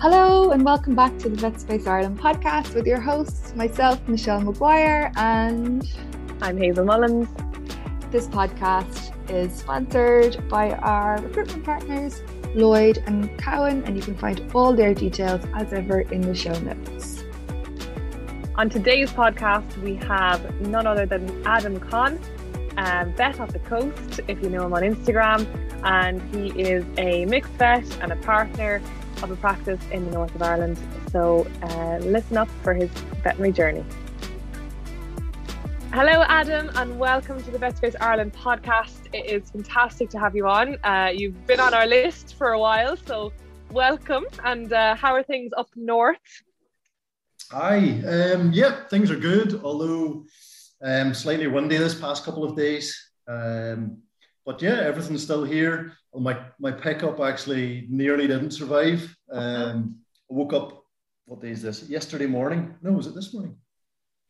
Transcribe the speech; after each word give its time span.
Hello, 0.00 0.50
and 0.50 0.64
welcome 0.64 0.94
back 0.94 1.16
to 1.18 1.30
the 1.30 1.36
Vet 1.36 1.58
Space 1.58 1.86
Ireland 1.86 2.20
podcast 2.20 2.74
with 2.74 2.86
your 2.86 3.00
hosts, 3.00 3.54
myself, 3.54 4.06
Michelle 4.06 4.42
McGuire, 4.42 5.10
and 5.16 5.82
I'm 6.42 6.58
Hazell 6.58 6.84
Mullins. 6.84 7.28
This 8.10 8.26
podcast 8.28 9.12
is 9.30 9.52
sponsored 9.52 10.46
by 10.48 10.72
our 10.72 11.20
recruitment 11.20 11.64
partners, 11.64 12.22
Lloyd 12.54 13.02
and 13.06 13.36
Cowan, 13.38 13.82
and 13.84 13.96
you 13.96 14.02
can 14.02 14.16
find 14.16 14.42
all 14.54 14.74
their 14.74 14.94
details 14.94 15.40
as 15.54 15.72
ever 15.72 16.00
in 16.00 16.20
the 16.20 16.34
show 16.34 16.58
notes. 16.60 17.13
On 18.56 18.70
today's 18.70 19.10
podcast, 19.10 19.76
we 19.78 19.96
have 19.96 20.60
none 20.60 20.86
other 20.86 21.06
than 21.06 21.44
Adam 21.44 21.80
Conn, 21.80 22.20
um, 22.76 23.12
vet 23.14 23.40
off 23.40 23.52
the 23.52 23.58
coast, 23.58 24.20
if 24.28 24.40
you 24.40 24.48
know 24.48 24.64
him 24.64 24.72
on 24.72 24.82
Instagram, 24.82 25.44
and 25.82 26.22
he 26.32 26.50
is 26.62 26.84
a 26.96 27.24
mixed 27.24 27.50
vet 27.54 27.84
and 28.00 28.12
a 28.12 28.16
partner 28.16 28.80
of 29.24 29.32
a 29.32 29.36
practice 29.36 29.80
in 29.90 30.04
the 30.04 30.12
north 30.12 30.32
of 30.36 30.40
Ireland. 30.40 30.78
So 31.10 31.48
uh, 31.64 31.98
listen 32.02 32.36
up 32.36 32.48
for 32.62 32.74
his 32.74 32.88
veterinary 33.24 33.50
journey. 33.50 33.84
Hello, 35.92 36.22
Adam, 36.28 36.70
and 36.76 36.96
welcome 36.96 37.42
to 37.42 37.50
the 37.50 37.58
Vet 37.58 37.76
Space 37.76 37.96
Ireland 38.00 38.34
podcast. 38.34 39.08
It 39.12 39.26
is 39.26 39.50
fantastic 39.50 40.10
to 40.10 40.20
have 40.20 40.36
you 40.36 40.46
on. 40.46 40.78
Uh, 40.84 41.10
you've 41.12 41.44
been 41.48 41.58
on 41.58 41.74
our 41.74 41.88
list 41.88 42.36
for 42.36 42.52
a 42.52 42.60
while, 42.60 42.96
so 42.96 43.32
welcome. 43.72 44.26
And 44.44 44.72
uh, 44.72 44.94
how 44.94 45.12
are 45.12 45.24
things 45.24 45.50
up 45.56 45.70
north? 45.74 46.43
Hi, 47.52 47.76
um, 48.06 48.52
yeah, 48.52 48.86
things 48.88 49.10
are 49.10 49.16
good, 49.18 49.60
although 49.62 50.24
um, 50.82 51.14
slightly 51.14 51.46
windy 51.46 51.76
this 51.76 51.94
past 51.94 52.24
couple 52.24 52.44
of 52.44 52.56
days. 52.56 52.96
Um, 53.28 53.98
but 54.46 54.60
yeah, 54.60 54.80
everything's 54.80 55.22
still 55.22 55.44
here. 55.44 55.92
Well, 56.12 56.22
my 56.22 56.38
my 56.58 56.72
pickup 56.72 57.20
actually 57.20 57.86
nearly 57.90 58.26
didn't 58.26 58.52
survive. 58.52 59.14
Um, 59.30 59.98
I 60.30 60.34
woke 60.34 60.52
up. 60.52 60.80
What 61.26 61.40
day 61.40 61.50
is 61.50 61.62
this? 61.62 61.88
Yesterday 61.88 62.26
morning? 62.26 62.74
No, 62.82 62.92
was 62.92 63.06
it 63.06 63.14
this 63.14 63.32
morning? 63.32 63.56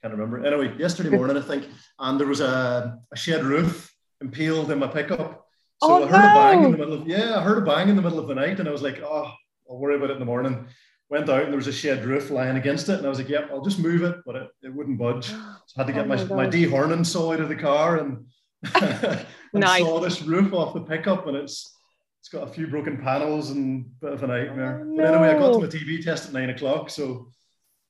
Can't 0.03 0.15
remember. 0.15 0.45
Anyway, 0.47 0.77
yesterday 0.79 1.11
morning 1.19 1.37
I 1.37 1.41
think, 1.41 1.69
and 1.99 2.21
there 2.21 2.27
was 2.29 2.41
a, 2.41 2.99
a 3.13 3.17
shed 3.17 3.43
roof 3.45 3.93
impaled 4.21 4.71
in 4.71 4.79
my 4.79 4.87
pickup. 4.87 5.47
So 5.83 5.91
Oh, 5.91 6.05
I 6.05 6.07
heard 6.07 6.31
a 6.31 6.35
bang 6.35 6.65
in 6.65 6.71
the 6.73 6.79
no. 6.79 6.85
middle 6.85 7.03
of 7.03 7.09
yeah, 7.09 7.37
I 7.39 7.43
heard 7.43 7.59
a 7.59 7.67
bang 7.67 7.89
in 7.89 7.97
the 7.97 8.03
middle 8.03 8.19
of 8.21 8.29
the 8.29 8.35
night, 8.35 8.61
and 8.61 8.69
I 8.69 8.73
was 8.73 8.83
like, 8.83 9.01
oh, 9.03 9.33
I'll 9.69 9.79
worry 9.79 9.97
about 9.97 10.11
it 10.11 10.15
in 10.15 10.19
the 10.21 10.25
morning. 10.25 10.67
Went 11.11 11.29
out 11.29 11.43
and 11.43 11.49
there 11.53 11.57
was 11.59 11.67
a 11.67 11.73
shed 11.73 12.05
roof 12.05 12.31
lying 12.31 12.57
against 12.57 12.89
it, 12.89 12.97
and 12.99 13.07
I 13.07 13.09
was 13.11 13.19
like, 13.19 13.29
yeah, 13.29 13.47
I'll 13.51 13.61
just 13.65 13.79
move 13.79 14.03
it, 14.03 14.17
but 14.25 14.37
it, 14.37 14.49
it 14.63 14.75
wouldn't 14.75 14.99
budge. 14.99 15.29
So 15.67 15.81
I 15.81 15.83
had 15.83 15.87
to 15.89 15.93
get 15.93 16.05
Oh 16.05 16.09
my, 16.09 16.17
my 16.25 16.35
my 16.45 16.47
dehorning 16.47 17.05
saw 17.07 17.33
out 17.33 17.41
of 17.41 17.49
the 17.49 17.57
car 17.57 17.99
and, 17.99 18.27
and 18.75 19.27
Nice. 19.53 19.81
saw 19.83 20.01
this 20.01 20.23
roof 20.23 20.53
off 20.53 20.75
the 20.75 20.81
pickup, 20.81 21.27
and 21.27 21.37
it's 21.37 21.77
it's 22.21 22.29
got 22.31 22.49
a 22.49 22.53
few 22.53 22.67
broken 22.67 22.97
panels 22.99 23.51
and 23.51 23.85
a 24.03 24.05
bit 24.07 24.13
of 24.15 24.23
a 24.23 24.27
nightmare. 24.27 24.87
Oh, 24.91 24.97
But 24.97 25.05
anyway, 25.07 25.29
I 25.29 25.39
got 25.39 25.53
to 25.55 25.61
my 25.61 25.67
TV 25.67 26.03
test 26.03 26.27
at 26.29 26.33
nine 26.33 26.51
o'clock, 26.51 26.89
so 26.91 27.29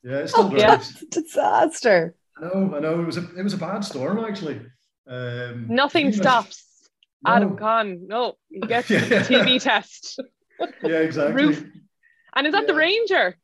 yeah, 0.02 0.18
it's 0.18 0.32
still 0.32 0.46
Oh, 0.46 0.56
yeah. 0.56 0.66
drives. 0.66 0.92
That's 0.92 1.02
a 1.02 1.06
disaster. 1.22 2.14
I 2.36 2.46
know, 2.46 2.74
I 2.76 2.80
know. 2.80 3.00
It 3.00 3.06
was 3.06 3.16
a 3.16 3.34
it 3.38 3.42
was 3.42 3.54
a 3.54 3.58
bad 3.58 3.84
storm 3.84 4.24
actually. 4.24 4.60
Um, 5.08 5.66
Nothing 5.68 6.12
stops 6.12 6.64
No. 7.22 7.32
Adam 7.32 7.56
Conn. 7.56 8.06
No, 8.08 8.34
you 8.50 8.60
get 8.62 8.86
the 8.88 8.94
Yeah. 8.94 9.22
TV 9.22 9.62
test. 9.62 10.20
Yeah, 10.82 10.98
exactly. 10.98 11.44
Roof. 11.46 11.64
And 12.34 12.46
is 12.46 12.52
that 12.52 12.66
the 12.66 12.74
Ranger? 12.74 13.36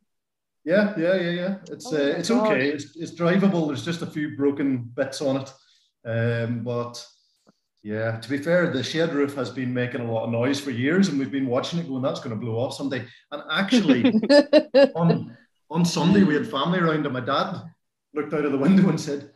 Yeah, 0.65 0.95
yeah, 0.99 1.15
yeah, 1.15 1.31
yeah. 1.31 1.57
It's 1.71 1.87
Oh 1.87 1.97
uh, 1.97 2.01
it's 2.19 2.29
God. 2.29 2.53
okay. 2.53 2.69
It's 2.69 2.97
it's 2.97 3.13
drivable. 3.13 3.67
There's 3.67 3.85
just 3.85 4.03
a 4.03 4.07
few 4.07 4.37
broken 4.37 4.79
bits 4.95 5.23
on 5.23 5.43
it, 5.43 5.53
um, 6.05 6.63
but 6.63 7.05
yeah. 7.83 8.19
To 8.21 8.29
be 8.29 8.39
fair, 8.39 8.71
the 8.71 8.83
shed 8.83 9.15
roof 9.15 9.35
has 9.37 9.51
been 9.51 9.73
making 9.73 10.03
a 10.03 10.13
lot 10.13 10.25
of 10.25 10.31
noise 10.31 10.61
for 10.61 10.71
years, 10.71 11.09
and 11.09 11.19
we've 11.19 11.31
been 11.31 11.47
watching 11.47 11.79
it 11.79 11.89
going, 11.89 12.03
"That's 12.03 12.21
going 12.21 12.39
to 12.39 12.41
blow 12.45 12.59
off 12.59 12.75
someday." 12.75 13.07
And 13.33 13.43
actually, 13.51 14.05
on 14.95 15.37
on 15.71 15.85
Sunday 15.85 16.25
we 16.25 16.35
had 16.35 16.51
family 16.51 16.79
around, 16.79 17.07
and 17.07 17.15
my 17.15 17.21
dad 17.21 17.63
looked 18.13 18.35
out 18.35 18.45
of 18.45 18.53
the 18.53 18.59
window 18.59 18.89
and 18.89 19.01
said, 19.01 19.31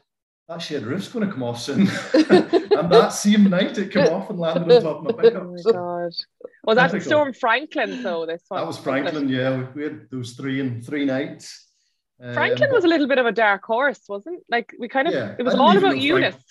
"That 0.49 0.59
shed 0.59 0.83
roof's 0.83 1.09
going 1.09 1.27
to 1.27 1.33
come 1.33 1.43
off 1.43 1.61
soon." 1.61 1.81
and 2.15 2.91
that 2.93 3.09
same 3.13 3.45
night, 3.51 3.77
it 3.79 3.91
came 3.93 4.13
off 4.13 4.31
and 4.31 4.39
landed 4.39 4.71
on 4.77 4.83
top 4.83 4.99
of 4.99 5.05
my 5.05 5.11
Oh 5.19 5.23
pickup. 5.23 5.47
my 5.47 5.73
god. 5.73 6.13
Was 6.65 6.77
that 6.77 6.91
Typical. 6.91 7.07
Storm 7.11 7.33
Franklin 7.33 8.03
though? 8.03 8.27
This 8.27 8.43
one. 8.49 8.61
That 8.61 8.67
was 8.67 8.79
Franklin. 8.79 9.29
Yeah, 9.29 9.57
we, 9.59 9.65
we 9.75 9.83
had 9.85 10.07
those 10.11 10.33
three 10.33 10.61
in 10.61 10.83
three 10.83 11.05
nights. 11.05 11.69
Um, 12.23 12.33
Franklin 12.35 12.71
was 12.73 12.85
a 12.85 12.89
little 12.89 13.09
bit 13.09 13.19
of 13.19 13.27
a 13.27 13.33
dark 13.33 13.65
horse, 13.65 14.01
wasn't? 14.09 14.37
it? 14.39 14.45
Like 14.49 14.73
we 14.79 14.89
kind 14.89 15.09
of 15.09 15.15
Yeah, 15.15 15.35
it 15.39 15.43
was 15.43 15.55
all 15.55 15.77
about 15.77 15.99
Eunice. 15.99 16.35
Frank- 16.35 16.45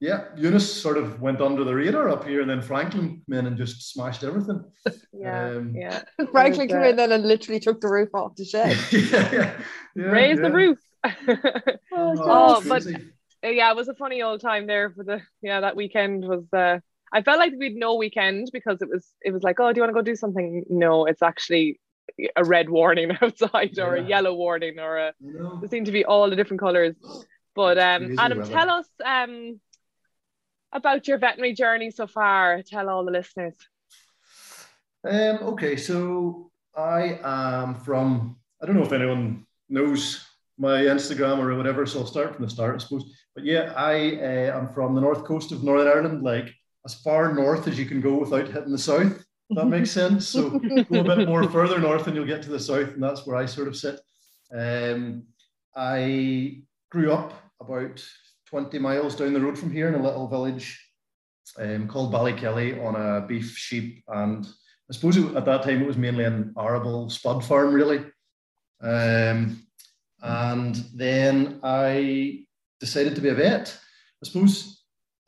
Yeah, 0.00 0.24
Eunice 0.36 0.70
sort 0.70 0.98
of 0.98 1.20
went 1.22 1.40
under 1.40 1.64
the 1.64 1.74
radar 1.74 2.10
up 2.10 2.24
here, 2.26 2.42
and 2.42 2.50
then 2.50 2.60
Franklin 2.60 3.22
came 3.26 3.38
in 3.38 3.46
and 3.46 3.56
just 3.56 3.90
smashed 3.92 4.22
everything. 4.24 4.62
Yeah, 5.12 5.46
Um, 5.56 5.74
yeah. 5.74 6.02
Franklin 6.32 6.66
was, 6.66 6.72
came 6.72 6.82
uh, 6.82 6.88
in 6.90 6.96
then 6.96 7.12
and 7.12 7.26
literally 7.26 7.60
took 7.60 7.80
the 7.80 7.88
roof 7.88 8.10
off 8.14 8.36
the 8.36 8.44
shed. 8.44 8.76
yeah, 8.92 9.30
yeah, 9.32 9.60
yeah, 9.96 10.02
Raise 10.04 10.38
the 10.38 10.50
roof. 10.52 10.78
Oh, 11.04 11.80
Oh, 11.92 12.62
but- 12.68 12.84
yeah, 13.42 13.70
it 13.70 13.76
was 13.76 13.88
a 13.88 13.94
funny 13.94 14.22
old 14.22 14.40
time 14.40 14.66
there 14.66 14.90
for 14.90 15.04
the 15.04 15.20
yeah 15.42 15.60
that 15.60 15.76
weekend 15.76 16.26
was. 16.26 16.44
uh 16.52 16.78
I 17.12 17.22
felt 17.22 17.38
like 17.38 17.52
we'd 17.58 17.76
no 17.76 17.94
weekend 17.94 18.48
because 18.52 18.82
it 18.82 18.88
was 18.88 19.06
it 19.22 19.32
was 19.32 19.42
like 19.42 19.60
oh 19.60 19.72
do 19.72 19.78
you 19.78 19.82
want 19.82 19.90
to 19.90 19.94
go 19.94 20.02
do 20.02 20.16
something? 20.16 20.64
No, 20.68 21.04
it's 21.04 21.22
actually 21.22 21.78
a 22.36 22.44
red 22.44 22.68
warning 22.70 23.10
outside 23.22 23.78
or 23.78 23.96
a 23.96 24.02
yellow 24.02 24.34
warning 24.34 24.78
or 24.78 24.96
a 24.98 25.12
You 25.20 25.38
know? 25.38 25.58
there 25.60 25.68
seem 25.68 25.84
to 25.84 25.92
be 25.92 26.04
all 26.04 26.28
the 26.30 26.36
different 26.36 26.60
colors. 26.60 26.94
But 27.54 27.78
um, 27.78 28.16
Adam, 28.18 28.38
weather. 28.38 28.52
tell 28.52 28.70
us 28.70 28.88
um 29.04 29.60
about 30.72 31.06
your 31.06 31.18
veterinary 31.18 31.52
journey 31.54 31.90
so 31.90 32.06
far. 32.06 32.62
Tell 32.62 32.88
all 32.88 33.04
the 33.04 33.12
listeners. 33.12 33.54
Um, 35.04 35.38
okay, 35.52 35.76
so 35.76 36.50
I 36.74 37.20
am 37.22 37.74
from, 37.76 38.36
I 38.60 38.66
don't 38.66 38.74
know 38.76 38.82
if 38.82 38.92
anyone 38.92 39.46
knows 39.68 40.24
my 40.58 40.82
Instagram 40.82 41.38
or 41.38 41.56
whatever, 41.56 41.86
so 41.86 42.00
I'll 42.00 42.06
start 42.06 42.34
from 42.34 42.44
the 42.44 42.50
start, 42.50 42.76
I 42.76 42.78
suppose. 42.78 43.12
But 43.34 43.44
yeah, 43.44 43.72
I 43.76 44.16
uh, 44.16 44.58
am 44.58 44.72
from 44.72 44.94
the 44.94 45.00
north 45.00 45.24
coast 45.24 45.52
of 45.52 45.64
Northern 45.64 45.88
Ireland, 45.88 46.22
like 46.22 46.54
as 46.84 46.94
far 46.94 47.32
north 47.32 47.66
as 47.66 47.78
you 47.78 47.86
can 47.86 48.00
go 48.00 48.14
without 48.14 48.48
hitting 48.48 48.72
the 48.72 48.78
south. 48.78 49.24
if 49.50 49.56
That 49.56 49.66
makes 49.66 49.90
sense. 49.90 50.28
So 50.28 50.50
go 50.90 51.00
a 51.00 51.16
bit 51.16 51.28
more 51.28 51.48
further 51.50 51.78
north 51.78 52.06
and 52.06 52.14
you'll 52.14 52.26
get 52.26 52.42
to 52.42 52.50
the 52.50 52.60
south, 52.60 52.94
and 52.94 53.02
that's 53.02 53.26
where 53.26 53.36
I 53.36 53.46
sort 53.46 53.68
of 53.68 53.76
sit. 53.76 54.00
Um, 54.54 55.24
I 55.74 56.62
grew 56.90 57.12
up 57.12 57.32
about 57.60 58.04
20 58.46 58.78
miles 58.78 59.16
down 59.16 59.32
the 59.32 59.40
road 59.40 59.58
from 59.58 59.72
here 59.72 59.88
in 59.88 59.94
a 59.94 60.02
little 60.02 60.28
village 60.28 60.80
um, 61.58 61.88
called 61.88 62.12
Ballykelly 62.12 62.84
on 62.84 62.94
a 62.94 63.26
beef, 63.26 63.56
sheep, 63.56 64.04
and 64.08 64.46
I 64.90 64.92
suppose 64.92 65.16
it, 65.16 65.34
at 65.34 65.44
that 65.46 65.62
time 65.62 65.82
it 65.82 65.86
was 65.86 65.96
mainly 65.96 66.24
an 66.24 66.54
arable 66.58 67.10
spud 67.10 67.44
farm, 67.44 67.72
really. 67.72 68.04
Um, 68.82 69.66
and 70.24 70.74
then 70.94 71.60
I 71.62 72.44
decided 72.80 73.14
to 73.14 73.20
be 73.20 73.28
a 73.28 73.34
vet. 73.34 73.76
I 74.22 74.26
suppose 74.26 74.82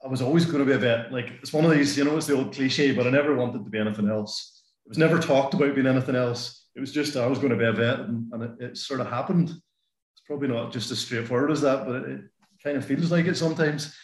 I 0.05 0.09
was 0.09 0.23
always 0.23 0.47
going 0.47 0.59
to 0.59 0.65
be 0.65 0.73
a 0.73 0.79
vet. 0.79 1.13
Like 1.13 1.33
it's 1.43 1.53
one 1.53 1.65
of 1.65 1.71
these, 1.71 1.97
you 1.99 2.05
know, 2.05 2.17
it's 2.17 2.27
the 2.27 2.37
old 2.37 2.55
cliche, 2.55 2.93
but 2.93 3.07
I 3.07 3.11
never 3.11 3.35
wanted 3.35 3.65
to 3.65 3.71
be 3.71 3.79
anything 3.79 4.09
else. 4.09 4.63
It 4.87 4.91
was 4.91 4.99
never 4.99 5.19
talked 5.19 5.55
about 5.55 5.75
being 5.75 5.87
anything 5.87 6.17
else. 6.17 6.69
It 6.75 6.81
was 6.81 6.93
just 6.93 7.17
I 7.17 7.27
was 7.27 7.39
going 7.39 7.51
to 7.51 7.57
be 7.57 7.65
a 7.65 7.73
vet, 7.73 8.01
and, 8.01 8.33
and 8.33 8.43
it, 8.43 8.51
it 8.61 8.77
sort 8.77 9.01
of 9.01 9.09
happened. 9.09 9.51
It's 9.51 10.23
probably 10.27 10.49
not 10.49 10.73
just 10.73 10.91
as 10.91 10.99
straightforward 10.99 11.51
as 11.51 11.61
that, 11.63 11.87
but 11.87 11.97
it, 11.97 12.09
it 12.11 12.21
kind 12.63 12.77
of 12.77 12.85
feels 12.85 13.11
like 13.11 13.27
it 13.27 13.37
sometimes. 13.37 13.95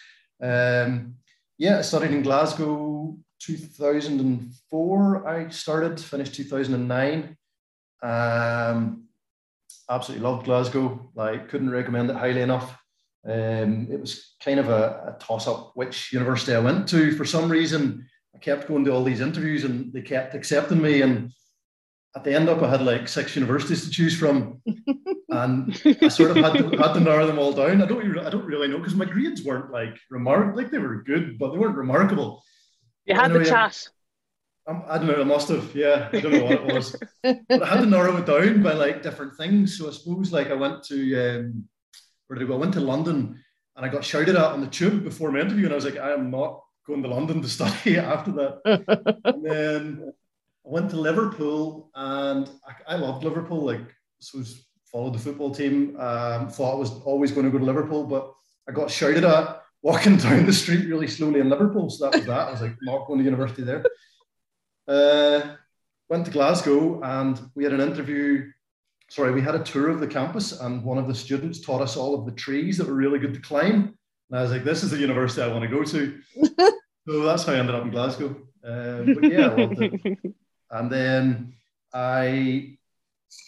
Um, 0.42 1.14
yeah, 1.58 1.78
I 1.78 1.82
studied 1.82 2.10
in 2.10 2.22
Glasgow 2.22 3.16
2004. 3.40 5.28
I 5.28 5.48
started, 5.50 6.00
finished 6.00 6.34
2009. 6.34 7.36
Um, 8.02 9.04
absolutely 9.90 10.26
loved 10.26 10.44
Glasgow. 10.44 11.10
Like, 11.14 11.48
couldn't 11.48 11.70
recommend 11.70 12.10
it 12.10 12.16
highly 12.16 12.42
enough. 12.42 12.78
Um, 13.24 13.86
it 13.90 14.00
was 14.00 14.34
kind 14.42 14.58
of 14.58 14.68
a, 14.68 15.14
a 15.16 15.24
toss 15.24 15.46
up 15.46 15.72
which 15.74 16.12
university 16.12 16.54
I 16.54 16.60
went 16.60 16.88
to. 16.88 17.16
For 17.16 17.24
some 17.24 17.50
reason, 17.50 18.06
I 18.34 18.38
kept 18.38 18.66
going 18.66 18.84
to 18.86 18.92
all 18.92 19.04
these 19.04 19.20
interviews 19.20 19.64
and 19.64 19.92
they 19.92 20.02
kept 20.02 20.34
accepting 20.34 20.82
me. 20.82 21.02
And 21.02 21.32
at 22.16 22.24
the 22.24 22.34
end 22.34 22.48
up, 22.48 22.62
I 22.62 22.70
had 22.70 22.82
like 22.82 23.06
six 23.06 23.36
universities 23.36 23.84
to 23.84 23.90
choose 23.90 24.18
from. 24.18 24.60
and 25.28 25.80
I 26.02 26.08
sort 26.08 26.32
of 26.32 26.38
had 26.38 26.54
to, 26.54 26.76
had 26.76 26.94
to 26.94 27.00
narrow 27.00 27.26
them 27.26 27.38
all 27.38 27.52
down. 27.52 27.80
I 27.80 27.86
don't, 27.86 28.06
re- 28.06 28.24
I 28.24 28.30
don't 28.30 28.44
really 28.44 28.68
know 28.68 28.78
because 28.78 28.96
my 28.96 29.04
grades 29.04 29.44
weren't 29.44 29.70
like 29.70 29.96
remark, 30.10 30.56
like 30.56 30.70
they 30.70 30.78
were 30.78 31.02
good, 31.02 31.38
but 31.38 31.52
they 31.52 31.58
weren't 31.58 31.76
remarkable. 31.76 32.42
You 33.04 33.14
had 33.14 33.30
the 33.30 33.36
Anyway, 33.36 33.50
chat. 33.50 33.88
Um, 34.66 34.84
I 34.86 34.98
don't 34.98 35.08
know. 35.08 35.20
I 35.20 35.24
must 35.24 35.48
have. 35.48 35.74
Yeah, 35.74 36.08
I 36.12 36.20
don't 36.20 36.32
know 36.32 36.44
what 36.44 36.52
it 36.52 36.74
was, 36.74 36.96
but 37.22 37.62
I 37.62 37.66
had 37.66 37.80
to 37.80 37.86
narrow 37.86 38.16
it 38.16 38.26
down 38.26 38.62
by 38.62 38.72
like 38.72 39.02
different 39.02 39.36
things. 39.36 39.76
So 39.76 39.88
I 39.88 39.92
suppose 39.92 40.32
like 40.32 40.50
I 40.50 40.54
went 40.54 40.84
to 40.84 41.38
um, 41.38 41.64
where 42.26 42.38
did 42.38 42.44
I 42.44 42.48
go? 42.48 42.54
I 42.54 42.58
went 42.58 42.74
to 42.74 42.80
London, 42.80 43.42
and 43.76 43.86
I 43.86 43.88
got 43.88 44.04
shouted 44.04 44.36
at 44.36 44.52
on 44.52 44.60
the 44.60 44.68
tube 44.68 45.02
before 45.02 45.32
my 45.32 45.40
interview, 45.40 45.64
and 45.64 45.72
I 45.72 45.76
was 45.76 45.84
like, 45.84 45.98
I 45.98 46.12
am 46.12 46.30
not 46.30 46.60
going 46.86 47.02
to 47.02 47.08
London 47.08 47.42
to 47.42 47.48
study 47.58 47.98
after 47.98 48.30
that. 48.32 49.18
and 49.24 49.44
then 49.44 50.12
I 50.64 50.68
went 50.68 50.90
to 50.90 50.96
Liverpool, 50.96 51.90
and 51.94 52.48
I, 52.66 52.94
I 52.94 52.96
loved 52.96 53.24
Liverpool. 53.24 53.64
Like 53.64 53.94
was 54.32 54.64
followed 54.92 55.14
the 55.14 55.18
football 55.18 55.52
team. 55.52 55.96
Um, 55.98 56.48
thought 56.48 56.74
I 56.74 56.78
was 56.78 56.90
always 57.04 57.32
going 57.32 57.46
to 57.46 57.50
go 57.50 57.58
to 57.58 57.64
Liverpool, 57.64 58.04
but 58.04 58.32
I 58.68 58.72
got 58.72 58.90
shouted 58.90 59.24
at 59.24 59.62
walking 59.82 60.16
down 60.18 60.46
the 60.46 60.52
street 60.52 60.88
really 60.88 61.08
slowly 61.08 61.40
in 61.40 61.48
Liverpool. 61.48 61.90
So 61.90 62.04
that 62.04 62.16
was 62.16 62.26
that. 62.26 62.48
I 62.48 62.50
was 62.52 62.60
like, 62.60 62.76
not 62.82 63.06
going 63.06 63.18
to 63.18 63.24
university 63.24 63.62
there. 63.62 63.84
Uh, 64.88 65.56
went 66.08 66.24
to 66.26 66.30
Glasgow 66.30 67.00
and 67.02 67.40
we 67.54 67.64
had 67.64 67.72
an 67.72 67.80
interview. 67.80 68.50
Sorry, 69.08 69.32
we 69.32 69.42
had 69.42 69.54
a 69.54 69.64
tour 69.64 69.90
of 69.90 70.00
the 70.00 70.06
campus, 70.06 70.58
and 70.60 70.82
one 70.82 70.96
of 70.96 71.06
the 71.06 71.14
students 71.14 71.60
taught 71.60 71.82
us 71.82 71.96
all 71.96 72.14
of 72.14 72.24
the 72.24 72.32
trees 72.32 72.78
that 72.78 72.86
were 72.86 72.94
really 72.94 73.18
good 73.18 73.34
to 73.34 73.40
climb. 73.40 73.94
And 74.30 74.38
I 74.38 74.42
was 74.42 74.50
like, 74.50 74.64
this 74.64 74.82
is 74.82 74.90
the 74.90 74.98
university 74.98 75.42
I 75.42 75.48
want 75.48 75.62
to 75.62 75.68
go 75.68 75.84
to. 75.84 76.18
so 77.06 77.22
that's 77.22 77.44
how 77.44 77.52
I 77.52 77.56
ended 77.56 77.74
up 77.74 77.84
in 77.84 77.90
Glasgow. 77.90 78.34
Uh, 78.66 79.02
but 79.14 79.30
yeah, 79.30 79.48
I 79.48 79.54
loved 79.54 79.82
it. 79.82 80.34
And 80.74 80.90
then 80.90 81.52
I 81.92 82.78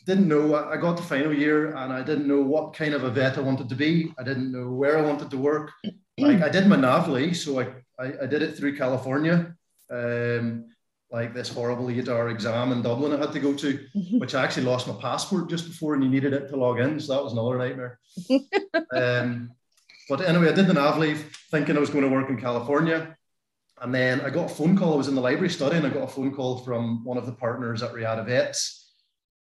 didn't 0.06 0.28
know, 0.28 0.54
I 0.54 0.76
got 0.76 0.98
to 0.98 1.02
final 1.02 1.32
year 1.32 1.74
and 1.74 1.90
I 1.90 2.02
didn't 2.02 2.28
know 2.28 2.42
what 2.42 2.74
kind 2.74 2.92
of 2.92 3.04
a 3.04 3.10
vet 3.10 3.38
I 3.38 3.40
wanted 3.40 3.70
to 3.70 3.74
be. 3.74 4.12
I 4.18 4.22
didn't 4.22 4.52
know 4.52 4.70
where 4.70 4.98
I 4.98 5.02
wanted 5.02 5.30
to 5.30 5.38
work. 5.38 5.72
Like 6.18 6.42
I 6.42 6.50
did 6.50 6.66
my 6.66 6.76
NAVLE, 6.76 7.34
so 7.34 7.60
I, 7.60 7.64
I, 7.98 8.12
I 8.22 8.26
did 8.26 8.42
it 8.42 8.56
through 8.56 8.76
California. 8.76 9.56
Um, 9.90 10.66
like 11.14 11.32
this 11.32 11.48
horrible 11.48 11.88
eight-hour 11.90 12.28
exam 12.28 12.72
in 12.72 12.82
Dublin 12.82 13.12
I 13.12 13.18
had 13.18 13.32
to 13.34 13.38
go 13.38 13.54
to, 13.54 13.86
which 14.18 14.34
I 14.34 14.42
actually 14.42 14.66
lost 14.66 14.88
my 14.88 14.94
passport 14.94 15.48
just 15.48 15.68
before 15.68 15.94
and 15.94 16.02
you 16.02 16.10
needed 16.10 16.32
it 16.32 16.48
to 16.48 16.56
log 16.56 16.80
in. 16.80 16.98
So 16.98 17.14
that 17.14 17.22
was 17.22 17.32
another 17.32 17.56
nightmare. 17.56 18.00
um, 18.92 19.52
but 20.08 20.22
anyway, 20.22 20.48
I 20.48 20.52
did 20.52 20.66
the 20.66 20.72
NAVLE 20.72 21.16
thinking 21.52 21.76
I 21.76 21.80
was 21.80 21.90
going 21.90 22.02
to 22.02 22.10
work 22.10 22.30
in 22.30 22.40
California. 22.40 23.16
And 23.80 23.94
then 23.94 24.22
I 24.22 24.30
got 24.30 24.50
a 24.50 24.54
phone 24.54 24.76
call. 24.76 24.94
I 24.94 24.96
was 24.96 25.06
in 25.06 25.14
the 25.14 25.20
library 25.20 25.50
studying. 25.50 25.84
I 25.84 25.90
got 25.90 26.02
a 26.02 26.08
phone 26.08 26.34
call 26.34 26.58
from 26.58 27.04
one 27.04 27.16
of 27.16 27.26
the 27.26 27.32
partners 27.32 27.84
at 27.84 27.92
Riada 27.92 28.26
Vets, 28.26 28.90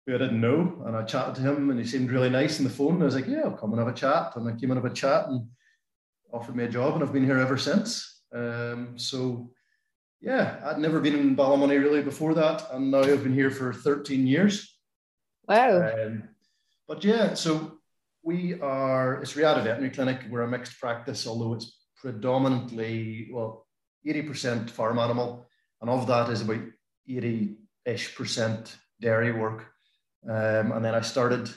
who 0.05 0.15
I 0.15 0.19
didn't 0.19 0.39
know. 0.39 0.83
And 0.85 0.95
I 0.95 1.03
chatted 1.03 1.35
to 1.35 1.41
him 1.41 1.69
and 1.69 1.77
he 1.77 1.85
seemed 1.85 2.11
really 2.11 2.29
nice 2.29 2.59
on 2.59 2.63
the 2.63 2.69
phone. 2.69 2.93
And 2.93 3.01
I 3.01 3.05
was 3.07 3.15
like, 3.15 3.27
yeah, 3.27 3.41
I'll 3.43 3.57
come 3.57 3.71
and 3.73 3.79
have 3.79 3.89
a 3.89 3.93
chat. 3.93 4.37
And 4.37 4.47
I 4.47 4.53
came 4.53 4.71
and 4.71 4.81
have 4.81 4.89
a 4.89 4.95
chat 4.95 5.27
and 5.27 5.45
offered 6.31 6.55
me 6.55 6.63
a 6.63 6.69
job. 6.69 6.93
And 6.93 7.03
I've 7.03 7.11
been 7.11 7.25
here 7.25 7.39
ever 7.39 7.57
since. 7.57 8.21
Um, 8.33 8.97
so 8.97 9.51
yeah, 10.21 10.59
I'd 10.65 10.79
never 10.79 10.99
been 10.99 11.15
in 11.15 11.35
Ballymoney 11.35 11.79
really 11.79 12.01
before 12.01 12.33
that. 12.35 12.67
And 12.71 12.91
now 12.91 13.01
I've 13.01 13.23
been 13.23 13.33
here 13.33 13.51
for 13.51 13.73
13 13.73 14.25
years. 14.25 14.77
Wow. 15.47 15.91
Um, 15.91 16.23
but 16.87 17.03
yeah, 17.03 17.33
so 17.33 17.79
we 18.23 18.59
are, 18.59 19.21
it's 19.21 19.33
Riada 19.33 19.63
Veterinary 19.63 19.91
Clinic. 19.91 20.21
We're 20.29 20.41
a 20.41 20.47
mixed 20.47 20.79
practice, 20.79 21.27
although 21.27 21.53
it's 21.53 21.85
predominantly, 21.95 23.29
well, 23.31 23.67
80% 24.05 24.69
farm 24.69 24.99
animal. 24.99 25.47
And 25.81 25.89
of 25.89 26.07
that 26.07 26.29
is 26.29 26.41
about 26.41 26.63
80 27.07 27.57
ish 27.85 28.15
percent 28.15 28.75
dairy 28.99 29.31
work. 29.31 29.67
Um, 30.27 30.71
and 30.71 30.83
then 30.83 30.95
I 30.95 31.01
started 31.01 31.49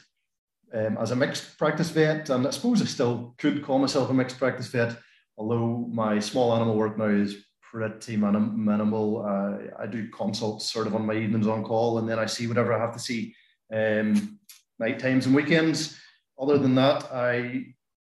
um, 0.75 0.99
as 0.99 1.11
a 1.11 1.17
mixed 1.17 1.59
practice 1.59 1.91
vet. 1.91 2.29
And 2.29 2.47
I 2.47 2.51
suppose 2.51 2.83
I 2.83 2.85
still 2.85 3.35
could 3.39 3.65
call 3.65 3.79
myself 3.79 4.11
a 4.11 4.15
mixed 4.15 4.39
practice 4.39 4.69
vet, 4.69 4.97
although 5.39 5.89
my 5.91 6.21
small 6.21 6.55
animal 6.55 6.77
work 6.77 6.99
now 6.99 7.07
is 7.07 7.43
pretty 7.71 8.17
minim- 8.17 8.65
minimal. 8.65 9.25
Uh, 9.25 9.59
I 9.79 9.87
do 9.87 10.09
consults 10.09 10.73
sort 10.73 10.87
of 10.87 10.95
on 10.95 11.07
my 11.07 11.15
evenings 11.15 11.47
on 11.47 11.65
call, 11.65 11.99
and 11.99 12.09
then 12.09 12.19
I 12.19 12.27
see 12.27 12.47
whatever 12.47 12.73
I 12.73 12.81
have 12.81 12.93
to 12.95 12.99
see 12.99 13.35
um, 13.73 14.39
night 14.79 14.99
times 14.99 15.27
and 15.27 15.35
weekends. 15.35 15.99
Other 16.39 16.59
than 16.59 16.75
that, 16.75 17.05
I 17.13 17.67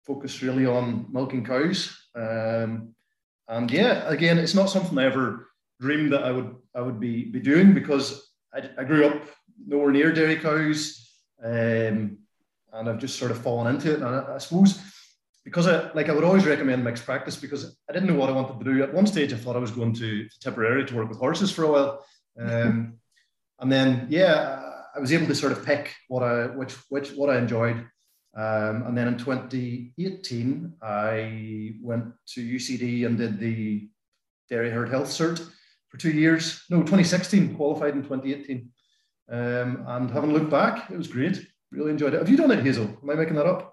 focus 0.05 0.41
really 0.41 0.65
on 0.65 1.07
milking 1.11 1.43
cows. 1.43 1.97
Um, 2.15 2.95
and 3.47 3.69
yeah, 3.69 4.07
again, 4.07 4.37
it's 4.37 4.55
not 4.55 4.69
something 4.69 4.97
I 4.97 5.05
ever 5.05 5.49
dreamed 5.79 6.13
that 6.13 6.23
I 6.23 6.31
would 6.31 6.55
I 6.75 6.81
would 6.81 6.99
be 6.99 7.25
be 7.25 7.39
doing 7.39 7.73
because 7.73 8.31
I, 8.53 8.69
I 8.77 8.83
grew 8.83 9.05
up 9.05 9.23
nowhere 9.67 9.91
near 9.91 10.13
dairy 10.13 10.37
cows, 10.37 11.11
um, 11.43 12.17
and 12.73 12.89
I've 12.89 12.99
just 12.99 13.19
sort 13.19 13.31
of 13.31 13.41
fallen 13.41 13.75
into 13.75 13.91
it. 13.91 14.01
And 14.01 14.05
I, 14.05 14.35
I 14.35 14.37
suppose 14.37 14.79
because 15.43 15.67
I 15.67 15.91
like 15.93 16.09
I 16.09 16.13
would 16.13 16.23
always 16.23 16.45
recommend 16.45 16.83
mixed 16.83 17.05
practice 17.05 17.35
because 17.35 17.75
I 17.89 17.93
didn't 17.93 18.09
know 18.09 18.15
what 18.15 18.29
I 18.29 18.33
wanted 18.33 18.63
to 18.63 18.65
do. 18.65 18.83
At 18.83 18.93
one 18.93 19.07
stage, 19.07 19.33
I 19.33 19.37
thought 19.37 19.55
I 19.55 19.59
was 19.59 19.71
going 19.71 19.93
to, 19.93 20.27
to 20.27 20.39
Tipperary 20.39 20.85
to 20.85 20.95
work 20.95 21.09
with 21.09 21.17
horses 21.17 21.51
for 21.51 21.63
a 21.63 21.71
while, 21.71 22.05
um, 22.39 22.93
and 23.59 23.71
then 23.71 24.07
yeah, 24.09 24.61
I 24.95 24.99
was 24.99 25.11
able 25.13 25.27
to 25.27 25.35
sort 25.35 25.51
of 25.51 25.65
pick 25.65 25.93
what 26.07 26.23
I 26.23 26.47
which 26.47 26.73
which 26.89 27.11
what 27.11 27.29
I 27.29 27.37
enjoyed. 27.37 27.85
Um, 28.33 28.83
and 28.87 28.97
then 28.97 29.09
in 29.09 29.17
2018, 29.17 30.73
I 30.81 31.73
went 31.81 32.05
to 32.27 32.41
UCD 32.41 33.05
and 33.05 33.17
did 33.17 33.39
the 33.39 33.89
Dairy 34.49 34.69
Herd 34.69 34.87
Health 34.87 35.09
Cert 35.09 35.45
for 35.89 35.97
two 35.97 36.11
years. 36.11 36.63
No, 36.69 36.77
2016, 36.77 37.55
qualified 37.55 37.93
in 37.93 38.03
2018. 38.03 38.69
Um, 39.29 39.85
and 39.85 40.09
haven't 40.09 40.33
looked 40.33 40.49
back, 40.49 40.89
it 40.89 40.97
was 40.97 41.07
great. 41.07 41.45
Really 41.71 41.91
enjoyed 41.91 42.13
it. 42.13 42.19
Have 42.19 42.29
you 42.29 42.37
done 42.37 42.51
it, 42.51 42.63
Hazell? 42.63 43.01
Am 43.03 43.09
I 43.09 43.15
making 43.15 43.35
that 43.35 43.45
up? 43.45 43.70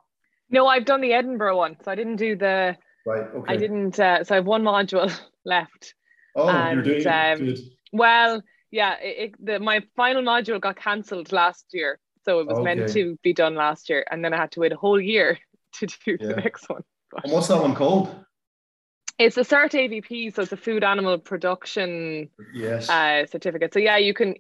No, 0.51 0.67
I've 0.67 0.85
done 0.85 1.01
the 1.01 1.13
Edinburgh 1.13 1.57
one, 1.57 1.77
so 1.85 1.91
I 1.91 1.95
didn't 1.95 2.17
do 2.17 2.37
the. 2.37 2.77
Right. 3.05 3.25
Okay. 3.35 3.53
I 3.53 3.57
didn't. 3.57 3.99
Uh, 3.99 4.25
so 4.25 4.35
I 4.35 4.37
have 4.37 4.47
one 4.47 4.63
module 4.63 5.13
left. 5.45 5.95
Oh, 6.35 6.49
and, 6.49 6.85
you're 6.85 7.01
doing 7.01 7.07
um, 7.07 7.39
good. 7.39 7.59
Well, 7.93 8.43
yeah, 8.71 8.97
it, 9.01 9.19
it, 9.19 9.45
the, 9.45 9.59
my 9.61 9.83
final 9.97 10.23
module 10.23 10.61
got 10.61 10.77
cancelled 10.77 11.33
last 11.33 11.67
year, 11.73 11.99
so 12.25 12.41
it 12.41 12.47
was 12.47 12.61
meant 12.61 12.89
to 12.93 13.19
be 13.23 13.33
done 13.33 13.55
last 13.55 13.89
year, 13.89 14.05
and 14.11 14.25
then 14.25 14.33
I 14.35 14.37
had 14.37 14.53
to 14.53 14.61
wait 14.61 14.73
a 14.73 14.77
whole 14.77 15.01
year 15.01 15.39
to 15.75 15.87
do 15.87 16.17
Yeah. 16.21 16.29
the 16.29 16.37
next 16.37 16.69
one. 16.69 16.83
But 17.11 17.25
And 17.25 17.33
what's 17.33 17.49
that 17.49 17.61
one 17.61 17.75
called? 17.75 18.15
it's 19.19 19.37
a 19.37 19.41
CertAVP, 19.41 20.33
so 20.35 20.43
it's 20.43 20.53
a 20.53 20.57
food 20.57 20.85
animal 20.85 21.19
production 21.19 22.29
Yes. 22.55 22.89
uh, 22.89 23.27
certificate. 23.27 23.73
So 23.73 23.81
yeah, 23.81 23.97
you 23.97 24.15
can. 24.15 24.35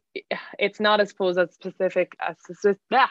It's 0.58 0.78
not, 0.78 1.00
I 1.00 1.04
suppose, 1.04 1.36
as 1.36 1.52
specific 1.52 2.12
as 2.20 2.36
yeah. 2.90 3.08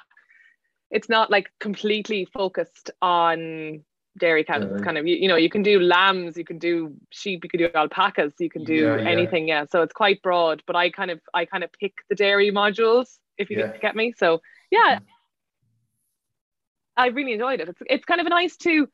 It's 0.91 1.09
not 1.09 1.29
like 1.29 1.49
completely 1.59 2.25
focused 2.25 2.91
on 3.01 3.83
dairy 4.17 4.43
cows. 4.43 4.63
It's 4.63 4.81
kind 4.81 4.97
of 4.97 5.05
you, 5.05 5.15
you 5.17 5.27
know 5.27 5.35
you 5.35 5.49
can 5.49 5.63
do 5.63 5.79
lambs, 5.79 6.37
you 6.37 6.45
can 6.45 6.57
do 6.59 6.95
sheep, 7.11 7.43
you 7.43 7.49
can 7.49 7.59
do 7.59 7.69
alpacas, 7.75 8.33
you 8.39 8.49
can 8.49 8.63
do 8.63 8.73
Yeah, 8.73 8.97
yeah. 8.97 9.07
anything. 9.09 9.47
Yeah, 9.47 9.65
so 9.69 9.81
it's 9.81 9.93
quite 9.93 10.21
broad. 10.21 10.63
But 10.65 10.75
I 10.75 10.89
kind 10.89 11.11
of 11.11 11.19
I 11.33 11.45
kind 11.45 11.63
of 11.63 11.71
pick 11.73 11.93
the 12.09 12.15
dairy 12.15 12.51
modules 12.51 13.17
if 13.37 13.49
you 13.49 13.57
Yeah. 13.57 13.77
get 13.81 13.95
me. 13.95 14.13
So 14.17 14.41
yeah, 14.71 14.99
I 16.95 17.07
really 17.07 17.33
enjoyed 17.33 17.61
it. 17.61 17.69
It's 17.69 17.81
it's 17.87 18.05
kind 18.05 18.21
of 18.21 18.27
a 18.27 18.29
nice 18.31 18.57
to. 18.57 18.89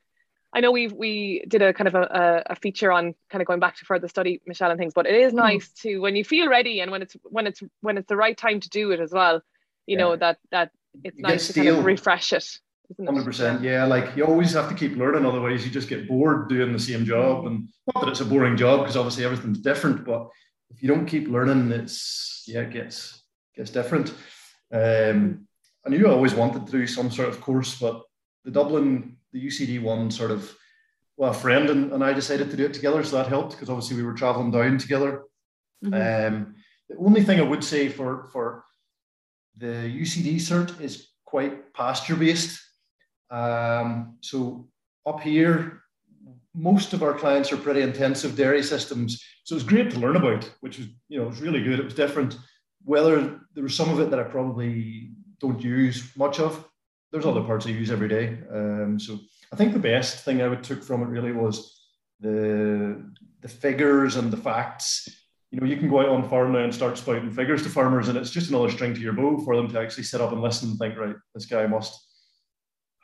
I 0.52 0.60
know 0.60 0.70
we 0.70 0.86
we 0.88 1.44
did 1.48 1.62
a 1.62 1.72
kind 1.72 1.88
of 1.88 1.94
a, 1.96 2.44
a, 2.50 2.54
feature 2.54 2.92
on 2.92 3.14
kind 3.28 3.42
of 3.42 3.48
going 3.48 3.58
back 3.58 3.76
to 3.76 3.84
further 3.84 4.06
study, 4.06 4.40
Michelle, 4.46 4.70
and 4.70 4.78
things, 4.78 4.92
but 4.94 5.06
it 5.06 5.14
is 5.14 5.32
Hmm. 5.38 5.38
nice 5.38 5.68
to 5.82 5.98
when 5.98 6.14
you 6.14 6.24
feel 6.24 6.48
ready 6.48 6.80
and 6.80 6.92
when 6.92 7.02
it's 7.02 7.16
when 7.24 7.46
it's 7.48 7.62
when 7.80 7.98
it's 7.98 8.08
the 8.08 8.16
right 8.16 8.36
time 8.36 8.60
to 8.60 8.68
do 8.68 8.92
it 8.92 9.00
as 9.00 9.10
well. 9.12 9.42
You 9.86 9.96
know 9.96 10.16
that 10.16 10.38
that 10.52 10.70
it's 11.02 11.16
You 11.16 11.22
nice 11.22 11.48
to 11.48 11.52
kind 11.54 11.68
of 11.68 11.84
refresh 11.84 12.32
it? 12.32 12.46
Hundred 13.04 13.24
percent, 13.24 13.62
yeah. 13.62 13.84
Like 13.84 14.14
you 14.14 14.24
always 14.24 14.52
have 14.52 14.68
to 14.68 14.74
keep 14.74 14.96
learning, 14.96 15.24
otherwise 15.24 15.64
you 15.64 15.70
just 15.70 15.88
get 15.88 16.06
bored 16.06 16.48
doing 16.48 16.72
the 16.72 16.78
same 16.78 17.04
job. 17.04 17.46
And 17.46 17.68
not 17.86 18.04
that 18.04 18.10
it's 18.10 18.20
a 18.20 18.26
boring 18.26 18.56
job, 18.56 18.80
because 18.80 18.96
obviously 18.96 19.24
everything's 19.24 19.58
different. 19.58 20.04
But 20.04 20.28
if 20.70 20.82
you 20.82 20.88
don't 20.88 21.06
keep 21.06 21.28
learning, 21.28 21.72
it's 21.72 22.44
yeah, 22.46 22.60
it 22.60 22.70
gets 22.70 23.22
gets 23.56 23.70
different. 23.70 24.12
Um, 24.70 25.46
I 25.86 25.90
knew 25.90 26.06
I 26.06 26.10
always 26.10 26.34
wanted 26.34 26.66
to 26.66 26.72
do 26.72 26.86
some 26.86 27.10
sort 27.10 27.28
of 27.28 27.40
course, 27.40 27.78
but 27.78 28.02
the 28.44 28.50
Dublin, 28.50 29.16
the 29.32 29.46
UCD 29.46 29.82
one, 29.82 30.10
sort 30.10 30.30
of, 30.30 30.54
well, 31.16 31.30
a 31.30 31.34
friend 31.34 31.70
and, 31.70 31.92
and 31.92 32.04
I 32.04 32.12
decided 32.12 32.50
to 32.50 32.56
do 32.56 32.66
it 32.66 32.74
together, 32.74 33.02
so 33.02 33.16
that 33.16 33.28
helped 33.28 33.52
because 33.52 33.70
obviously 33.70 33.96
we 33.96 34.02
were 34.02 34.14
traveling 34.14 34.50
down 34.50 34.76
together. 34.78 35.22
Mhm. 35.84 36.28
Um, 36.28 36.54
the 36.88 36.96
only 36.98 37.22
thing 37.22 37.40
I 37.40 37.44
would 37.44 37.64
say 37.64 37.88
for 37.88 38.28
for 38.32 38.64
the 39.56 39.66
UCD 39.66 40.36
cert 40.36 40.80
is 40.80 41.08
quite 41.24 41.72
pasture 41.74 42.16
based. 42.16 42.60
Um, 43.30 44.16
so 44.20 44.68
up 45.06 45.20
here, 45.20 45.82
most 46.54 46.92
of 46.92 47.02
our 47.02 47.14
clients 47.14 47.52
are 47.52 47.56
pretty 47.56 47.82
intensive 47.82 48.36
dairy 48.36 48.62
systems. 48.62 49.22
So 49.44 49.54
it 49.54 49.56
was 49.56 49.64
great 49.64 49.90
to 49.90 49.98
learn 49.98 50.16
about, 50.16 50.50
which 50.60 50.78
was 50.78 50.88
you 51.08 51.18
know 51.18 51.24
it 51.24 51.30
was 51.30 51.40
really 51.40 51.62
good. 51.62 51.78
It 51.78 51.84
was 51.84 51.94
different. 51.94 52.38
Whether 52.84 53.40
there 53.54 53.62
was 53.62 53.74
some 53.74 53.90
of 53.90 54.00
it 54.00 54.10
that 54.10 54.20
I 54.20 54.24
probably 54.24 55.10
don't 55.40 55.62
use 55.62 56.12
much 56.16 56.40
of. 56.40 56.64
There's 57.10 57.26
other 57.26 57.42
parts 57.42 57.66
I 57.66 57.70
use 57.70 57.90
every 57.90 58.08
day. 58.08 58.38
Um, 58.52 58.98
so 58.98 59.18
I 59.52 59.56
think 59.56 59.72
the 59.72 59.78
best 59.78 60.24
thing 60.24 60.42
I 60.42 60.48
would 60.48 60.64
took 60.64 60.82
from 60.82 61.02
it 61.02 61.06
really 61.06 61.32
was 61.32 61.80
the 62.20 63.04
the 63.40 63.48
figures 63.48 64.16
and 64.16 64.30
the 64.30 64.36
facts 64.36 65.08
you 65.54 65.60
know, 65.60 65.66
you 65.68 65.76
can 65.76 65.88
go 65.88 66.00
out 66.00 66.08
on 66.08 66.28
farm 66.28 66.50
now 66.50 66.64
and 66.64 66.74
start 66.74 66.98
spouting 66.98 67.30
figures 67.30 67.62
to 67.62 67.68
farmers, 67.68 68.08
and 68.08 68.18
it's 68.18 68.32
just 68.32 68.50
another 68.50 68.68
string 68.68 68.92
to 68.92 69.00
your 69.00 69.12
bow 69.12 69.38
for 69.38 69.54
them 69.54 69.68
to 69.70 69.78
actually 69.78 70.02
sit 70.02 70.20
up 70.20 70.32
and 70.32 70.42
listen 70.42 70.70
and 70.70 70.78
think, 70.80 70.98
right, 70.98 71.14
this 71.32 71.46
guy 71.46 71.64
must 71.68 71.96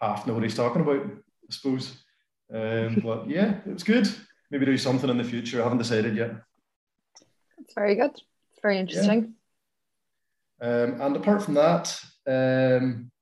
half 0.00 0.26
know 0.26 0.34
what 0.34 0.42
he's 0.42 0.56
talking 0.56 0.82
about, 0.82 1.06
I 1.06 1.52
suppose. 1.52 2.02
Um, 2.52 3.00
but 3.04 3.30
yeah, 3.30 3.58
it 3.64 3.72
was 3.72 3.84
good. 3.84 4.08
Maybe 4.50 4.66
do 4.66 4.76
something 4.76 5.08
in 5.08 5.18
the 5.18 5.22
future. 5.22 5.60
I 5.60 5.62
haven't 5.62 5.78
decided 5.78 6.16
yet. 6.16 6.32
That's 7.56 7.72
very 7.72 7.94
good. 7.94 8.10
It's 8.10 8.60
very 8.60 8.80
interesting. 8.80 9.34
Um, 10.60 11.00
and 11.00 11.16
apart 11.16 11.44
from 11.44 11.54
that, 11.54 11.96
um, 12.26 13.12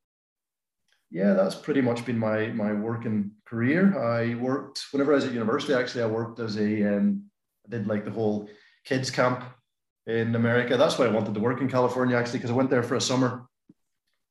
yeah, 1.11 1.35
that's 1.35 1.55
pretty 1.55 1.83
much 1.83 2.07
been 2.07 2.19
my 2.19 2.47
my 2.47 2.73
working 2.73 3.33
career. 3.45 3.99
I 3.99 4.37
worked 4.37 4.87
whenever 4.91 5.13
I 5.13 5.17
was 5.17 5.27
at 5.27 5.33
university. 5.33 5.75
Actually, 5.75 6.05
I 6.05 6.07
worked 6.07 6.41
as 6.41 6.57
a 6.57 6.97
um, 6.97 7.25
I 7.67 7.77
did 7.77 7.87
like 7.87 8.07
the 8.07 8.11
whole 8.11 8.49
kids 8.88 9.11
camp 9.11 9.45
in 10.07 10.35
America. 10.35 10.76
That's 10.76 10.99
why 10.99 11.07
I 11.07 11.11
wanted 11.11 11.35
to 11.35 11.40
work 11.40 11.61
in 11.61 11.68
California 11.68 12.16
actually, 12.16 12.38
because 12.38 12.50
I 12.50 12.54
went 12.54 12.71
there 12.71 12.83
for 12.83 12.97
a 12.97 13.00
summer. 13.00 13.47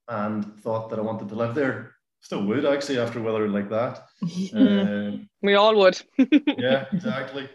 and 0.10 0.60
thought 0.62 0.90
that 0.90 1.00
I 1.00 1.02
wanted 1.02 1.30
to 1.30 1.36
live 1.36 1.54
there. 1.54 1.92
Still 2.22 2.46
would 2.46 2.66
actually 2.66 2.98
after 3.00 3.22
weather 3.22 3.48
like 3.48 3.70
that. 3.70 4.04
um, 4.54 5.30
we 5.42 5.56
all 5.56 5.76
would. 5.76 6.02
yeah, 6.58 6.86
exactly. 6.92 7.50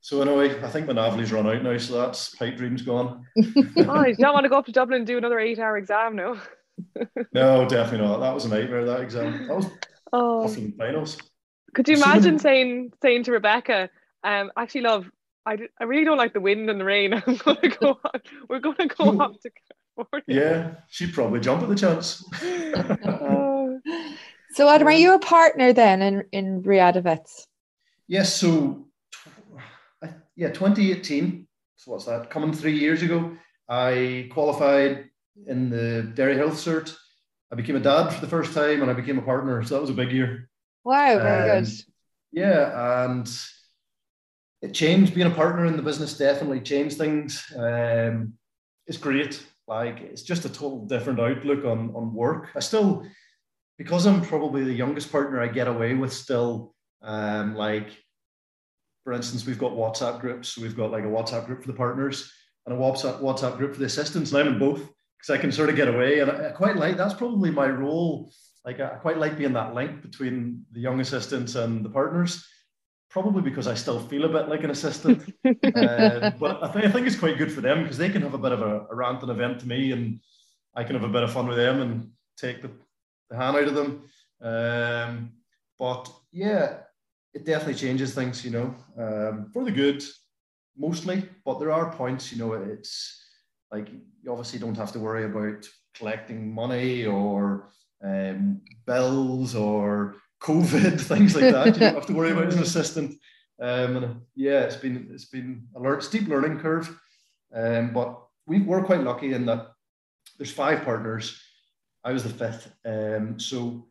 So 0.00 0.22
anyway, 0.22 0.62
I 0.62 0.68
think 0.68 0.86
my 0.86 0.92
NAVLE's 0.92 1.32
run 1.32 1.48
out 1.48 1.62
now, 1.62 1.76
so 1.78 1.98
that's 1.98 2.34
pipe 2.36 2.56
dreams 2.56 2.82
gone. 2.82 3.24
oh, 3.38 4.06
you 4.06 4.14
don't 4.14 4.32
want 4.32 4.44
to 4.44 4.48
go 4.48 4.58
up 4.58 4.66
to 4.66 4.72
Dublin 4.72 4.98
and 4.98 5.06
do 5.06 5.18
another 5.18 5.40
eight-hour 5.40 5.76
exam, 5.76 6.14
no? 6.14 6.38
no, 7.32 7.66
definitely 7.68 8.06
not. 8.06 8.18
That 8.18 8.32
was 8.32 8.44
a 8.44 8.48
nightmare. 8.48 8.84
That 8.84 9.00
exam. 9.00 9.48
That 9.48 9.56
was 9.56 9.66
oh. 10.12 10.44
awesome 10.44 10.72
finals. 10.78 11.18
Could 11.74 11.88
you 11.88 11.96
imagine 11.96 12.38
saying 12.38 12.92
saying 13.02 13.24
to 13.24 13.32
Rebecca, 13.32 13.90
um, 14.22 14.52
actually, 14.56 14.82
love, 14.82 15.10
I, 15.48 15.56
I 15.80 15.84
really 15.84 16.04
don't 16.04 16.18
like 16.18 16.34
the 16.34 16.40
wind 16.40 16.68
and 16.68 16.78
the 16.78 16.84
rain. 16.84 17.14
I'm 17.26 17.36
gonna 17.36 17.68
go. 17.68 17.98
On, 18.04 18.20
we're 18.48 18.58
gonna 18.60 18.86
go 18.86 19.18
up 19.18 19.40
to 19.40 19.50
California. 19.96 20.24
Yeah, 20.26 20.74
she'd 20.88 21.14
probably 21.14 21.40
jump 21.40 21.62
at 21.62 21.68
the 21.68 21.74
chance. 21.74 22.24
So, 24.52 24.66
Adam, 24.66 24.88
are 24.88 24.92
you 24.92 25.14
a 25.14 25.18
partner 25.18 25.74
then 25.74 26.00
in 26.02 26.24
in 26.32 26.62
Riada 26.62 27.20
Yes. 28.08 28.34
So 28.34 28.86
yeah, 30.34 30.48
2018. 30.48 31.46
So 31.76 31.92
what's 31.92 32.06
that? 32.06 32.30
Coming 32.30 32.52
three 32.52 32.76
years 32.76 33.02
ago, 33.02 33.36
I 33.68 34.28
qualified 34.32 35.10
in 35.46 35.68
the 35.68 36.10
dairy 36.14 36.36
health 36.36 36.54
cert. 36.54 36.96
I 37.52 37.56
became 37.56 37.76
a 37.76 37.80
dad 37.80 38.08
for 38.08 38.20
the 38.20 38.26
first 38.26 38.54
time, 38.54 38.80
and 38.80 38.90
I 38.90 38.94
became 38.94 39.18
a 39.18 39.22
partner. 39.22 39.62
So 39.62 39.74
that 39.74 39.80
was 39.82 39.90
a 39.90 39.94
big 39.94 40.12
year. 40.12 40.48
Wow, 40.82 41.18
very 41.18 41.50
um, 41.50 41.64
good. 41.64 41.72
Yeah, 42.32 43.04
and 43.04 43.30
it 44.62 44.74
changed. 44.74 45.14
Being 45.14 45.26
a 45.26 45.34
partner 45.34 45.66
in 45.66 45.76
the 45.76 45.82
business 45.82 46.16
definitely 46.16 46.60
changed 46.60 46.98
things. 46.98 47.44
Um, 47.56 48.34
it's 48.86 48.98
great. 48.98 49.44
Like 49.66 50.00
it's 50.00 50.22
just 50.22 50.44
a 50.44 50.48
total 50.48 50.86
different 50.86 51.20
outlook 51.20 51.64
on 51.64 51.92
on 51.94 52.14
work. 52.14 52.48
I 52.56 52.60
still, 52.60 53.06
because 53.76 54.06
I'm 54.06 54.22
probably 54.22 54.64
the 54.64 54.72
youngest 54.72 55.12
partner, 55.12 55.40
I 55.40 55.48
get 55.48 55.68
away 55.68 55.94
with 55.94 56.12
still 56.12 56.74
um, 57.02 57.54
like 57.54 57.90
for 59.08 59.14
instance, 59.14 59.46
we've 59.46 59.58
got 59.58 59.72
WhatsApp 59.72 60.20
groups. 60.20 60.58
we've 60.58 60.76
got 60.76 60.90
like 60.90 61.04
a 61.04 61.06
WhatsApp 61.06 61.46
group 61.46 61.62
for 61.62 61.68
the 61.68 61.78
partners 61.78 62.30
and 62.66 62.74
a 62.74 62.78
WhatsApp 62.78 63.22
WhatsApp 63.22 63.56
group 63.56 63.72
for 63.72 63.78
the 63.78 63.86
assistants. 63.86 64.32
And 64.32 64.40
I'm 64.40 64.52
in 64.52 64.58
both 64.58 64.80
because 64.80 65.30
I 65.30 65.38
can 65.38 65.50
sort 65.50 65.70
of 65.70 65.76
get 65.76 65.88
away. 65.88 66.18
And 66.18 66.30
I, 66.30 66.48
I, 66.48 66.52
quite 66.52 66.76
like 66.76 66.98
that's 66.98 67.14
probably 67.14 67.50
my 67.50 67.68
role. 67.68 68.30
Like 68.66 68.80
I 68.80 68.88
quite 68.96 69.16
like 69.16 69.38
being 69.38 69.54
that 69.54 69.72
link 69.72 70.02
between 70.02 70.66
the 70.72 70.80
young 70.80 71.00
assistants 71.00 71.54
and 71.54 71.82
the 71.82 71.88
partners. 71.88 72.46
Probably 73.20 73.42
because 73.42 73.66
I 73.66 73.74
still 73.74 73.98
feel 73.98 74.26
a 74.26 74.28
bit 74.28 74.48
like 74.48 74.62
an 74.62 74.70
assistant, 74.70 75.34
uh, 75.44 76.30
but 76.38 76.62
I 76.62 76.68
think 76.68 76.84
I 76.84 76.88
think 76.88 77.04
it's 77.04 77.18
quite 77.18 77.36
good 77.36 77.50
for 77.50 77.60
them 77.60 77.82
because 77.82 77.98
they 77.98 78.10
can 78.10 78.22
have 78.22 78.34
a 78.34 78.38
bit 78.38 78.52
of 78.52 78.62
a, 78.62 78.86
a 78.88 78.94
rant 78.94 79.22
and 79.22 79.30
event 79.32 79.58
to 79.58 79.66
me, 79.66 79.90
and 79.90 80.20
I 80.76 80.84
can 80.84 80.94
have 80.94 81.02
a 81.02 81.12
bit 81.12 81.24
of 81.24 81.32
fun 81.32 81.48
with 81.48 81.56
them 81.56 81.80
and 81.80 82.12
take 82.36 82.62
the, 82.62 82.70
the 83.28 83.36
hand 83.36 83.56
out 83.56 83.64
of 83.64 83.74
them. 83.74 84.04
Um, 84.40 85.32
but 85.80 86.08
yeah, 86.30 86.76
it 87.34 87.44
definitely 87.44 87.74
changes 87.74 88.14
things, 88.14 88.44
you 88.44 88.52
know, 88.52 88.76
um, 88.96 89.50
for 89.52 89.64
the 89.64 89.72
good 89.72 90.04
mostly. 90.76 91.28
But 91.44 91.58
there 91.58 91.72
are 91.72 91.90
points, 91.90 92.30
you 92.30 92.38
know, 92.38 92.52
it's 92.52 93.20
like 93.72 93.88
you 93.90 94.30
obviously 94.30 94.60
don't 94.60 94.76
have 94.76 94.92
to 94.92 95.00
worry 95.00 95.24
about 95.24 95.66
collecting 95.92 96.54
money 96.54 97.04
or 97.04 97.70
um, 98.00 98.60
bills 98.86 99.56
or 99.56 100.14
COVID 100.42 101.00
things 101.12 101.34
like 101.34 101.52
that. 101.52 101.66
You 101.66 101.72
don't 101.72 101.94
have 101.94 102.06
to 102.06 102.14
worry 102.14 102.32
about 102.32 102.46
as 102.46 102.56
an 102.56 102.62
assistant. 102.62 103.14
Um, 103.60 103.96
and 103.96 104.20
yeah, 104.36 104.60
it's 104.60 104.76
been 104.76 105.08
it's 105.12 105.26
been 105.26 105.66
a 105.74 106.00
steep 106.00 106.28
learning 106.28 106.60
curve, 106.60 106.88
um, 107.54 107.92
but 107.92 108.20
we 108.46 108.60
we're 108.60 108.84
quite 108.84 109.02
lucky 109.02 109.32
in 109.32 109.46
that 109.46 109.72
there's 110.38 110.52
five 110.52 110.84
partners. 110.84 111.42
I 112.04 112.12
was 112.12 112.22
the 112.22 112.30
fifth, 112.30 112.72
um, 112.84 113.40
so 113.40 113.88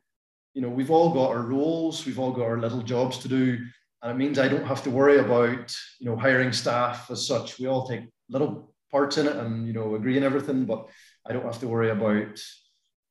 you 0.57 0.63
know, 0.63 0.69
we've 0.69 0.89
all 0.89 1.11
got 1.11 1.29
our 1.29 1.43
roles, 1.43 2.03
we've 2.03 2.17
all 2.17 2.31
got 2.31 2.47
our 2.47 2.57
little 2.57 2.81
jobs 2.81 3.19
to 3.19 3.27
do, 3.27 3.59
and 4.01 4.11
it 4.11 4.15
means 4.15 4.39
I 4.39 4.47
don't 4.47 4.65
have 4.65 4.81
to 4.85 4.89
worry 4.89 5.19
about, 5.19 5.71
you 5.99 6.07
know, 6.07 6.15
hiring 6.15 6.51
staff 6.51 7.11
as 7.11 7.27
such. 7.27 7.59
We 7.59 7.67
all 7.67 7.87
take 7.87 8.05
little 8.27 8.73
parts 8.89 9.19
in 9.19 9.27
it 9.27 9.35
and, 9.35 9.67
you 9.67 9.73
know, 9.73 9.93
agree 9.93 10.17
on 10.17 10.23
everything, 10.23 10.65
but 10.65 10.87
I 11.27 11.33
don't 11.33 11.45
have 11.45 11.59
to 11.59 11.67
worry 11.67 11.91
about 11.91 12.39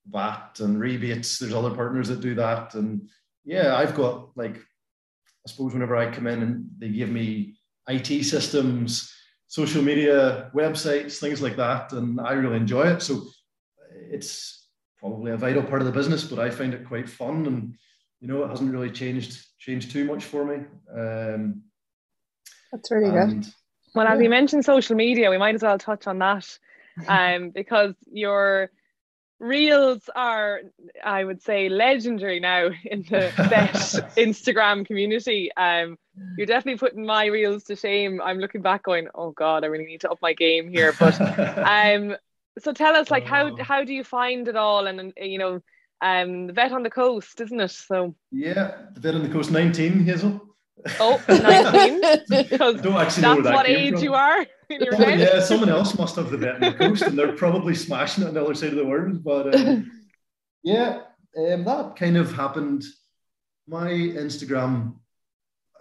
VAT 0.08 0.58
and 0.58 0.80
rebates. 0.80 1.38
There's 1.38 1.54
other 1.54 1.70
partners 1.70 2.08
that 2.08 2.20
do 2.20 2.34
that. 2.34 2.74
And 2.74 3.08
yeah, 3.46 3.76
I've 3.76 3.94
got 3.94 4.36
like, 4.36 4.56
I 4.56 5.48
suppose 5.50 5.72
whenever 5.72 5.96
I 5.96 6.10
come 6.10 6.26
in 6.26 6.42
and 6.42 6.68
they 6.78 6.88
give 6.88 7.08
me 7.08 7.54
IT 7.88 8.24
systems, 8.24 9.14
social 9.46 9.82
media, 9.82 10.50
websites, 10.54 11.18
things 11.18 11.40
like 11.40 11.56
that, 11.56 11.92
and 11.92 12.20
I 12.20 12.32
really 12.32 12.56
enjoy 12.56 12.88
it. 12.88 13.00
So 13.00 13.22
it's 14.10 14.68
probably 14.98 15.30
a 15.30 15.36
vital 15.36 15.62
part 15.62 15.80
of 15.80 15.86
the 15.86 15.92
business, 15.92 16.24
but 16.24 16.40
I 16.40 16.50
find 16.50 16.74
it 16.74 16.86
quite 16.86 17.08
fun 17.08 17.46
and 17.46 17.74
you 18.20 18.28
know 18.28 18.42
it 18.44 18.48
hasn't 18.48 18.72
really 18.72 18.90
changed 18.90 19.46
changed 19.58 19.92
too 19.92 20.04
much 20.04 20.24
for 20.24 20.44
me. 20.44 20.64
Um, 20.92 21.62
That's 22.72 22.90
really 22.90 23.16
and, 23.16 23.44
good. 23.44 23.52
Well, 23.94 24.08
as 24.08 24.20
you 24.20 24.28
mentioned 24.28 24.64
social 24.64 24.96
media, 24.96 25.30
we 25.30 25.38
might 25.38 25.54
as 25.54 25.62
well 25.62 25.78
touch 25.78 26.06
on 26.06 26.18
that 26.18 26.58
um, 27.08 27.50
because 27.50 27.94
your 28.10 28.70
reels 29.38 30.08
are, 30.14 30.60
I 31.04 31.24
would 31.24 31.42
say, 31.42 31.68
legendary 31.68 32.40
now 32.40 32.70
in 32.84 33.02
the 33.02 33.32
best 33.50 33.96
Instagram 34.16 34.86
community. 34.86 35.50
Um, 35.56 35.98
you're 36.36 36.46
definitely 36.46 36.78
putting 36.78 37.04
my 37.04 37.26
reels 37.26 37.64
to 37.64 37.76
shame. 37.76 38.20
I'm 38.22 38.38
looking 38.38 38.62
back, 38.62 38.82
going, 38.82 39.08
"Oh 39.14 39.32
God, 39.32 39.64
I 39.64 39.66
really 39.66 39.84
need 39.84 40.00
to 40.02 40.10
up 40.10 40.18
my 40.22 40.32
game 40.32 40.68
here." 40.68 40.94
But 40.98 41.20
um, 41.20 42.16
so 42.58 42.72
tell 42.72 42.96
us, 42.96 43.10
like, 43.10 43.24
how 43.24 43.48
oh. 43.48 43.56
how 43.62 43.84
do 43.84 43.92
you 43.92 44.02
find 44.02 44.48
it 44.48 44.56
all? 44.56 44.86
And 44.86 45.12
you 45.18 45.38
know, 45.38 45.60
um, 46.00 46.46
the 46.46 46.54
vet 46.54 46.72
on 46.72 46.82
the 46.82 46.90
coast, 46.90 47.40
isn't 47.42 47.60
it? 47.60 47.70
So 47.70 48.14
yeah, 48.32 48.86
the 48.94 49.00
vet 49.00 49.14
on 49.14 49.22
the 49.22 49.28
coast, 49.28 49.50
nineteen, 49.50 50.04
Hazell. 50.04 50.40
Oh, 51.00 51.22
19? 51.26 52.00
because 52.28 52.80
Don't 52.82 52.94
actually 52.96 53.22
that's 53.22 53.42
that 53.42 53.54
what 53.54 53.66
age 53.66 53.94
from. 53.94 54.04
you 54.04 54.14
are. 54.14 54.46
Oh, 54.70 55.08
yeah, 55.08 55.40
someone 55.40 55.68
else 55.68 55.96
must 55.96 56.16
have 56.16 56.30
the 56.30 56.38
vet 56.38 56.56
on 56.56 56.60
the 56.60 56.72
coast, 56.72 57.02
and 57.02 57.18
they're 57.18 57.32
probably 57.32 57.74
smashing 57.74 58.24
it 58.24 58.28
on 58.28 58.34
the 58.34 58.42
other 58.42 58.54
side 58.54 58.70
of 58.70 58.76
the 58.76 58.86
world. 58.86 59.22
But 59.22 59.54
um, 59.54 59.90
yeah, 60.62 61.02
um, 61.38 61.64
that 61.64 61.94
kind 61.96 62.16
of 62.16 62.32
happened. 62.32 62.84
My 63.68 63.90
Instagram 63.90 64.94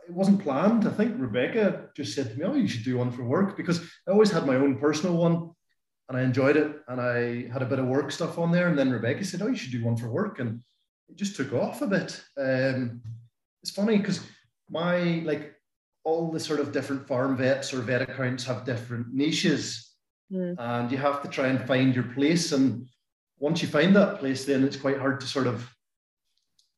it 0.07 0.13
wasn't 0.13 0.41
planned. 0.41 0.87
I 0.87 0.91
think 0.91 1.15
Rebecca 1.17 1.89
just 1.95 2.13
said 2.13 2.29
to 2.29 2.35
me, 2.37 2.43
"Oh, 2.45 2.53
you 2.53 2.67
should 2.67 2.83
do 2.83 2.97
one 2.97 3.11
for 3.11 3.23
work," 3.23 3.57
because 3.57 3.81
I 4.07 4.11
always 4.11 4.31
had 4.31 4.45
my 4.45 4.55
own 4.55 4.77
personal 4.77 5.17
one, 5.17 5.51
and 6.09 6.17
I 6.17 6.21
enjoyed 6.21 6.57
it. 6.57 6.75
And 6.87 7.01
I 7.01 7.51
had 7.51 7.61
a 7.61 7.67
bit 7.67 7.79
of 7.79 7.87
work 7.87 8.11
stuff 8.11 8.37
on 8.37 8.51
there. 8.51 8.67
And 8.67 8.77
then 8.77 8.91
Rebecca 8.91 9.25
said, 9.25 9.41
"Oh, 9.41 9.47
you 9.47 9.57
should 9.57 9.71
do 9.71 9.83
one 9.83 9.97
for 9.97 10.09
work," 10.09 10.39
and 10.39 10.61
it 11.09 11.15
just 11.15 11.35
took 11.35 11.53
off 11.53 11.81
a 11.81 11.87
bit. 11.87 12.23
Um, 12.37 13.01
it's 13.63 13.71
funny 13.71 13.97
because 13.97 14.19
my 14.69 15.23
like 15.25 15.54
all 16.05 16.31
the 16.31 16.39
sort 16.39 16.59
of 16.59 16.71
different 16.71 17.07
farm 17.07 17.35
vets 17.35 17.73
or 17.73 17.81
vet 17.81 18.03
accounts 18.03 18.45
have 18.45 18.63
different 18.63 19.13
niches, 19.13 19.91
mm. 20.31 20.55
and 20.57 20.91
you 20.91 20.97
have 20.97 21.21
to 21.23 21.27
try 21.27 21.47
and 21.47 21.67
find 21.67 21.93
your 21.93 22.05
place. 22.05 22.51
And 22.51 22.87
once 23.39 23.61
you 23.61 23.67
find 23.67 23.93
that 23.95 24.19
place, 24.19 24.45
then 24.45 24.63
it's 24.63 24.77
quite 24.77 24.99
hard 24.99 25.19
to 25.19 25.27
sort 25.27 25.47
of 25.47 25.69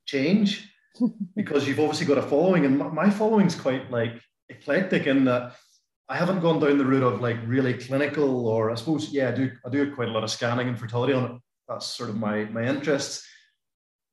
change 0.06 0.72
because 1.36 1.68
you've 1.68 1.80
obviously 1.80 2.08
got 2.08 2.18
a 2.18 2.24
following, 2.24 2.66
and 2.66 2.78
my 2.78 3.10
following 3.10 3.46
is 3.46 3.56
quite 3.56 3.92
like 3.92 4.14
eclectic 4.50 5.06
in 5.06 5.26
that 5.26 5.54
I 6.10 6.16
haven't 6.16 6.40
gone 6.40 6.60
down 6.62 6.78
the 6.78 6.86
route 6.86 7.04
of 7.04 7.22
like 7.22 7.38
really 7.46 7.74
clinical, 7.74 8.48
or 8.48 8.72
I 8.72 8.76
suppose, 8.76 9.10
yeah, 9.10 9.30
I 9.30 9.32
do 9.32 9.52
I 9.66 9.70
do 9.70 9.94
quite 9.94 10.08
a 10.08 10.12
lot 10.12 10.24
of 10.24 10.32
scanning 10.32 10.70
and 10.70 10.80
fertility 10.80 11.14
on 11.14 11.26
it. 11.26 11.42
That's 11.68 11.86
sort 11.86 12.10
of 12.10 12.16
my 12.16 12.46
my 12.46 12.64
interests. 12.64 13.28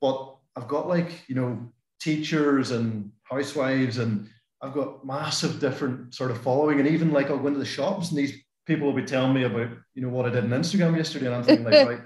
But 0.00 0.36
I've 0.56 0.68
got 0.68 0.88
like, 0.88 1.22
you 1.28 1.36
know, 1.36 1.72
teachers 2.00 2.72
and 2.72 3.12
housewives, 3.22 3.98
and 3.98 4.28
I've 4.64 4.72
got 4.72 5.04
massive 5.04 5.60
different 5.60 6.14
sort 6.14 6.30
of 6.30 6.40
following. 6.40 6.80
And 6.80 6.88
even 6.88 7.12
like 7.12 7.30
I'll 7.30 7.38
go 7.38 7.48
into 7.48 7.58
the 7.58 7.66
shops 7.66 8.08
and 8.08 8.18
these 8.18 8.32
people 8.66 8.86
will 8.86 8.94
be 8.94 9.04
telling 9.04 9.34
me 9.34 9.44
about, 9.44 9.68
you 9.94 10.02
know, 10.02 10.08
what 10.08 10.24
I 10.24 10.30
did 10.30 10.44
on 10.44 10.50
Instagram 10.50 10.96
yesterday. 10.96 11.26
And 11.26 11.34
I'm 11.34 11.44
thinking 11.44 11.64
like, 11.64 11.86
right, 11.86 12.00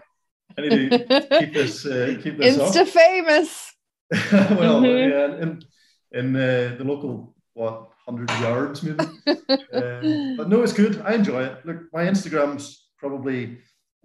I 0.57 0.61
need 0.63 0.91
to 0.91 0.99
keep 1.39 1.55
this 1.55 1.87
uh, 1.87 2.19
keep 2.23 2.37
this 2.37 2.57
Insta 2.57 2.81
up. 2.83 2.89
famous. 2.89 3.75
well, 4.33 4.83
mm-hmm. 4.83 5.11
yeah, 5.11 5.43
in 5.43 5.63
in 6.13 6.37
uh, 6.37 6.75
the 6.79 6.85
local 6.85 7.35
what 7.55 7.89
100 8.07 8.41
yards 8.41 8.83
maybe. 8.83 8.99
um, 8.99 10.37
but 10.37 10.49
no, 10.49 10.63
it's 10.63 10.73
good. 10.73 11.01
I 11.05 11.15
enjoy 11.15 11.45
it. 11.45 11.65
Look, 11.65 11.93
my 11.93 12.05
Instagram's 12.05 12.89
probably 12.99 13.59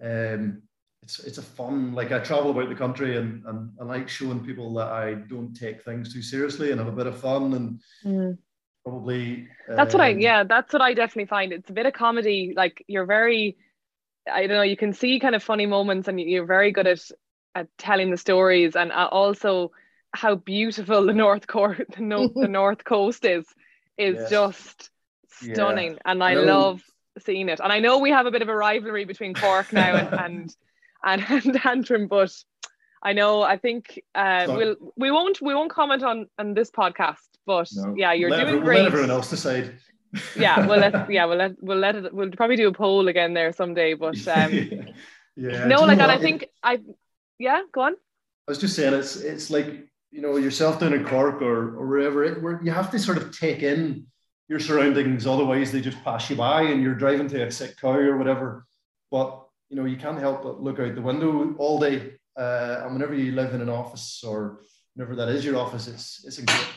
um, 0.04 0.62
it's 1.04 1.20
it's 1.20 1.38
a 1.38 1.44
fun. 1.44 1.94
Like 1.94 2.12
I 2.12 2.20
travel 2.20 2.52
about 2.52 2.70
the 2.70 2.76
country 2.76 3.18
and 3.18 3.46
and 3.46 3.72
I 3.80 3.84
like 3.84 4.08
showing 4.10 4.44
people 4.44 4.74
that 4.76 4.88
I 4.88 5.16
don't 5.16 5.54
take 5.54 5.84
things 5.84 6.14
too 6.14 6.22
seriously 6.22 6.72
and 6.72 6.80
have 6.80 6.88
a 6.88 6.96
bit 6.96 7.08
of 7.08 7.20
fun 7.20 7.54
and. 7.54 7.82
Mm. 8.06 8.38
Probably. 8.86 9.48
That's 9.70 9.94
um, 9.94 10.00
what 10.00 10.08
I. 10.08 10.12
Um, 10.12 10.20
yeah, 10.20 10.44
that's 10.44 10.74
what 10.74 10.82
I 10.82 10.94
definitely 10.94 11.28
find. 11.28 11.54
It's 11.54 11.70
a 11.70 11.74
bit 11.74 11.86
of 11.86 11.94
comedy. 11.94 12.54
Like 12.56 12.84
you're 12.88 13.06
very. 13.06 13.56
I 14.30 14.42
don't 14.42 14.58
know. 14.58 14.64
You 14.64 14.76
can 14.76 14.94
see 14.94 15.22
kind 15.22 15.36
of 15.36 15.44
funny 15.44 15.66
moments, 15.66 16.10
and 16.10 16.20
you're 16.20 16.46
very 16.46 16.72
good 16.72 16.88
at 16.88 17.00
at 17.56 17.68
telling 17.78 18.12
the 18.12 18.18
stories, 18.18 18.76
and 18.76 18.92
uh, 18.92 19.08
also 19.10 19.72
how 20.14 20.36
beautiful 20.36 21.06
the 21.06 21.14
north 21.14 21.48
coast 21.48 21.82
the, 21.96 22.02
no, 22.02 22.28
the 22.28 22.48
north 22.60 22.84
coast 22.84 23.24
is 23.24 23.46
is 23.98 24.16
yes. 24.16 24.30
just 24.30 24.90
stunning, 25.30 25.94
yeah. 25.94 26.00
and 26.06 26.22
I 26.22 26.34
no. 26.34 26.44
love 26.44 26.82
seeing 27.20 27.48
it. 27.48 27.62
And 27.64 27.72
I 27.72 27.80
know 27.80 28.00
we 28.00 28.10
have 28.10 28.26
a 28.26 28.32
bit 28.32 28.42
of 28.42 28.50
a 28.50 28.56
rivalry 28.56 29.06
between 29.06 29.34
Cork 29.34 29.72
now 29.72 29.96
and, 29.96 30.14
and 30.14 30.56
and, 31.04 31.26
and 31.30 31.66
Antrim, 31.66 32.08
but 32.08 32.34
I 33.04 33.14
know 33.14 33.42
I 33.42 33.58
think 33.58 34.02
uh, 34.16 34.46
we'll 34.48 34.76
we 34.96 35.12
won't 35.12 35.42
we 35.42 35.54
won't 35.54 35.72
comment 35.72 36.04
on 36.04 36.28
on 36.40 36.54
this 36.54 36.72
podcast, 36.72 37.28
but 37.46 37.68
no. 37.74 37.94
yeah, 37.98 38.14
you're 38.14 38.30
let 38.30 38.48
doing 38.48 38.64
great. 38.64 38.80
Let 38.80 38.88
everyone 38.88 39.12
else 39.12 39.30
decide. 39.30 39.78
yeah, 40.38 40.66
well, 40.68 40.80
let's 40.80 41.10
yeah, 41.10 41.26
we'll 41.26 41.38
let 41.38 41.62
we'll 41.62 41.78
let 41.78 41.96
it. 41.96 42.14
We'll 42.14 42.32
probably 42.32 42.56
do 42.56 42.70
a 42.70 42.74
poll 42.74 43.10
again 43.10 43.34
there 43.34 43.52
someday, 43.52 43.94
but 43.94 44.26
um, 44.28 44.54
yeah. 45.36 45.66
No, 45.66 45.82
like, 45.82 46.00
and 46.00 46.12
I 46.12 46.18
think 46.18 46.48
I, 46.64 46.80
yeah, 47.40 47.62
go 47.74 47.82
on. 47.82 47.94
I 48.48 48.52
was 48.52 48.58
just 48.58 48.76
saying, 48.76 48.94
it's 48.94 49.18
it's 49.18 49.50
like 49.50 49.68
you 50.12 50.22
know 50.22 50.38
yourself 50.38 50.80
down 50.80 50.94
in 50.94 51.06
Cork 51.06 51.42
or 51.42 51.78
or 51.78 51.88
wherever 51.88 52.24
it, 52.24 52.42
where 52.42 52.62
you 52.64 52.72
have 52.72 52.90
to 52.92 53.00
sort 53.00 53.18
of 53.18 53.38
take 53.38 53.64
in 53.64 54.08
your 54.48 54.60
surroundings, 54.60 55.28
otherwise 55.28 55.74
they 55.74 55.82
just 55.82 56.02
pass 56.06 56.30
you 56.30 56.38
by, 56.38 56.62
and 56.62 56.82
you're 56.82 56.96
driving 56.96 57.28
to 57.28 57.48
a 57.48 57.52
sick 57.52 57.76
cow 57.78 57.96
or 57.96 58.18
whatever. 58.18 58.66
But 59.12 59.43
you 59.74 59.80
know 59.80 59.86
you 59.86 59.98
can't 59.98 60.20
help 60.20 60.44
but 60.44 60.62
look 60.62 60.80
out 60.80 60.94
the 60.94 61.02
window 61.02 61.56
all 61.58 61.80
day, 61.80 62.14
uh, 62.38 62.82
and 62.84 62.94
whenever 62.94 63.16
you 63.16 63.32
live 63.32 63.56
in 63.56 63.62
an 63.62 63.70
office 63.70 64.24
or 64.24 64.60
whenever 64.94 65.16
that 65.16 65.30
is 65.30 65.44
your 65.44 65.58
office, 65.58 65.88
it's 65.88 66.24
it's 66.26 66.38
incredible. 66.38 66.72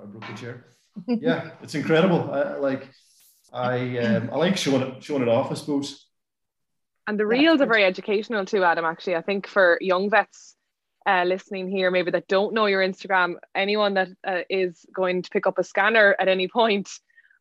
I 0.00 0.04
broke 0.04 0.24
the 0.28 0.34
chair. 0.34 0.64
yeah, 1.08 1.50
it's 1.60 1.74
incredible. 1.74 2.30
I, 2.32 2.54
like 2.54 2.88
I 3.52 3.98
um, 3.98 4.30
I 4.32 4.36
like 4.36 4.56
showing 4.56 4.82
it 4.82 5.02
showing 5.02 5.22
it 5.22 5.28
off, 5.28 5.50
I 5.50 5.54
suppose. 5.54 6.06
And 7.08 7.18
the 7.18 7.26
reels 7.26 7.60
are 7.60 7.66
very 7.66 7.82
educational 7.82 8.44
too, 8.44 8.62
Adam. 8.62 8.84
Actually, 8.84 9.16
I 9.16 9.22
think 9.22 9.48
for 9.48 9.76
young 9.80 10.08
vets 10.08 10.54
uh, 11.04 11.24
listening 11.24 11.68
here, 11.68 11.90
maybe 11.90 12.12
that 12.12 12.28
don't 12.28 12.54
know 12.54 12.66
your 12.66 12.82
Instagram, 12.82 13.34
anyone 13.56 13.94
that 13.94 14.08
uh, 14.24 14.42
is 14.48 14.86
going 14.94 15.22
to 15.22 15.30
pick 15.30 15.48
up 15.48 15.58
a 15.58 15.64
scanner 15.64 16.14
at 16.20 16.28
any 16.28 16.46
point, 16.46 16.88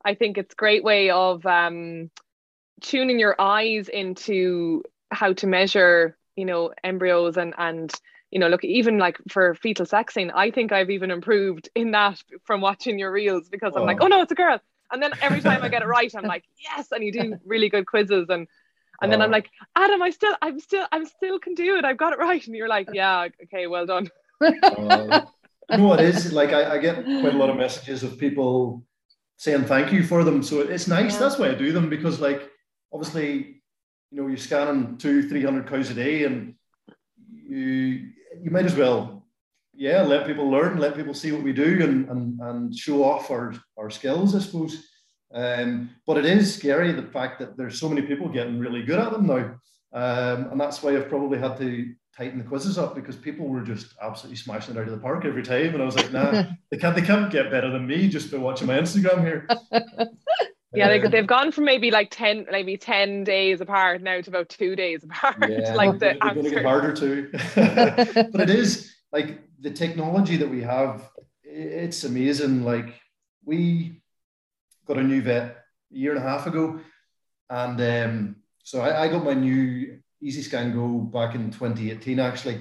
I 0.04 0.16
think 0.16 0.40
it's 0.40 0.54
a 0.54 0.56
great 0.56 0.84
way 0.84 1.12
of 1.12 1.46
um, 1.46 2.10
tuning 2.82 3.20
your 3.20 3.36
eyes 3.40 3.90
into 3.90 4.84
how 5.12 5.34
to 5.34 5.48
measure, 5.48 6.18
you 6.36 6.46
know, 6.46 6.74
embryos 6.84 7.38
and 7.38 7.54
and 7.58 7.94
you 8.32 8.40
know, 8.40 8.50
look, 8.50 8.64
even 8.66 8.98
like 8.98 9.18
for 9.30 9.56
fetal 9.56 9.86
sexing, 9.86 10.32
I 10.36 10.52
think 10.52 10.72
I've 10.72 10.90
even 10.90 11.12
improved 11.12 11.70
in 11.76 11.92
that 11.92 12.22
from 12.44 12.60
watching 12.60 13.00
your 13.00 13.12
reels 13.12 13.48
because 13.48 13.74
I'm 13.76 13.84
oh. 13.84 13.86
like, 13.86 14.00
oh 14.02 14.08
no, 14.08 14.22
it's 14.22 14.32
a 14.32 14.36
girl. 14.36 14.60
And 14.92 15.02
then 15.02 15.12
every 15.22 15.42
time 15.42 15.64
I 15.64 15.70
get 15.70 15.82
it 15.82 15.88
right, 15.88 16.14
I'm 16.16 16.24
like, 16.36 16.44
yes. 16.60 16.92
And 16.92 17.04
you 17.04 17.12
do 17.12 17.40
really 17.46 17.70
good 17.70 17.86
quizzes 17.86 18.30
and 18.30 18.48
and 19.02 19.12
then 19.12 19.22
I'm 19.22 19.30
oh. 19.30 19.32
like, 19.32 19.52
Adam, 19.76 20.02
I 20.02 20.10
still, 20.10 20.36
I'm 20.42 20.60
still, 20.60 20.88
I'm 20.92 21.06
still 21.06 21.40
can 21.40 21.54
do 21.54 21.78
it. 21.78 21.86
I've 21.86 21.98
got 21.98 22.14
it 22.14 22.20
right. 22.20 22.46
And 22.46 22.56
you're 22.56 22.68
like, 22.68 22.90
yeah, 22.94 23.28
okay, 23.44 23.68
well 23.68 23.86
done. 23.86 24.10
uh, 24.42 25.22
you 25.70 25.78
know 25.78 25.84
what 25.84 26.02
is 26.02 26.34
like? 26.34 26.52
I, 26.52 26.74
I, 26.74 26.78
get 26.80 27.04
quite 27.04 27.34
a 27.34 27.38
lot 27.38 27.50
of 27.50 27.58
messages 27.58 28.04
of 28.04 28.18
people 28.18 28.84
saying 29.38 29.66
thank 29.66 29.92
you 29.92 30.04
for 30.04 30.24
them. 30.24 30.42
So 30.42 30.62
it's 30.62 30.88
nice. 30.88 31.14
Yeah. 31.14 31.20
That's 31.20 31.38
why 31.38 31.50
I 31.50 31.54
do 31.54 31.72
them 31.72 31.90
because, 31.90 32.20
like, 32.20 32.50
obviously, 32.98 33.62
you 34.12 34.22
know, 34.22 34.28
you're 34.28 34.38
scanning 34.38 34.98
two, 34.98 35.30
three 35.30 35.44
hundred 35.44 35.68
cows 35.68 35.92
a 35.92 35.94
day, 35.94 36.24
and 36.24 36.56
you 37.32 38.10
you 38.42 38.50
might 38.50 38.66
as 38.66 38.76
well, 38.76 39.28
yeah, 39.74 40.02
let 40.02 40.26
people 40.26 40.50
learn, 40.50 40.80
let 40.80 40.96
people 40.96 41.14
see 41.14 41.32
what 41.32 41.44
we 41.44 41.54
do, 41.54 41.84
and 41.84 42.10
and 42.10 42.40
and 42.42 42.76
show 42.76 43.04
off 43.04 43.30
our 43.30 43.54
our 43.78 43.92
skills, 43.92 44.36
I 44.36 44.40
suppose. 44.40 44.84
Um, 45.32 45.92
but 46.08 46.18
it 46.18 46.26
is 46.26 46.56
scary 46.56 46.92
the 46.92 47.04
fact 47.04 47.38
that 47.40 47.56
there's 47.56 47.80
so 47.80 47.90
many 47.90 48.02
people 48.02 48.30
getting 48.30 48.60
really 48.60 48.82
good 48.82 49.00
at 49.00 49.12
them 49.12 49.28
now. 49.28 49.60
Um, 49.94 50.52
and 50.52 50.60
that's 50.60 50.82
why 50.82 50.96
I've 50.96 51.10
probably 51.10 51.38
had 51.38 51.58
to 51.58 51.94
tighten 52.16 52.40
the 52.40 52.46
quizzes 52.46 52.78
up 52.78 52.96
because 52.96 53.16
people 53.16 53.48
were 53.48 53.62
just 53.62 53.94
absolutely 54.02 54.38
smashing 54.38 54.76
it 54.76 54.80
out 54.80 54.88
of 54.88 54.92
the 54.92 54.98
park 54.98 55.26
every 55.26 55.44
time. 55.44 55.74
And 55.74 55.82
I 55.82 55.86
was 55.86 55.96
like, 55.96 56.12
nah, 56.12 56.44
they 56.72 56.78
can't, 56.78 56.96
they 56.96 57.02
can't 57.02 57.32
get 57.32 57.52
better 57.52 57.70
than 57.70 57.86
me 57.86 58.08
just 58.08 58.32
by 58.32 58.38
watching 58.38 58.68
my 58.68 58.80
Instagram 58.80 59.22
here. 59.22 59.48
yeah, 60.78 60.88
they, 60.90 61.08
they've 61.08 61.28
gone 61.28 61.52
from 61.52 61.66
maybe 61.66 61.92
like 61.92 62.10
10, 62.12 62.48
maybe 62.52 62.78
10 62.78 63.24
days 63.24 63.62
apart 63.62 64.02
now 64.02 64.22
to 64.22 64.30
about 64.30 64.50
two 64.50 64.76
days 64.76 65.04
apart. 65.04 65.50
Yeah, 65.50 65.74
like 65.76 65.94
the 65.94 66.18
they're 66.22 66.34
going 66.34 66.44
to 66.44 66.50
get 66.50 66.66
harder 66.66 66.94
too. 66.94 67.30
but 68.32 68.42
it 68.42 68.50
is 68.50 68.94
like 69.12 69.40
the 69.60 69.72
technology 69.72 70.38
that 70.38 70.50
we 70.50 70.62
have, 70.62 71.10
it's 71.44 72.04
amazing. 72.04 72.64
Like 72.64 72.94
we, 73.44 74.02
got 74.88 74.98
a 74.98 75.04
new 75.04 75.22
vet 75.22 75.66
a 75.92 75.96
year 75.96 76.16
and 76.16 76.20
a 76.20 76.28
half 76.28 76.48
ago, 76.48 76.80
and 77.50 77.82
um, 77.82 78.36
so 78.64 78.82
I, 78.82 79.04
I, 79.04 79.08
got 79.10 79.24
my 79.24 79.34
new 79.34 80.00
EasyScan 80.24 80.74
Go 80.74 81.00
back 81.00 81.36
in 81.36 81.52
2018. 81.52 82.20
Actually, 82.20 82.60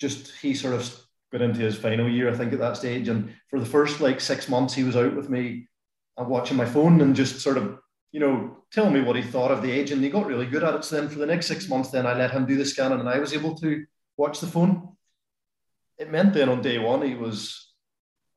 just 0.00 0.34
he 0.36 0.54
sort 0.54 0.74
of 0.74 1.00
got 1.30 1.42
into 1.42 1.60
his 1.60 1.76
final 1.76 2.08
year, 2.08 2.30
I 2.30 2.34
think, 2.34 2.52
at 2.52 2.58
that 2.60 2.76
stage, 2.76 3.08
and 3.08 3.34
for 3.48 3.60
the 3.60 3.66
first 3.66 4.00
like 4.00 4.20
six 4.20 4.48
months, 4.48 4.74
he 4.74 4.84
was 4.84 4.96
out 4.96 5.14
with 5.14 5.28
me 5.28 5.68
and 6.16 6.28
watching 6.28 6.56
my 6.56 6.66
phone 6.66 7.00
and 7.00 7.14
just 7.14 7.40
sort 7.40 7.58
of 7.58 7.78
you 8.16 8.20
know, 8.20 8.56
telling 8.72 8.94
me 8.94 9.02
what 9.02 9.16
he 9.16 9.20
thought 9.20 9.50
of 9.50 9.60
the 9.60 9.70
age, 9.70 9.90
and 9.90 10.02
he 10.02 10.08
got 10.08 10.24
really 10.24 10.46
good 10.46 10.64
at 10.64 10.74
it. 10.74 10.84
So 10.84 10.96
then, 10.96 11.10
for 11.10 11.18
the 11.18 11.26
next 11.26 11.48
six 11.48 11.68
months, 11.68 11.90
then 11.90 12.06
I 12.06 12.14
let 12.14 12.30
him 12.30 12.46
do 12.46 12.56
the 12.56 12.64
scanning, 12.64 13.00
and 13.00 13.08
I 13.10 13.18
was 13.18 13.34
able 13.34 13.54
to 13.56 13.84
watch 14.16 14.40
the 14.40 14.46
phone. 14.46 14.96
It 15.98 16.10
meant 16.10 16.32
then 16.32 16.48
on 16.48 16.62
day 16.62 16.78
one, 16.78 17.02
he 17.02 17.14
was, 17.14 17.74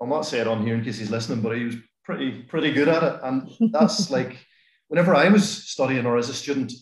I'll 0.01 0.07
not 0.07 0.25
say 0.25 0.39
it 0.39 0.47
on 0.47 0.65
here 0.65 0.75
in 0.75 0.83
case 0.83 0.97
he's 0.97 1.11
listening, 1.11 1.39
but 1.39 1.55
he 1.55 1.63
was 1.63 1.75
pretty 2.03 2.43
pretty 2.43 2.73
good 2.73 2.89
at 2.89 3.03
it. 3.03 3.19
And 3.23 3.49
that's 3.71 4.11
like 4.11 4.37
whenever 4.89 5.15
I 5.15 5.29
was 5.29 5.47
studying 5.47 6.05
or 6.05 6.17
as 6.17 6.27
a 6.27 6.33
student, 6.33 6.73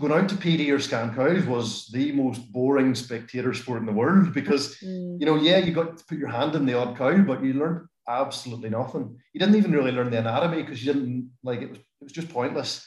going 0.00 0.12
out 0.12 0.30
to 0.30 0.36
PD 0.36 0.72
or 0.72 0.80
scan 0.80 1.14
cows 1.14 1.44
was 1.44 1.88
the 1.88 2.12
most 2.12 2.50
boring 2.50 2.94
spectator 2.94 3.52
sport 3.52 3.80
in 3.80 3.86
the 3.86 3.92
world 3.92 4.32
because 4.32 4.78
mm. 4.78 5.18
you 5.18 5.26
know 5.26 5.34
yeah 5.34 5.58
you 5.58 5.72
got 5.72 5.98
to 5.98 6.04
put 6.04 6.16
your 6.16 6.28
hand 6.28 6.54
in 6.54 6.64
the 6.64 6.78
odd 6.78 6.96
cow 6.96 7.18
but 7.22 7.42
you 7.42 7.54
learned 7.54 7.84
absolutely 8.08 8.70
nothing 8.70 9.16
you 9.32 9.40
didn't 9.40 9.56
even 9.56 9.72
really 9.72 9.92
learn 9.92 10.10
the 10.10 10.18
anatomy 10.18 10.62
because 10.62 10.84
you 10.84 10.92
didn't 10.92 11.30
like 11.42 11.62
it 11.62 11.70
was 11.70 11.78
it 11.78 12.04
was 12.04 12.12
just 12.12 12.28
pointless 12.28 12.86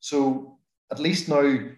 so 0.00 0.58
at 0.90 0.98
least 0.98 1.28
now 1.28 1.40
you 1.40 1.76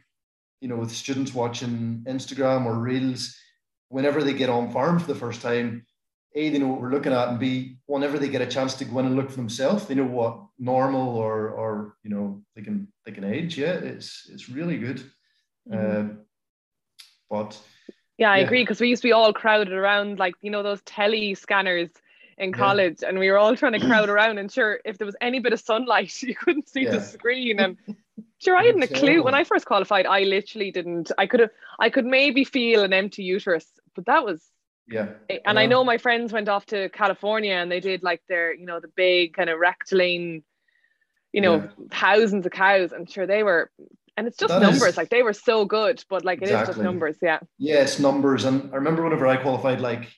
know 0.69 0.77
with 0.77 0.91
students 0.91 1.35
watching 1.35 2.05
instagram 2.09 2.65
or 2.65 2.75
reels 2.75 3.37
whenever 3.89 4.23
they 4.23 4.33
get 4.33 4.51
on 4.51 4.71
farm 4.71 4.99
for 4.99 5.07
the 5.07 5.19
first 5.19 5.43
time 5.43 5.85
a, 6.37 6.51
they 6.51 6.59
know 6.59 6.69
what 6.69 6.83
we're 6.83 6.91
looking 6.91 7.15
at, 7.15 7.29
and 7.29 7.39
B, 7.39 7.79
whenever 7.87 8.19
they 8.19 8.29
get 8.29 8.43
a 8.43 8.47
chance 8.47 8.75
to 8.75 8.85
go 8.85 8.99
in 8.99 9.07
and 9.07 9.17
look 9.17 9.31
for 9.31 9.37
themselves, 9.37 9.87
they 9.87 9.95
know 9.95 10.05
what 10.05 10.39
normal 10.59 11.17
or 11.17 11.49
or 11.49 11.97
you 12.03 12.11
know 12.11 12.43
they 12.55 12.61
can 12.61 12.89
they 13.07 13.13
can 13.13 13.25
age. 13.25 13.57
Yeah, 13.57 13.73
it's 13.73 14.29
it's 14.31 14.51
really 14.51 14.77
good. 14.77 15.03
Mm-hmm. 15.69 16.11
Uh, 16.11 16.15
but 17.31 17.59
yeah, 18.19 18.31
I 18.31 18.39
yeah. 18.39 18.45
agree 18.45 18.63
because 18.63 18.81
we 18.81 18.89
used 18.89 19.01
to 19.01 19.09
be 19.09 19.13
all 19.13 19.33
crowded 19.33 19.73
around 19.73 20.19
like 20.19 20.35
you 20.43 20.51
know 20.51 20.63
those 20.63 20.83
telly 20.83 21.35
scanners 21.35 21.91
in 22.39 22.53
college, 22.53 22.99
yeah. 23.03 23.09
and 23.09 23.19
we 23.19 23.31
were 23.31 23.39
all 23.39 23.57
trying 23.57 23.73
to 23.73 23.81
crowd 23.87 24.09
around. 24.09 24.39
And 24.39 24.51
sure, 24.51 24.81
if 24.85 24.99
there 24.99 25.07
was 25.07 25.17
any 25.21 25.39
bit 25.39 25.53
of 25.53 25.61
sunlight, 25.61 26.23
you 26.23 26.35
couldn't 26.35 26.69
see 26.69 26.85
yeah. 26.85 26.93
the 26.93 27.01
screen. 27.01 27.61
And 27.61 27.77
sure, 28.39 28.57
I 28.57 28.65
hadn't 28.65 28.83
a 28.83 28.89
clue 28.89 29.23
when 29.23 29.35
I 29.35 29.45
first 29.45 29.67
qualified. 29.67 30.07
I 30.07 30.21
literally 30.21 30.71
didn't. 30.71 31.13
I 31.19 31.27
could 31.27 31.41
have. 31.41 31.51
I 31.79 31.91
could 31.91 32.07
maybe 32.07 32.45
feel 32.45 32.83
an 32.85 32.93
empty 32.93 33.23
uterus, 33.23 33.67
but 33.95 34.07
that 34.07 34.25
was 34.25 34.43
yeah. 34.89 35.09
And 35.45 35.59
I 35.59 35.67
know 35.67 35.85
my 35.85 35.99
friends 35.99 36.33
went 36.33 36.49
off 36.49 36.67
to 36.67 36.89
California 36.91 37.55
and 37.55 37.71
they 37.71 37.81
did 37.81 38.03
like 38.03 38.23
their, 38.29 38.55
you 38.55 38.67
know, 38.67 38.79
the 38.79 38.91
big 38.95 39.35
kind 39.35 39.51
of 39.51 39.59
rectilineal, 39.59 40.43
you 41.33 41.41
know, 41.41 41.57
yeah. 41.57 41.69
thousands 41.91 42.47
of 42.47 42.53
cows. 42.53 42.93
And 42.93 43.11
sure 43.11 43.27
they 43.27 43.43
were 43.43 43.71
and 44.17 44.27
it's 44.27 44.39
just 44.39 44.49
that 44.49 44.63
numbers, 44.63 44.91
is, 44.91 44.97
like 44.97 45.11
they 45.11 45.23
were 45.23 45.33
so 45.33 45.65
good, 45.65 46.03
but 46.09 46.25
like 46.25 46.39
it 46.39 46.45
exactly. 46.45 46.63
is 46.63 46.77
just 46.77 46.85
numbers, 46.85 47.17
yeah. 47.21 47.41
Yes, 47.59 47.99
numbers. 47.99 48.45
And 48.45 48.73
I 48.73 48.77
remember 48.77 49.03
whenever 49.03 49.27
I 49.27 49.37
qualified, 49.37 49.81
like 49.81 50.09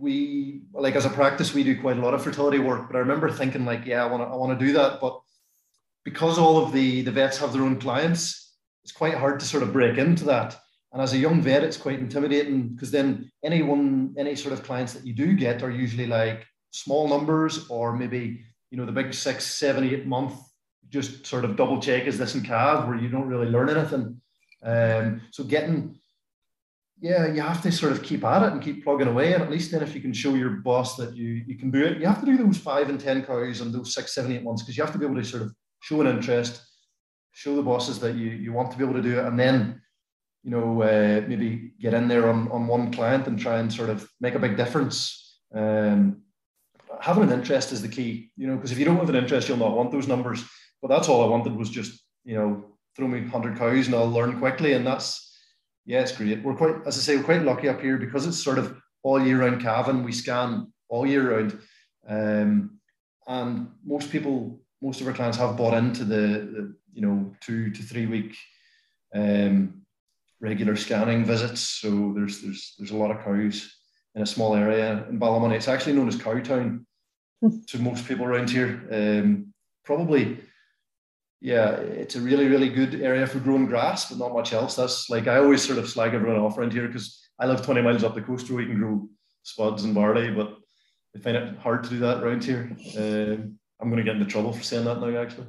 we 0.00 0.62
like 0.72 0.96
as 0.96 1.04
a 1.04 1.10
practice, 1.10 1.54
we 1.54 1.64
do 1.64 1.80
quite 1.80 1.98
a 1.98 2.00
lot 2.00 2.14
of 2.14 2.24
fertility 2.24 2.58
work. 2.58 2.88
But 2.88 2.96
I 2.96 3.00
remember 3.00 3.30
thinking, 3.30 3.64
like, 3.64 3.84
yeah, 3.86 4.02
I 4.02 4.06
want 4.06 4.22
to 4.22 4.28
I 4.28 4.36
want 4.36 4.58
to 4.58 4.66
do 4.66 4.72
that. 4.72 5.00
But 5.00 5.20
because 6.04 6.38
all 6.38 6.58
of 6.64 6.72
the 6.72 7.02
the 7.02 7.12
vets 7.12 7.38
have 7.38 7.52
their 7.52 7.62
own 7.62 7.78
clients, 7.78 8.56
it's 8.82 8.92
quite 8.92 9.14
hard 9.14 9.40
to 9.40 9.46
sort 9.46 9.62
of 9.62 9.72
break 9.72 9.98
into 9.98 10.24
that. 10.24 10.58
And 10.92 11.00
as 11.00 11.12
a 11.12 11.18
young 11.18 11.40
vet, 11.40 11.62
it's 11.62 11.76
quite 11.76 12.00
intimidating 12.00 12.68
because 12.68 12.90
then 12.90 13.30
anyone, 13.44 14.14
any 14.18 14.34
sort 14.34 14.52
of 14.52 14.64
clients 14.64 14.92
that 14.94 15.06
you 15.06 15.12
do 15.12 15.34
get 15.34 15.62
are 15.62 15.70
usually 15.70 16.06
like 16.06 16.46
small 16.72 17.08
numbers 17.08 17.68
or 17.68 17.96
maybe, 17.96 18.44
you 18.70 18.78
know, 18.78 18.86
the 18.86 18.92
big 18.92 19.14
six, 19.14 19.44
seven, 19.46 19.84
eight 19.84 20.06
month, 20.06 20.34
just 20.88 21.26
sort 21.26 21.44
of 21.44 21.56
double 21.56 21.80
check 21.80 22.06
is 22.06 22.18
this 22.18 22.34
in 22.34 22.42
calves 22.42 22.88
where 22.88 22.98
you 22.98 23.08
don't 23.08 23.28
really 23.28 23.46
learn 23.48 23.70
anything. 23.70 24.20
Um, 24.64 25.20
so 25.30 25.44
getting, 25.44 25.99
yeah, 27.00 27.26
you 27.32 27.40
have 27.40 27.62
to 27.62 27.72
sort 27.72 27.92
of 27.92 28.02
keep 28.02 28.24
at 28.24 28.42
it 28.42 28.52
and 28.52 28.62
keep 28.62 28.84
plugging 28.84 29.08
away. 29.08 29.32
And 29.32 29.42
at 29.42 29.50
least 29.50 29.70
then 29.70 29.82
if 29.82 29.94
you 29.94 30.00
can 30.00 30.12
show 30.12 30.34
your 30.34 30.50
boss 30.50 30.96
that 30.96 31.16
you, 31.16 31.42
you 31.46 31.56
can 31.56 31.70
do 31.70 31.84
it, 31.84 31.98
you 31.98 32.06
have 32.06 32.20
to 32.20 32.26
do 32.26 32.36
those 32.36 32.58
five 32.58 32.88
and 32.90 33.00
10 33.00 33.24
cows 33.24 33.60
and 33.60 33.72
those 33.72 33.94
six, 33.94 34.14
seven, 34.14 34.32
eight 34.32 34.42
months 34.42 34.62
because 34.62 34.76
you 34.76 34.84
have 34.84 34.92
to 34.92 34.98
be 34.98 35.06
able 35.06 35.16
to 35.16 35.24
sort 35.24 35.42
of 35.42 35.54
show 35.80 36.00
an 36.00 36.06
interest, 36.06 36.60
show 37.32 37.56
the 37.56 37.62
bosses 37.62 37.98
that 38.00 38.16
you, 38.16 38.30
you 38.30 38.52
want 38.52 38.70
to 38.70 38.76
be 38.76 38.84
able 38.84 38.94
to 38.94 39.02
do 39.02 39.18
it. 39.18 39.24
And 39.24 39.38
then 39.38 39.80
you 40.42 40.50
know, 40.50 40.82
uh, 40.82 41.22
maybe 41.26 41.72
get 41.80 41.94
in 41.94 42.08
there 42.08 42.28
on, 42.28 42.50
on 42.50 42.66
one 42.66 42.92
client 42.92 43.26
and 43.26 43.38
try 43.38 43.58
and 43.58 43.72
sort 43.72 43.90
of 43.90 44.08
make 44.20 44.34
a 44.34 44.38
big 44.38 44.56
difference. 44.56 45.38
Um, 45.54 46.22
having 47.00 47.24
an 47.24 47.32
interest 47.32 47.72
is 47.72 47.82
the 47.82 47.88
key, 47.88 48.30
you 48.36 48.46
know, 48.46 48.56
because 48.56 48.72
if 48.72 48.78
you 48.78 48.84
don't 48.84 48.96
have 48.96 49.10
an 49.10 49.16
interest, 49.16 49.48
you'll 49.48 49.58
not 49.58 49.76
want 49.76 49.90
those 49.90 50.08
numbers. 50.08 50.42
But 50.80 50.88
that's 50.88 51.08
all 51.08 51.22
I 51.22 51.28
wanted 51.28 51.56
was 51.56 51.68
just, 51.68 52.00
you 52.24 52.36
know, 52.36 52.64
throw 52.96 53.06
me 53.06 53.20
100 53.20 53.58
cows 53.58 53.86
and 53.86 53.94
I'll 53.94 54.10
learn 54.10 54.38
quickly. 54.38 54.72
And 54.72 54.86
that's, 54.86 55.29
yeah, 55.90 56.02
it's 56.02 56.12
great. 56.12 56.40
We're 56.44 56.54
quite, 56.54 56.76
as 56.86 56.96
I 56.96 57.00
say, 57.00 57.16
we're 57.16 57.24
quite 57.24 57.42
lucky 57.42 57.68
up 57.68 57.80
here 57.80 57.96
because 57.96 58.24
it's 58.24 58.40
sort 58.40 58.58
of 58.58 58.80
all 59.02 59.20
year 59.20 59.40
round 59.40 59.60
calving. 59.60 60.04
We 60.04 60.12
scan 60.12 60.72
all 60.88 61.04
year 61.04 61.36
round. 61.36 61.58
Um, 62.06 62.78
and 63.26 63.66
most 63.84 64.12
people, 64.12 64.60
most 64.80 65.00
of 65.00 65.08
our 65.08 65.12
clients 65.12 65.36
have 65.38 65.56
bought 65.56 65.74
into 65.74 66.04
the, 66.04 66.14
the 66.54 66.76
you 66.92 67.02
know, 67.02 67.34
two 67.40 67.72
to 67.72 67.82
three 67.82 68.06
week 68.06 68.36
um, 69.16 69.82
regular 70.40 70.76
scanning 70.76 71.24
visits. 71.24 71.60
So 71.60 72.12
there's 72.14 72.40
there's 72.40 72.76
there's 72.78 72.92
a 72.92 72.96
lot 72.96 73.10
of 73.10 73.24
cows 73.24 73.68
in 74.14 74.22
a 74.22 74.26
small 74.26 74.54
area 74.54 75.04
in 75.08 75.18
Ballymoney. 75.18 75.56
It's 75.56 75.66
actually 75.66 75.94
known 75.94 76.06
as 76.06 76.16
Cowtown 76.16 76.84
to 77.66 77.78
most 77.80 78.06
people 78.06 78.26
around 78.26 78.48
here. 78.48 78.86
Um, 78.92 79.52
probably, 79.84 80.38
yeah, 81.40 81.70
it's 81.70 82.16
a 82.16 82.20
really 82.20 82.48
really 82.48 82.68
good 82.68 83.00
area 83.00 83.26
for 83.26 83.40
growing 83.40 83.66
grass, 83.66 84.08
but 84.08 84.18
not 84.18 84.34
much 84.34 84.52
else. 84.52 84.76
That's 84.76 85.08
like 85.08 85.26
I 85.26 85.38
always 85.38 85.64
sort 85.64 85.78
of 85.78 85.88
slag 85.88 86.14
everyone 86.14 86.38
off 86.38 86.58
around 86.58 86.72
here 86.72 86.86
because 86.86 87.20
I 87.38 87.46
live 87.46 87.64
20 87.64 87.80
miles 87.80 88.04
up 88.04 88.14
the 88.14 88.20
coast 88.20 88.50
where 88.50 88.58
we 88.58 88.66
can 88.66 88.78
grow 88.78 89.08
spuds 89.42 89.84
and 89.84 89.94
barley, 89.94 90.30
but 90.30 90.54
I 91.16 91.18
find 91.18 91.36
it 91.36 91.56
hard 91.56 91.82
to 91.84 91.90
do 91.90 91.98
that 92.00 92.22
around 92.22 92.44
here. 92.44 92.70
Um, 92.96 93.58
I'm 93.80 93.88
going 93.88 93.96
to 93.96 94.04
get 94.04 94.16
into 94.16 94.26
trouble 94.26 94.52
for 94.52 94.62
saying 94.62 94.84
that 94.84 95.00
now, 95.00 95.18
actually. 95.18 95.46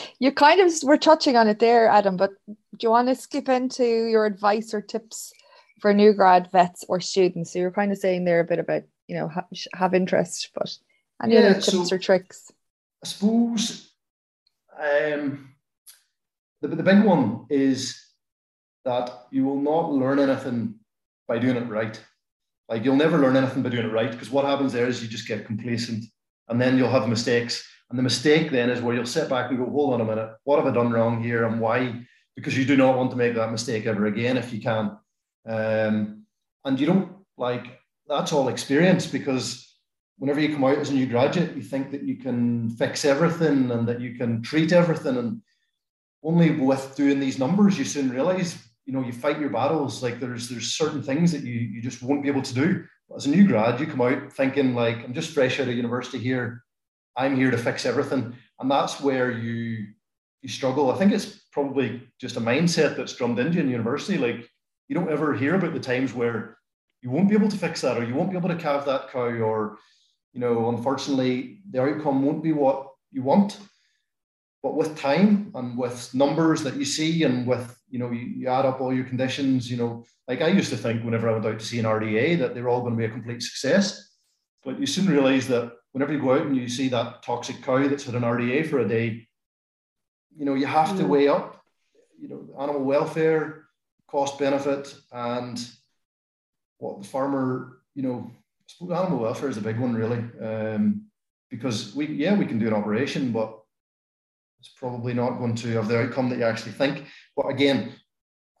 you 0.20 0.30
kind 0.30 0.60
of 0.60 0.72
were 0.84 0.96
touching 0.96 1.36
on 1.36 1.48
it 1.48 1.58
there, 1.58 1.88
Adam, 1.88 2.16
but 2.16 2.30
do 2.46 2.54
you 2.84 2.90
want 2.90 3.08
to 3.08 3.16
skip 3.16 3.48
into 3.48 3.84
your 3.84 4.24
advice 4.24 4.72
or 4.72 4.80
tips 4.80 5.32
for 5.80 5.92
new 5.92 6.12
grad 6.12 6.48
vets 6.52 6.84
or 6.88 7.00
students? 7.00 7.52
So 7.52 7.58
you're 7.58 7.72
kind 7.72 7.90
of 7.90 7.98
saying 7.98 8.24
there 8.24 8.38
a 8.38 8.44
bit 8.44 8.60
about, 8.60 8.82
you 9.08 9.16
know, 9.16 9.26
have, 9.26 9.46
have 9.74 9.94
interest, 9.94 10.50
but 10.54 10.72
any 11.22 11.34
yeah, 11.34 11.40
other 11.40 11.54
tips 11.54 11.88
so 11.88 11.96
or 11.96 11.98
tricks? 11.98 12.52
I 13.02 13.08
suppose 13.08 13.87
um, 14.78 15.54
the, 16.60 16.68
the 16.68 16.82
big 16.82 17.04
one 17.04 17.46
is 17.50 18.00
that 18.84 19.26
you 19.30 19.44
will 19.44 19.60
not 19.60 19.92
learn 19.92 20.18
anything 20.18 20.74
by 21.26 21.38
doing 21.38 21.56
it 21.56 21.68
right. 21.68 22.00
Like 22.68 22.84
you'll 22.84 22.96
never 22.96 23.18
learn 23.18 23.36
anything 23.36 23.62
by 23.62 23.70
doing 23.70 23.86
it 23.86 23.92
right 23.92 24.10
because 24.10 24.30
what 24.30 24.44
happens 24.44 24.72
there 24.72 24.86
is 24.86 25.02
you 25.02 25.08
just 25.08 25.28
get 25.28 25.46
complacent 25.46 26.04
and 26.48 26.60
then 26.60 26.76
you'll 26.76 26.90
have 26.90 27.08
mistakes. 27.08 27.66
And 27.90 27.98
the 27.98 28.02
mistake 28.02 28.50
then 28.50 28.70
is 28.70 28.82
where 28.82 28.94
you'll 28.94 29.06
sit 29.06 29.28
back 29.28 29.50
and 29.50 29.58
go, 29.58 29.70
hold 29.70 29.94
on 29.94 30.00
a 30.00 30.04
minute, 30.04 30.30
what 30.44 30.58
have 30.58 30.66
I 30.66 30.70
done 30.70 30.92
wrong 30.92 31.22
here 31.22 31.46
and 31.46 31.60
why? 31.60 32.04
Because 32.36 32.56
you 32.56 32.64
do 32.64 32.76
not 32.76 32.96
want 32.96 33.10
to 33.10 33.16
make 33.16 33.34
that 33.34 33.50
mistake 33.50 33.86
ever 33.86 34.06
again 34.06 34.36
if 34.36 34.52
you 34.52 34.60
can. 34.60 34.98
Um, 35.46 36.26
and 36.64 36.78
you 36.78 36.86
don't 36.86 37.12
like 37.38 37.78
that's 38.06 38.32
all 38.32 38.48
experience 38.48 39.06
because 39.06 39.67
whenever 40.18 40.40
you 40.40 40.52
come 40.52 40.64
out 40.64 40.78
as 40.78 40.90
a 40.90 40.94
new 40.94 41.06
graduate, 41.06 41.56
you 41.56 41.62
think 41.62 41.90
that 41.90 42.02
you 42.02 42.16
can 42.16 42.70
fix 42.70 43.04
everything 43.04 43.70
and 43.70 43.88
that 43.88 44.00
you 44.00 44.14
can 44.14 44.42
treat 44.42 44.72
everything. 44.72 45.16
And 45.16 45.42
only 46.22 46.50
with 46.50 46.94
doing 46.96 47.20
these 47.20 47.38
numbers, 47.38 47.78
you 47.78 47.84
soon 47.84 48.10
realize, 48.10 48.58
you 48.84 48.92
know, 48.92 49.02
you 49.02 49.12
fight 49.12 49.40
your 49.40 49.50
battles. 49.50 50.02
Like 50.02 50.20
there's 50.20 50.48
there's 50.48 50.74
certain 50.74 51.02
things 51.02 51.32
that 51.32 51.42
you 51.42 51.54
you 51.54 51.80
just 51.80 52.02
won't 52.02 52.22
be 52.22 52.28
able 52.28 52.42
to 52.42 52.54
do 52.54 52.84
as 53.16 53.26
a 53.26 53.30
new 53.30 53.46
grad, 53.46 53.80
you 53.80 53.86
come 53.86 54.00
out 54.00 54.32
thinking 54.32 54.74
like, 54.74 55.04
I'm 55.04 55.14
just 55.14 55.32
fresh 55.32 55.58
out 55.60 55.68
of 55.68 55.74
university 55.74 56.18
here. 56.18 56.64
I'm 57.16 57.36
here 57.36 57.50
to 57.50 57.58
fix 57.58 57.86
everything. 57.86 58.34
And 58.60 58.70
that's 58.70 59.00
where 59.00 59.30
you 59.30 59.86
you 60.42 60.48
struggle. 60.48 60.92
I 60.92 60.96
think 60.96 61.12
it's 61.12 61.40
probably 61.50 62.08
just 62.20 62.36
a 62.36 62.40
mindset 62.40 62.96
that's 62.96 63.14
drummed 63.14 63.40
into 63.40 63.56
you 63.56 63.62
in 63.62 63.70
university. 63.70 64.18
Like 64.18 64.48
you 64.86 64.94
don't 64.94 65.10
ever 65.10 65.34
hear 65.34 65.56
about 65.56 65.72
the 65.72 65.80
times 65.80 66.14
where 66.14 66.58
you 67.02 67.10
won't 67.10 67.28
be 67.28 67.34
able 67.34 67.48
to 67.48 67.56
fix 67.56 67.80
that 67.80 67.98
or 67.98 68.04
you 68.04 68.14
won't 68.14 68.30
be 68.30 68.36
able 68.36 68.48
to 68.48 68.56
calve 68.56 68.84
that 68.84 69.10
cow 69.10 69.20
or 69.20 69.78
you 70.38 70.44
know 70.44 70.68
unfortunately 70.68 71.58
the 71.68 71.82
outcome 71.82 72.22
won't 72.22 72.44
be 72.44 72.52
what 72.52 72.90
you 73.10 73.24
want 73.24 73.58
but 74.62 74.76
with 74.76 74.96
time 74.96 75.50
and 75.56 75.76
with 75.76 76.14
numbers 76.14 76.62
that 76.62 76.76
you 76.76 76.84
see 76.84 77.24
and 77.24 77.44
with 77.44 77.76
you 77.90 77.98
know 77.98 78.12
you, 78.12 78.20
you, 78.20 78.46
add 78.46 78.64
up 78.64 78.80
all 78.80 78.94
your 78.94 79.04
conditions 79.04 79.68
you 79.68 79.76
know 79.76 80.04
like 80.28 80.40
i 80.40 80.46
used 80.46 80.70
to 80.70 80.76
think 80.76 81.02
whenever 81.02 81.28
i 81.28 81.32
went 81.32 81.44
out 81.44 81.58
to 81.58 81.64
see 81.64 81.80
an 81.80 81.86
rda 81.86 82.38
that 82.38 82.54
they're 82.54 82.68
all 82.68 82.82
going 82.82 82.92
to 82.92 82.96
be 82.96 83.04
a 83.04 83.10
complete 83.10 83.42
success 83.42 84.16
but 84.64 84.78
you 84.78 84.86
soon 84.86 85.06
realize 85.06 85.48
that 85.48 85.72
whenever 85.90 86.12
you 86.12 86.20
go 86.20 86.34
out 86.34 86.46
and 86.46 86.56
you 86.56 86.68
see 86.68 86.86
that 86.88 87.20
toxic 87.24 87.60
cow 87.60 87.88
that's 87.88 88.04
had 88.04 88.14
an 88.14 88.22
rda 88.22 88.64
for 88.70 88.78
a 88.78 88.88
day 88.88 89.26
you 90.36 90.44
know 90.44 90.54
you 90.54 90.66
have 90.66 90.96
to 90.96 91.02
mm. 91.02 91.08
weigh 91.08 91.26
up 91.26 91.60
you 92.16 92.28
know 92.28 92.46
animal 92.60 92.84
welfare 92.84 93.64
cost 94.06 94.38
benefit 94.38 94.94
and 95.10 95.68
what 96.78 97.02
the 97.02 97.08
farmer 97.08 97.80
you 97.96 98.04
know 98.04 98.30
animal 98.80 99.18
welfare 99.18 99.48
is 99.48 99.56
a 99.56 99.62
big 99.62 99.78
one 99.78 99.94
really 99.94 100.22
um, 100.42 101.02
because 101.50 101.94
we 101.94 102.06
yeah 102.06 102.34
we 102.34 102.46
can 102.46 102.58
do 102.58 102.66
an 102.66 102.74
operation 102.74 103.32
but 103.32 103.58
it's 104.60 104.68
probably 104.70 105.14
not 105.14 105.38
going 105.38 105.54
to 105.54 105.68
have 105.72 105.88
the 105.88 106.00
outcome 106.00 106.28
that 106.30 106.38
you 106.38 106.44
actually 106.44 106.72
think. 106.72 107.04
But 107.36 107.46
again, 107.48 107.92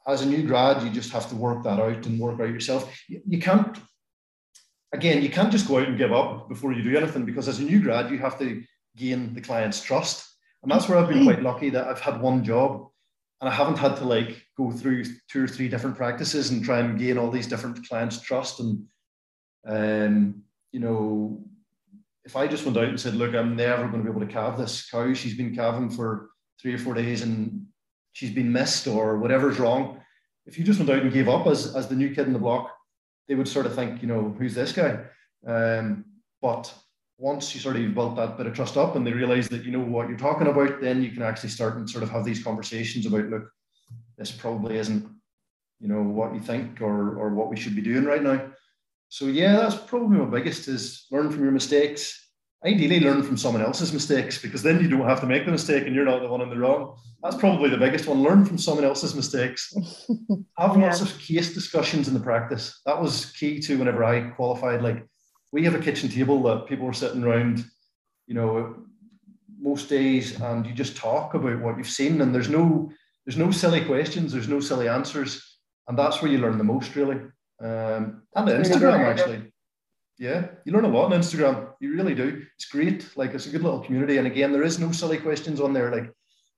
as 0.06 0.22
a 0.22 0.26
new 0.26 0.46
grad, 0.46 0.82
you 0.82 0.90
just 0.90 1.12
have 1.12 1.28
to 1.30 1.36
work 1.36 1.64
that 1.64 1.80
out 1.80 2.06
and 2.06 2.20
work 2.20 2.40
out 2.40 2.48
yourself. 2.48 2.96
You, 3.08 3.20
you 3.26 3.38
can't, 3.38 3.78
again, 4.92 5.22
you 5.22 5.28
can't 5.28 5.52
just 5.52 5.68
go 5.68 5.78
out 5.78 5.88
and 5.88 5.98
give 5.98 6.12
up 6.12 6.48
before 6.48 6.72
you 6.72 6.82
do 6.82 6.96
anything 6.96 7.24
because 7.24 7.48
as 7.48 7.58
a 7.58 7.64
new 7.64 7.80
grad, 7.80 8.10
you 8.10 8.18
have 8.18 8.38
to 8.38 8.62
gain 8.96 9.34
the 9.34 9.40
client's 9.40 9.82
trust. 9.82 10.24
And 10.62 10.70
that's 10.70 10.88
where 10.88 10.98
I've 10.98 11.08
been 11.08 11.24
quite 11.24 11.42
lucky 11.42 11.70
that 11.70 11.86
I've 11.86 12.00
had 12.00 12.20
one 12.20 12.44
job 12.44 12.88
and 13.40 13.48
I 13.48 13.52
haven't 13.52 13.78
had 13.78 13.96
to 13.96 14.04
like 14.04 14.42
go 14.56 14.72
through 14.72 15.04
two 15.28 15.44
or 15.44 15.48
three 15.48 15.68
different 15.68 15.96
practices 15.96 16.50
and 16.50 16.64
try 16.64 16.80
and 16.80 16.98
gain 16.98 17.18
all 17.18 17.30
these 17.30 17.46
different 17.46 17.86
clients' 17.88 18.20
trust 18.20 18.58
and 18.58 18.84
um, 19.66 20.42
you 20.72 20.80
know 20.80 21.42
if 22.28 22.36
I 22.36 22.46
just 22.46 22.66
went 22.66 22.76
out 22.76 22.84
and 22.84 23.00
said, 23.00 23.14
look, 23.14 23.34
I'm 23.34 23.56
never 23.56 23.88
going 23.88 24.04
to 24.04 24.10
be 24.10 24.14
able 24.14 24.20
to 24.20 24.30
calve 24.30 24.58
this 24.58 24.90
cow, 24.90 25.14
she's 25.14 25.34
been 25.34 25.56
calving 25.56 25.88
for 25.88 26.28
three 26.60 26.74
or 26.74 26.78
four 26.78 26.92
days 26.92 27.22
and 27.22 27.66
she's 28.12 28.30
been 28.30 28.52
missed 28.52 28.86
or 28.86 29.16
whatever's 29.16 29.58
wrong. 29.58 29.98
If 30.44 30.58
you 30.58 30.64
just 30.64 30.78
went 30.78 30.90
out 30.90 31.00
and 31.00 31.10
gave 31.10 31.26
up 31.26 31.46
as, 31.46 31.74
as 31.74 31.88
the 31.88 31.96
new 31.96 32.14
kid 32.14 32.26
in 32.26 32.34
the 32.34 32.38
block, 32.38 32.70
they 33.28 33.34
would 33.34 33.48
sort 33.48 33.64
of 33.64 33.74
think, 33.74 34.02
you 34.02 34.08
know, 34.08 34.36
who's 34.38 34.54
this 34.54 34.72
guy? 34.72 35.04
Um, 35.46 36.04
but 36.42 36.70
once 37.16 37.54
you 37.54 37.62
sort 37.62 37.76
of 37.76 37.94
built 37.94 38.16
that 38.16 38.36
bit 38.36 38.46
of 38.46 38.52
trust 38.52 38.76
up 38.76 38.94
and 38.94 39.06
they 39.06 39.12
realize 39.12 39.48
that 39.48 39.64
you 39.64 39.72
know 39.72 39.80
what 39.80 40.10
you're 40.10 40.18
talking 40.18 40.48
about, 40.48 40.82
then 40.82 41.02
you 41.02 41.10
can 41.10 41.22
actually 41.22 41.48
start 41.48 41.76
and 41.76 41.88
sort 41.88 42.04
of 42.04 42.10
have 42.10 42.26
these 42.26 42.44
conversations 42.44 43.06
about, 43.06 43.24
look, 43.30 43.50
this 44.18 44.30
probably 44.30 44.76
isn't, 44.76 45.08
you 45.80 45.88
know, 45.88 46.02
what 46.02 46.34
you 46.34 46.40
think 46.40 46.82
or 46.82 47.18
or 47.18 47.30
what 47.30 47.48
we 47.48 47.56
should 47.56 47.74
be 47.74 47.80
doing 47.80 48.04
right 48.04 48.22
now. 48.22 48.50
So 49.08 49.26
yeah, 49.26 49.56
that's 49.56 49.74
probably 49.74 50.18
my 50.18 50.26
biggest 50.26 50.68
is 50.68 51.06
learn 51.10 51.30
from 51.30 51.42
your 51.42 51.52
mistakes. 51.52 52.26
Ideally, 52.64 53.00
learn 53.00 53.22
from 53.22 53.36
someone 53.36 53.62
else's 53.62 53.92
mistakes 53.92 54.42
because 54.42 54.62
then 54.62 54.80
you 54.80 54.88
don't 54.88 55.08
have 55.08 55.20
to 55.20 55.26
make 55.26 55.44
the 55.44 55.52
mistake 55.52 55.86
and 55.86 55.94
you're 55.94 56.04
not 56.04 56.22
the 56.22 56.28
one 56.28 56.40
in 56.40 56.50
the 56.50 56.58
wrong. 56.58 56.96
That's 57.22 57.36
probably 57.36 57.70
the 57.70 57.78
biggest 57.78 58.06
one. 58.06 58.22
Learn 58.22 58.44
from 58.44 58.58
someone 58.58 58.84
else's 58.84 59.14
mistakes. 59.14 59.72
have 60.58 60.76
yeah. 60.76 60.86
lots 60.86 61.00
of 61.00 61.16
case 61.18 61.54
discussions 61.54 62.08
in 62.08 62.14
the 62.14 62.20
practice. 62.20 62.80
That 62.84 63.00
was 63.00 63.32
key 63.32 63.60
to 63.60 63.78
whenever 63.78 64.02
I 64.04 64.30
qualified. 64.30 64.82
Like 64.82 65.06
we 65.52 65.64
have 65.64 65.74
a 65.74 65.80
kitchen 65.80 66.08
table 66.08 66.42
that 66.44 66.66
people 66.66 66.86
were 66.86 66.92
sitting 66.92 67.22
around, 67.22 67.64
you 68.26 68.34
know, 68.34 68.74
most 69.60 69.88
days, 69.88 70.40
and 70.40 70.66
you 70.66 70.72
just 70.72 70.96
talk 70.96 71.34
about 71.34 71.60
what 71.60 71.76
you've 71.76 71.88
seen. 71.88 72.20
And 72.20 72.34
there's 72.34 72.48
no 72.48 72.90
there's 73.24 73.38
no 73.38 73.50
silly 73.50 73.84
questions. 73.84 74.32
There's 74.32 74.48
no 74.48 74.60
silly 74.60 74.88
answers, 74.88 75.58
and 75.86 75.98
that's 75.98 76.20
where 76.20 76.30
you 76.30 76.38
learn 76.38 76.58
the 76.58 76.64
most, 76.64 76.96
really. 76.96 77.20
Um, 77.60 78.22
and 78.34 78.48
Instagram 78.48 79.00
actually. 79.00 79.52
Yeah, 80.18 80.48
you 80.64 80.72
learn 80.72 80.84
a 80.84 80.88
lot 80.88 81.12
on 81.12 81.20
Instagram. 81.20 81.74
You 81.80 81.94
really 81.94 82.14
do. 82.14 82.42
It's 82.56 82.66
great. 82.66 83.08
Like 83.16 83.34
it's 83.34 83.46
a 83.46 83.50
good 83.50 83.62
little 83.62 83.80
community. 83.80 84.16
And 84.16 84.26
again, 84.26 84.52
there 84.52 84.64
is 84.64 84.78
no 84.78 84.90
silly 84.90 85.18
questions 85.18 85.60
on 85.60 85.72
there. 85.72 85.92
Like 85.92 86.12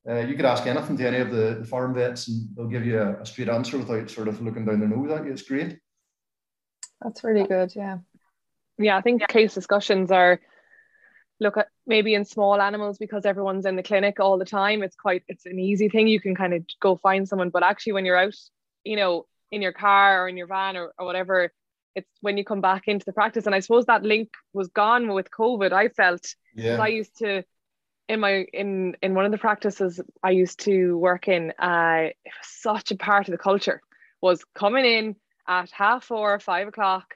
uh, 0.08 0.26
you 0.26 0.34
could 0.34 0.46
ask 0.46 0.66
anything 0.66 0.96
to 0.96 1.06
any 1.06 1.18
of 1.18 1.30
the, 1.30 1.58
the 1.60 1.66
farm 1.66 1.94
vets, 1.94 2.28
and 2.28 2.48
they'll 2.56 2.68
give 2.68 2.86
you 2.86 2.98
a, 2.98 3.20
a, 3.20 3.26
straight 3.26 3.50
answer 3.50 3.76
without 3.76 4.10
sort 4.10 4.28
of 4.28 4.40
looking 4.40 4.64
down 4.64 4.80
their 4.80 4.88
nose 4.88 5.10
at 5.10 5.26
you. 5.26 5.32
It's 5.32 5.42
great. 5.42 5.78
That's 7.02 7.22
really 7.22 7.46
good. 7.46 7.74
Yeah. 7.76 7.98
Yeah, 8.78 8.96
I 8.96 9.02
think 9.02 9.26
case 9.28 9.52
discussions 9.52 10.10
are 10.10 10.40
look 11.38 11.56
at 11.56 11.68
maybe 11.86 12.14
in 12.14 12.24
small 12.24 12.60
animals 12.60 12.98
because 12.98 13.24
everyone's 13.24 13.66
in 13.66 13.76
the 13.76 13.82
clinic 13.82 14.20
all 14.20 14.38
the 14.38 14.44
time. 14.44 14.82
It's 14.82 14.96
quite 14.96 15.22
it's 15.28 15.46
an 15.46 15.58
easy 15.58 15.88
thing. 15.88 16.06
You 16.06 16.20
can 16.20 16.34
kind 16.34 16.54
of 16.54 16.64
go 16.80 16.96
find 16.96 17.28
someone, 17.28 17.50
but 17.50 17.62
actually 17.62 17.92
when 17.94 18.06
you're 18.06 18.16
out, 18.16 18.36
you 18.84 18.96
know, 18.96 19.26
in 19.50 19.62
your 19.62 19.72
car 19.72 20.24
or 20.24 20.28
in 20.28 20.36
your 20.36 20.46
van 20.46 20.76
or, 20.76 20.92
or 20.98 21.06
whatever 21.06 21.52
it's 21.96 22.08
when 22.20 22.36
you 22.36 22.44
come 22.44 22.60
back 22.60 22.86
into 22.86 23.04
the 23.04 23.12
practice. 23.12 23.46
And 23.46 23.54
i 23.54 23.60
suppose 23.60 23.86
that 23.86 24.02
link 24.02 24.30
was 24.52 24.68
gone 24.68 25.12
with 25.12 25.30
covid 25.30 25.72
i 25.72 25.88
felt. 25.88 26.34
Yeah. 26.54 26.80
i 26.80 26.88
used 26.88 27.18
to 27.18 27.44
in 28.08 28.20
my 28.20 28.46
in 28.52 28.96
in 29.02 29.14
one 29.14 29.24
of 29.24 29.32
the 29.32 29.38
practices 29.38 30.00
i 30.22 30.30
used 30.30 30.60
to 30.60 30.96
work 30.98 31.28
in 31.28 31.52
uh 31.58 32.08
it 32.24 32.32
was 32.38 32.48
such 32.48 32.90
a 32.90 32.96
part 32.96 33.28
of 33.28 33.32
the 33.32 33.38
culture 33.38 33.80
was 34.20 34.44
coming 34.54 34.84
in 34.84 35.16
at 35.46 35.70
half 35.70 36.04
four 36.04 36.38
five 36.40 36.68
o'clock 36.68 37.14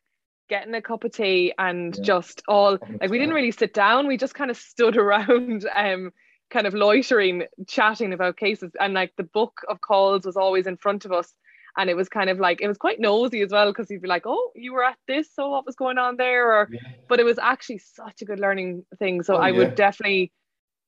getting 0.49 0.75
a 0.75 0.83
cup 0.83 1.05
of 1.05 1.13
tea 1.13 1.53
and 1.59 1.97
yeah. 1.97 2.03
just 2.03 2.43
all 2.49 2.79
like 3.01 3.11
we 3.11 3.19
didn't 3.19 3.35
really 3.35 3.51
sit 3.51 3.73
down. 3.73 4.07
We 4.07 4.17
just 4.17 4.35
kind 4.35 4.51
of 4.51 4.57
stood 4.57 4.97
around 5.05 5.67
um 5.75 6.13
kind 6.51 6.67
of 6.67 6.75
loitering 6.75 7.45
chatting 7.67 8.13
about 8.13 8.37
cases. 8.37 8.73
And 8.79 8.95
like 8.95 9.13
the 9.17 9.25
book 9.25 9.61
of 9.69 9.81
calls 9.81 10.27
was 10.27 10.37
always 10.37 10.67
in 10.67 10.77
front 10.77 11.05
of 11.05 11.13
us 11.13 11.33
and 11.77 11.91
it 11.91 11.97
was 11.97 12.09
kind 12.09 12.31
of 12.31 12.39
like 12.39 12.61
it 12.61 12.69
was 12.69 12.79
quite 12.79 13.01
nosy 13.01 13.43
as 13.43 13.51
well 13.51 13.71
because 13.71 13.91
you'd 13.91 14.03
be 14.03 14.09
like 14.09 14.27
oh 14.27 14.51
you 14.55 14.73
were 14.73 14.85
at 14.85 14.97
this 15.07 15.29
so 15.35 15.51
what 15.51 15.67
was 15.67 15.75
going 15.75 15.99
on 15.99 16.17
there 16.17 16.53
or 16.53 16.69
yeah. 16.71 16.81
but 17.09 17.21
it 17.21 17.25
was 17.25 17.39
actually 17.39 17.79
such 17.79 18.23
a 18.23 18.25
good 18.25 18.41
learning 18.41 18.85
thing 18.99 19.23
so 19.23 19.37
oh, 19.37 19.39
I 19.39 19.49
yeah. 19.49 19.59
would 19.59 19.75
definitely 19.75 20.33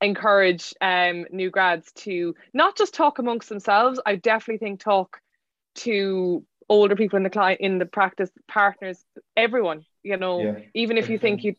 encourage 0.00 0.74
um 0.80 1.24
new 1.30 1.50
grads 1.50 1.90
to 1.92 2.34
not 2.52 2.76
just 2.76 2.94
talk 2.94 3.18
amongst 3.18 3.48
themselves 3.48 4.00
I 4.04 4.16
definitely 4.16 4.58
think 4.58 4.80
talk 4.80 5.20
to 5.76 6.44
older 6.68 6.96
people 6.96 7.16
in 7.16 7.22
the 7.22 7.30
client 7.30 7.60
in 7.60 7.78
the 7.78 7.86
practice 7.86 8.30
partners 8.48 9.02
everyone 9.36 9.84
you 10.02 10.16
know 10.16 10.40
yeah. 10.40 10.58
even 10.74 10.98
if 10.98 11.08
you 11.08 11.18
think 11.18 11.44
you 11.44 11.54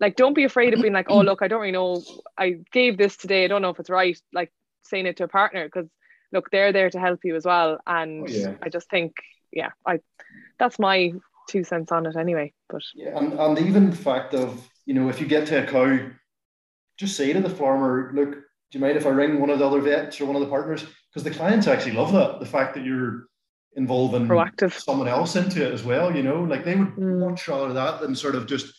like 0.00 0.16
don't 0.16 0.34
be 0.34 0.44
afraid 0.44 0.74
of 0.74 0.80
being 0.80 0.94
like 0.94 1.10
oh 1.10 1.20
look 1.22 1.42
I 1.42 1.48
don't 1.48 1.60
really 1.60 1.72
know 1.72 2.02
I 2.36 2.58
gave 2.72 2.96
this 2.96 3.16
today 3.16 3.44
I 3.44 3.48
don't 3.48 3.62
know 3.62 3.70
if 3.70 3.80
it's 3.80 3.90
right 3.90 4.18
like 4.32 4.52
saying 4.84 5.06
it 5.06 5.18
to 5.18 5.24
a 5.24 5.28
partner 5.28 5.66
because 5.66 5.88
look, 6.32 6.50
they're 6.50 6.72
there 6.72 6.90
to 6.90 6.98
help 7.00 7.20
you 7.24 7.36
as 7.36 7.44
well. 7.44 7.78
And 7.86 8.24
Oh, 8.24 8.26
yeah. 8.28 8.54
I 8.62 8.68
just 8.68 8.88
think, 8.90 9.14
yeah, 9.52 9.70
I 9.86 10.00
that's 10.58 10.78
my 10.78 11.12
two 11.48 11.64
cents 11.64 11.92
on 11.92 12.06
it 12.06 12.16
anyway. 12.16 12.52
But 12.68 12.82
Yeah, 12.94 13.16
and, 13.18 13.32
and 13.34 13.58
even 13.58 13.90
the 13.90 13.96
fact 13.96 14.34
of, 14.34 14.68
you 14.86 14.94
know, 14.94 15.08
if 15.08 15.20
you 15.20 15.26
get 15.26 15.46
to 15.48 15.62
a 15.62 15.66
cow, 15.66 16.10
just 16.98 17.16
say 17.16 17.32
to 17.32 17.40
the 17.40 17.48
farmer, 17.50 18.10
look, 18.14 18.32
do 18.32 18.78
you 18.78 18.80
mind 18.80 18.96
if 18.96 19.06
I 19.06 19.10
ring 19.10 19.40
one 19.40 19.50
of 19.50 19.58
the 19.60 19.66
other 19.66 19.80
vets 19.80 20.20
or 20.20 20.26
one 20.26 20.36
of 20.36 20.42
the 20.42 20.48
partners? 20.48 20.84
Because 21.10 21.24
the 21.24 21.30
clients 21.30 21.66
actually 21.66 21.92
love 21.92 22.12
that. 22.12 22.40
The 22.40 22.46
fact 22.46 22.74
that 22.74 22.84
you're 22.84 23.28
involving 23.76 24.26
proactive. 24.26 24.72
someone 24.72 25.08
else 25.08 25.36
into 25.36 25.64
it 25.64 25.72
as 25.72 25.84
well, 25.84 26.14
you 26.14 26.22
know, 26.22 26.42
like 26.42 26.64
they 26.64 26.74
would 26.74 26.88
Mm. 26.96 27.30
much 27.30 27.46
rather 27.48 27.72
that 27.72 28.00
than 28.00 28.14
sort 28.14 28.34
of 28.34 28.46
just 28.46 28.74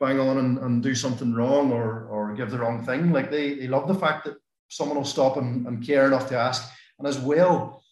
bang 0.00 0.18
on 0.18 0.38
and, 0.38 0.58
and 0.58 0.82
do 0.82 0.94
something 0.94 1.32
wrong 1.34 1.72
or 1.72 2.06
or 2.06 2.34
give 2.34 2.50
the 2.50 2.58
wrong 2.58 2.84
thing. 2.84 3.12
Like 3.12 3.30
they 3.30 3.54
they 3.54 3.68
love 3.68 3.86
the 3.88 3.94
fact 3.94 4.24
that 4.24 4.36
someone 4.70 4.96
will 4.96 5.04
stop 5.04 5.36
and, 5.36 5.66
and 5.66 5.84
care 5.84 6.06
enough 6.06 6.28
to 6.28 6.38
ask. 6.38 6.72
And 6.98 7.06
as 7.06 7.18
well, 7.18 7.82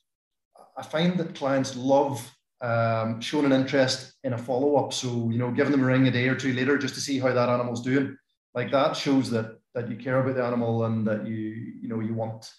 I 0.76 0.82
find 0.82 1.18
that 1.18 1.34
clients 1.34 1.76
love 1.76 2.18
um, 2.60 3.20
showing 3.20 3.46
an 3.46 3.52
interest 3.52 4.14
in 4.24 4.32
a 4.32 4.38
follow 4.38 4.76
up. 4.76 4.92
So 4.92 5.30
you 5.30 5.38
know, 5.38 5.50
giving 5.50 5.72
them 5.72 5.82
a 5.82 5.86
ring 5.86 6.06
a 6.06 6.10
day 6.10 6.28
or 6.28 6.36
two 6.36 6.54
later 6.54 6.78
just 6.78 6.94
to 6.94 7.00
see 7.00 7.18
how 7.18 7.32
that 7.32 7.48
animal's 7.48 7.82
doing. 7.82 8.16
Like 8.54 8.70
that 8.70 8.96
shows 8.96 9.30
that 9.30 9.58
that 9.74 9.90
you 9.90 9.96
care 9.96 10.18
about 10.20 10.36
the 10.36 10.44
animal 10.44 10.84
and 10.86 11.06
that 11.06 11.26
you 11.26 11.38
you 11.82 11.88
know 11.88 12.00
you 12.00 12.14
want. 12.14 12.50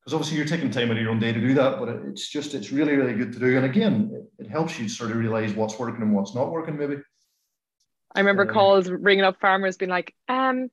Because 0.00 0.14
obviously 0.14 0.36
you're 0.36 0.46
taking 0.46 0.70
time 0.70 0.90
out 0.90 0.96
of 0.96 1.02
your 1.02 1.10
own 1.10 1.18
day 1.18 1.32
to 1.32 1.40
do 1.40 1.54
that, 1.54 1.80
but 1.80 1.88
it's 1.88 2.28
just 2.28 2.54
it's 2.54 2.70
really 2.70 2.94
really 2.94 3.14
good 3.14 3.32
to 3.32 3.38
do. 3.38 3.56
And 3.56 3.64
again, 3.64 4.10
it, 4.12 4.44
it 4.44 4.50
helps 4.50 4.78
you 4.78 4.88
sort 4.88 5.10
of 5.10 5.16
realize 5.16 5.54
what's 5.54 5.78
working 5.78 6.02
and 6.02 6.14
what's 6.14 6.34
not 6.34 6.50
working. 6.50 6.76
Maybe. 6.76 6.98
I 8.14 8.20
remember 8.20 8.42
Um, 8.42 8.48
calls 8.48 8.88
ringing 8.88 9.24
up 9.24 9.40
farmers 9.40 9.76
being 9.76 9.90
like, 9.90 10.14
um, 10.28 10.70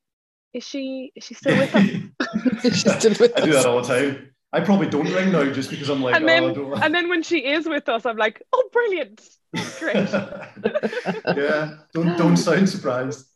is 0.54 0.64
she 0.64 1.12
is 1.16 1.24
she 1.24 1.34
still 1.34 1.58
with 1.58 1.76
us? 1.76 2.62
She's 2.64 2.82
still 2.98 3.12
with 3.20 3.34
I 3.38 3.46
do 3.46 3.52
that 3.54 3.66
all 3.66 3.82
the 3.82 3.88
time. 3.88 4.30
I 4.52 4.60
probably 4.60 4.88
don't 4.88 5.12
ring 5.12 5.32
now 5.32 5.52
just 5.52 5.72
because 5.72 5.90
I'm 5.90 6.04
like, 6.04 6.16
And 6.16 6.26
oh, 6.26 6.28
then- 6.28 6.44
I 6.44 6.54
don't. 6.54 6.84
and 6.84 6.94
then 6.96 7.10
when 7.10 7.24
she 7.24 7.40
is 7.40 7.66
with 7.68 7.90
us, 7.90 8.06
I'm 8.06 8.18
like, 8.18 8.44
oh 8.54 8.70
brilliant. 8.72 9.22
Great. 9.80 9.96
yeah, 11.36 11.78
don't 11.94 12.18
don't 12.18 12.38
sound 12.38 12.70
surprised. 12.70 13.28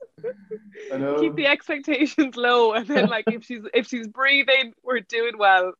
I 0.93 0.97
know. 0.97 1.19
Keep 1.19 1.35
the 1.35 1.45
expectations 1.45 2.35
low. 2.35 2.73
And 2.73 2.87
then 2.87 3.07
like 3.07 3.25
if 3.27 3.43
she's 3.45 3.61
if 3.73 3.87
she's 3.87 4.07
breathing, 4.07 4.73
we're 4.83 5.01
doing 5.01 5.37
well. 5.37 5.73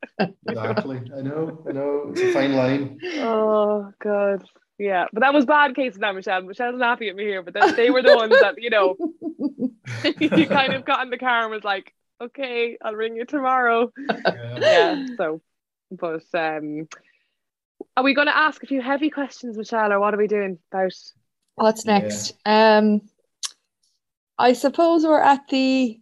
Exactly. 0.48 1.02
I 1.16 1.22
know. 1.22 1.64
I 1.68 1.72
know. 1.72 2.10
It's 2.12 2.22
a 2.22 2.34
fine 2.34 2.54
line. 2.54 3.00
Oh 3.18 3.92
god. 4.02 4.44
Yeah. 4.78 5.06
But 5.12 5.22
that 5.22 5.34
was 5.34 5.46
bad 5.46 5.76
case 5.76 5.98
now, 5.98 6.12
Michelle. 6.12 6.42
Michelle's 6.44 6.80
laughing 6.80 7.10
at 7.10 7.16
me 7.16 7.24
here, 7.24 7.42
but 7.42 7.54
then 7.54 7.76
they 7.76 7.90
were 7.90 8.04
the 8.04 8.16
ones 8.16 8.36
that, 8.40 8.56
you 8.62 8.70
know, 8.70 8.96
you 10.20 10.48
kind 10.48 10.74
of 10.74 10.86
got 10.86 11.04
in 11.04 11.10
the 11.10 11.18
car 11.18 11.44
and 11.44 11.52
was 11.52 11.64
like, 11.64 11.94
okay, 12.22 12.78
I'll 12.82 12.94
ring 12.96 13.16
you 13.16 13.26
tomorrow. 13.26 13.92
Yeah. 14.10 14.58
Yeah. 14.60 15.06
So 15.18 15.42
but 15.90 16.24
um 16.34 16.88
are 17.96 18.04
we 18.04 18.14
gonna 18.14 18.32
ask 18.32 18.62
a 18.62 18.68
few 18.68 18.82
heavy 18.82 19.10
questions, 19.10 19.58
Michelle, 19.58 19.94
or 19.94 20.00
what 20.00 20.14
are 20.14 20.18
we 20.18 20.28
doing 20.28 20.60
about 20.72 20.94
What's 21.56 21.86
Yeah. 21.86 22.00
next? 22.00 22.34
Um, 22.46 23.02
I 24.38 24.54
suppose 24.54 25.04
we're 25.04 25.22
at 25.22 25.48
the. 25.50 26.00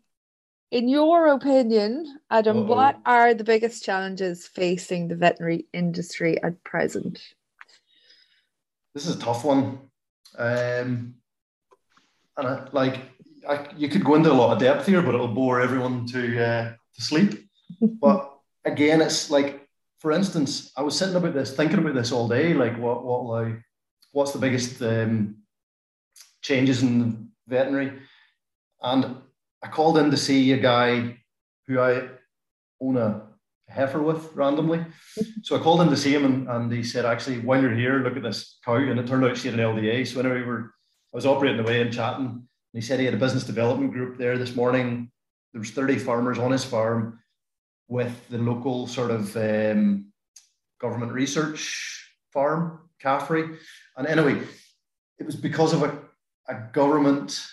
In 0.71 0.89
your 0.89 1.27
opinion, 1.27 2.19
Adam, 2.29 2.57
Uh-oh. 2.57 2.65
what 2.65 2.99
are 3.05 3.33
the 3.33 3.45
biggest 3.45 3.85
challenges 3.85 4.45
facing 4.47 5.07
the 5.07 5.15
veterinary 5.15 5.67
industry 5.71 6.41
at 6.43 6.61
present? 6.65 7.21
This 8.95 9.07
is 9.07 9.17
a 9.17 9.19
tough 9.19 9.43
one. 9.43 9.79
Um, 10.37 11.15
and 12.37 12.47
I, 12.47 12.67
like, 12.71 13.01
I, 13.47 13.67
you 13.75 13.89
could 13.89 14.05
go 14.05 14.15
into 14.15 14.31
a 14.31 14.33
lot 14.33 14.53
of 14.53 14.59
depth 14.59 14.87
here, 14.87 15.01
but 15.01 15.13
it'll 15.13 15.27
bore 15.27 15.61
everyone 15.61 16.07
to 16.07 16.43
uh, 16.43 16.73
to 16.95 17.01
sleep. 17.01 17.41
But 17.99 18.31
again, 18.63 19.01
it's 19.01 19.29
like, 19.29 19.67
for 19.99 20.11
instance, 20.11 20.71
I 20.77 20.81
was 20.81 20.97
sitting 20.97 21.15
about 21.15 21.33
this, 21.33 21.55
thinking 21.55 21.79
about 21.79 21.93
this 21.93 22.11
all 22.11 22.27
day. 22.27 22.53
Like, 22.53 22.77
what 22.79 23.03
what 23.03 23.25
like, 23.25 23.61
what's 24.11 24.31
the 24.31 24.39
biggest 24.39 24.81
um, 24.81 25.37
changes 26.41 26.81
in 26.81 27.29
veterinary? 27.47 27.99
And 28.81 29.17
I 29.61 29.67
called 29.67 29.97
in 29.97 30.09
to 30.11 30.17
see 30.17 30.53
a 30.53 30.57
guy 30.57 31.17
who 31.67 31.79
I 31.79 32.09
own 32.79 32.97
a 32.97 33.23
heifer 33.69 34.01
with 34.01 34.33
randomly. 34.33 34.85
So 35.43 35.55
I 35.55 35.59
called 35.59 35.81
him 35.81 35.89
to 35.89 35.97
see 35.97 36.13
him, 36.13 36.25
and, 36.25 36.47
and 36.49 36.71
he 36.71 36.83
said, 36.83 37.05
actually, 37.05 37.39
while 37.39 37.61
you're 37.61 37.73
here, 37.73 37.99
look 37.99 38.17
at 38.17 38.23
this 38.23 38.59
cow. 38.63 38.75
And 38.75 38.99
it 38.99 39.07
turned 39.07 39.25
out 39.25 39.37
she 39.37 39.49
had 39.49 39.59
an 39.59 39.65
LDA. 39.65 40.07
So 40.07 40.17
whenever 40.17 40.35
we 40.35 40.43
were, 40.43 40.73
I 41.13 41.17
was 41.17 41.25
operating 41.25 41.59
away 41.59 41.81
and 41.81 41.93
chatting, 41.93 42.25
and 42.25 42.47
he 42.73 42.81
said 42.81 42.99
he 42.99 43.05
had 43.05 43.13
a 43.13 43.17
business 43.17 43.43
development 43.43 43.93
group 43.93 44.17
there 44.17 44.37
this 44.37 44.55
morning. 44.55 45.11
There 45.53 45.59
was 45.59 45.71
30 45.71 45.97
farmers 45.99 46.37
on 46.37 46.51
his 46.51 46.65
farm 46.65 47.19
with 47.87 48.27
the 48.29 48.37
local 48.37 48.87
sort 48.87 49.11
of 49.11 49.35
um, 49.37 50.11
government 50.79 51.11
research 51.11 52.09
farm, 52.33 52.89
CAFRE. 53.01 53.57
And 53.97 54.07
anyway, 54.07 54.41
it 55.19 55.25
was 55.25 55.35
because 55.35 55.73
of 55.73 55.83
a, 55.83 55.97
a 56.47 56.69
government 56.73 57.45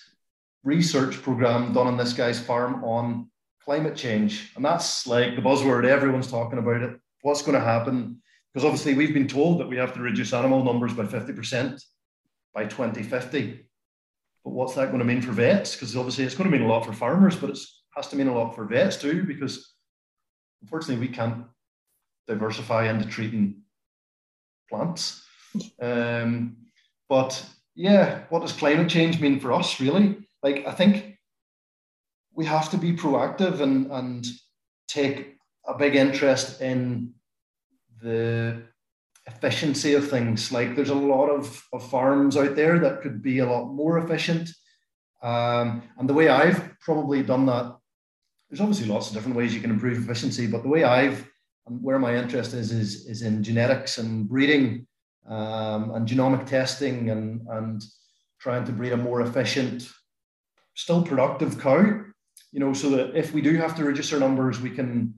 research 0.64 1.22
program 1.22 1.72
done 1.72 1.86
on 1.86 1.96
this 1.96 2.12
guy's 2.12 2.40
farm 2.40 2.84
on 2.84 3.30
climate 3.64 3.96
change. 3.96 4.52
And 4.56 4.64
that's 4.64 5.06
like 5.06 5.36
the 5.36 5.42
buzzword, 5.42 5.84
everyone's 5.84 6.30
talking 6.30 6.58
about 6.58 6.82
it. 6.82 6.98
What's 7.22 7.42
going 7.42 7.58
to 7.58 7.64
happen? 7.64 8.20
Because 8.52 8.64
obviously, 8.66 8.94
we've 8.94 9.14
been 9.14 9.28
told 9.28 9.60
that 9.60 9.68
we 9.68 9.76
have 9.76 9.94
to 9.94 10.00
reduce 10.00 10.32
animal 10.32 10.62
numbers 10.62 10.92
by 10.92 11.04
50% 11.04 11.82
by 12.54 12.64
2050. 12.64 13.64
But 14.44 14.50
what's 14.50 14.74
that 14.74 14.88
going 14.88 14.98
to 14.98 15.04
mean 15.04 15.22
for 15.22 15.32
vets? 15.32 15.74
Because 15.74 15.96
obviously, 15.96 16.24
it's 16.24 16.34
going 16.34 16.50
to 16.50 16.56
mean 16.56 16.66
a 16.66 16.70
lot 16.70 16.84
for 16.84 16.92
farmers, 16.92 17.36
but 17.36 17.50
it 17.50 17.58
has 17.96 18.08
to 18.08 18.16
mean 18.16 18.28
a 18.28 18.34
lot 18.34 18.54
for 18.54 18.66
vets 18.66 18.96
too, 18.96 19.22
because 19.24 19.74
unfortunately, 20.60 21.06
we 21.06 21.12
can't 21.12 21.44
diversify 22.26 22.90
into 22.90 23.06
treating 23.06 23.62
plants. 24.68 25.24
Um, 25.80 26.56
but 27.08 27.44
yeah, 27.74 28.24
what 28.28 28.42
does 28.42 28.52
climate 28.52 28.88
change 28.88 29.20
mean 29.20 29.40
for 29.40 29.52
us, 29.52 29.80
really? 29.80 30.18
Like, 30.42 30.66
I 30.66 30.72
think 30.72 31.11
we 32.34 32.44
have 32.46 32.70
to 32.70 32.78
be 32.78 32.92
proactive 32.92 33.60
and, 33.60 33.90
and 33.90 34.26
take 34.88 35.36
a 35.66 35.76
big 35.76 35.94
interest 35.94 36.60
in 36.60 37.12
the 38.00 38.62
efficiency 39.26 39.94
of 39.94 40.08
things. 40.08 40.50
Like, 40.50 40.74
there's 40.74 40.90
a 40.90 40.94
lot 40.94 41.28
of, 41.28 41.62
of 41.72 41.88
farms 41.88 42.36
out 42.36 42.56
there 42.56 42.78
that 42.80 43.02
could 43.02 43.22
be 43.22 43.38
a 43.38 43.46
lot 43.46 43.72
more 43.72 43.98
efficient. 43.98 44.50
Um, 45.22 45.82
and 45.98 46.08
the 46.08 46.14
way 46.14 46.28
I've 46.28 46.78
probably 46.80 47.22
done 47.22 47.46
that, 47.46 47.76
there's 48.48 48.60
obviously 48.60 48.86
lots 48.86 49.08
of 49.08 49.14
different 49.14 49.36
ways 49.36 49.54
you 49.54 49.60
can 49.60 49.70
improve 49.70 49.98
efficiency, 49.98 50.46
but 50.46 50.62
the 50.62 50.68
way 50.68 50.84
I've 50.84 51.28
and 51.66 51.82
where 51.82 51.98
my 51.98 52.16
interest 52.16 52.54
is 52.54 52.72
is, 52.72 53.06
is 53.06 53.22
in 53.22 53.42
genetics 53.42 53.98
and 53.98 54.28
breeding 54.28 54.86
um, 55.28 55.92
and 55.94 56.08
genomic 56.08 56.46
testing 56.46 57.10
and, 57.10 57.46
and 57.48 57.82
trying 58.40 58.64
to 58.64 58.72
breed 58.72 58.92
a 58.92 58.96
more 58.96 59.20
efficient, 59.20 59.88
still 60.74 61.02
productive 61.02 61.60
cow. 61.60 62.00
You 62.52 62.60
know, 62.60 62.72
so 62.74 62.90
that 62.90 63.16
if 63.16 63.32
we 63.32 63.40
do 63.40 63.56
have 63.56 63.74
to 63.76 63.84
reduce 63.84 64.12
our 64.12 64.20
numbers, 64.20 64.60
we 64.60 64.70
can 64.70 65.14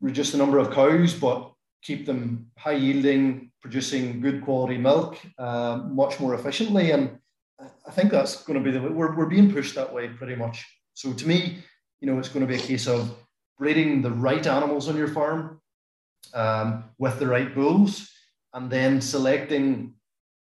reduce 0.00 0.32
the 0.32 0.38
number 0.38 0.58
of 0.58 0.72
cows, 0.72 1.14
but 1.14 1.52
keep 1.82 2.06
them 2.06 2.50
high 2.58 2.72
yielding, 2.72 3.50
producing 3.62 4.20
good 4.20 4.44
quality 4.44 4.76
milk 4.76 5.18
uh, 5.38 5.80
much 5.88 6.20
more 6.20 6.34
efficiently. 6.34 6.90
And 6.90 7.18
I 7.86 7.90
think 7.90 8.10
that's 8.10 8.44
going 8.44 8.62
to 8.62 8.64
be 8.64 8.70
the 8.70 8.82
we're, 8.82 9.16
we're 9.16 9.26
being 9.26 9.52
pushed 9.52 9.74
that 9.74 9.92
way 9.92 10.08
pretty 10.08 10.36
much. 10.36 10.64
So 10.94 11.12
to 11.12 11.26
me, 11.26 11.58
you 12.00 12.06
know, 12.06 12.18
it's 12.18 12.28
going 12.28 12.46
to 12.46 12.52
be 12.52 12.58
a 12.58 12.66
case 12.66 12.86
of 12.86 13.14
breeding 13.58 14.02
the 14.02 14.10
right 14.10 14.46
animals 14.46 14.88
on 14.88 14.96
your 14.96 15.08
farm 15.08 15.60
um, 16.34 16.84
with 16.98 17.18
the 17.18 17.26
right 17.26 17.54
bulls, 17.54 18.10
and 18.54 18.70
then 18.70 19.00
selecting 19.00 19.94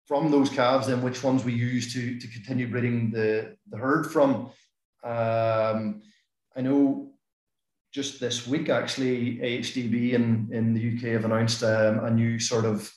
from 0.05 0.31
those 0.31 0.49
calves 0.49 0.87
then 0.87 1.01
which 1.01 1.23
ones 1.23 1.43
we 1.43 1.53
use 1.53 1.93
to, 1.93 2.17
to 2.19 2.27
continue 2.29 2.67
breeding 2.67 3.11
the, 3.11 3.55
the 3.69 3.77
herd 3.77 4.11
from. 4.11 4.49
Um, 5.03 6.01
I 6.55 6.61
know 6.61 7.11
just 7.93 8.19
this 8.19 8.47
week, 8.47 8.69
actually, 8.69 9.37
AHDB 9.37 10.13
in, 10.13 10.49
in 10.51 10.73
the 10.73 10.95
UK 10.95 11.13
have 11.13 11.25
announced 11.25 11.63
um, 11.63 12.03
a 12.03 12.11
new 12.11 12.39
sort 12.39 12.65
of 12.65 12.91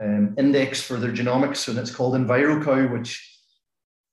um, 0.00 0.34
index 0.38 0.82
for 0.82 0.96
their 0.96 1.12
genomics, 1.12 1.68
and 1.68 1.78
it's 1.78 1.94
called 1.94 2.14
EnviroCow, 2.14 2.92
which 2.92 3.40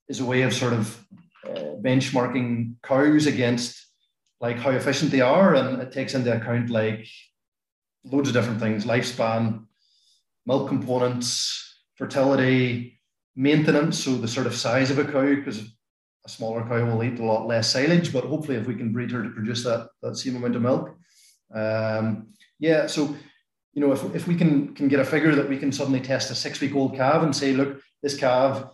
is 0.08 0.20
a 0.20 0.24
way 0.24 0.42
of 0.42 0.52
sort 0.52 0.72
of 0.72 1.04
uh, 1.46 1.76
benchmarking 1.82 2.74
cows 2.82 3.26
against 3.26 3.80
like 4.40 4.56
how 4.56 4.70
efficient 4.70 5.10
they 5.10 5.20
are, 5.20 5.54
and 5.54 5.80
it 5.80 5.92
takes 5.92 6.14
into 6.14 6.34
account 6.34 6.70
like 6.70 7.06
loads 8.04 8.28
of 8.28 8.34
different 8.34 8.60
things: 8.60 8.84
lifespan, 8.84 9.66
milk 10.46 10.68
components, 10.68 11.82
fertility, 11.96 13.00
maintenance. 13.36 14.02
So 14.02 14.14
the 14.16 14.28
sort 14.28 14.46
of 14.46 14.54
size 14.54 14.90
of 14.90 14.98
a 14.98 15.04
cow, 15.04 15.34
because 15.34 15.73
a 16.26 16.28
smaller 16.28 16.62
cow 16.62 16.84
will 16.84 17.04
eat 17.04 17.18
a 17.18 17.24
lot 17.24 17.46
less 17.46 17.70
silage, 17.70 18.12
but 18.12 18.24
hopefully, 18.24 18.56
if 18.56 18.66
we 18.66 18.74
can 18.74 18.92
breed 18.92 19.10
her 19.10 19.22
to 19.22 19.30
produce 19.30 19.64
that 19.64 19.88
that 20.02 20.16
same 20.16 20.36
amount 20.36 20.56
of 20.56 20.62
milk, 20.62 20.96
um, 21.54 22.28
yeah. 22.58 22.86
So 22.86 23.14
you 23.72 23.80
know, 23.80 23.92
if, 23.92 24.14
if 24.14 24.26
we 24.26 24.36
can 24.36 24.74
can 24.74 24.88
get 24.88 25.00
a 25.00 25.04
figure 25.04 25.34
that 25.34 25.48
we 25.48 25.58
can 25.58 25.72
suddenly 25.72 26.00
test 26.00 26.30
a 26.30 26.34
six 26.34 26.60
week 26.60 26.74
old 26.74 26.94
calf 26.96 27.22
and 27.22 27.34
say, 27.34 27.52
look, 27.52 27.80
this 28.02 28.16
calf 28.16 28.64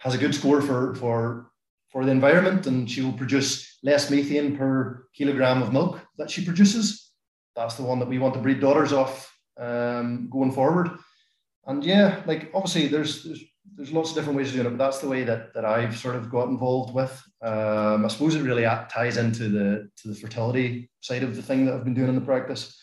has 0.00 0.14
a 0.14 0.18
good 0.18 0.34
score 0.34 0.60
for 0.60 0.94
for 0.96 1.50
for 1.90 2.04
the 2.04 2.10
environment 2.10 2.66
and 2.66 2.90
she 2.90 3.02
will 3.02 3.12
produce 3.12 3.78
less 3.82 4.10
methane 4.10 4.56
per 4.56 5.06
kilogram 5.14 5.62
of 5.62 5.72
milk 5.72 6.00
that 6.18 6.30
she 6.30 6.44
produces 6.44 7.06
that's 7.56 7.74
the 7.74 7.82
one 7.82 7.98
that 7.98 8.08
we 8.08 8.18
want 8.18 8.34
to 8.34 8.40
breed 8.40 8.60
daughters 8.60 8.92
off 8.92 9.34
um, 9.58 10.28
going 10.30 10.52
forward. 10.52 10.90
And 11.66 11.82
yeah, 11.82 12.22
like 12.26 12.50
obviously 12.54 12.86
there's, 12.86 13.24
there's 13.24 13.42
there's 13.76 13.92
lots 13.92 14.10
of 14.10 14.16
different 14.16 14.38
ways 14.38 14.48
of 14.48 14.54
doing 14.54 14.66
it, 14.66 14.70
but 14.70 14.78
that's 14.78 14.98
the 14.98 15.08
way 15.08 15.22
that, 15.24 15.52
that 15.52 15.66
I've 15.66 15.96
sort 15.96 16.16
of 16.16 16.30
got 16.30 16.48
involved 16.48 16.94
with. 16.94 17.22
Um, 17.42 18.04
I 18.04 18.08
suppose 18.08 18.34
it 18.34 18.42
really 18.42 18.64
ties 18.90 19.18
into 19.18 19.48
the 19.48 19.90
to 20.02 20.08
the 20.08 20.14
fertility 20.14 20.90
side 21.00 21.22
of 21.22 21.36
the 21.36 21.42
thing 21.42 21.66
that 21.66 21.74
I've 21.74 21.84
been 21.84 21.94
doing 21.94 22.08
in 22.08 22.14
the 22.14 22.20
practice. 22.20 22.76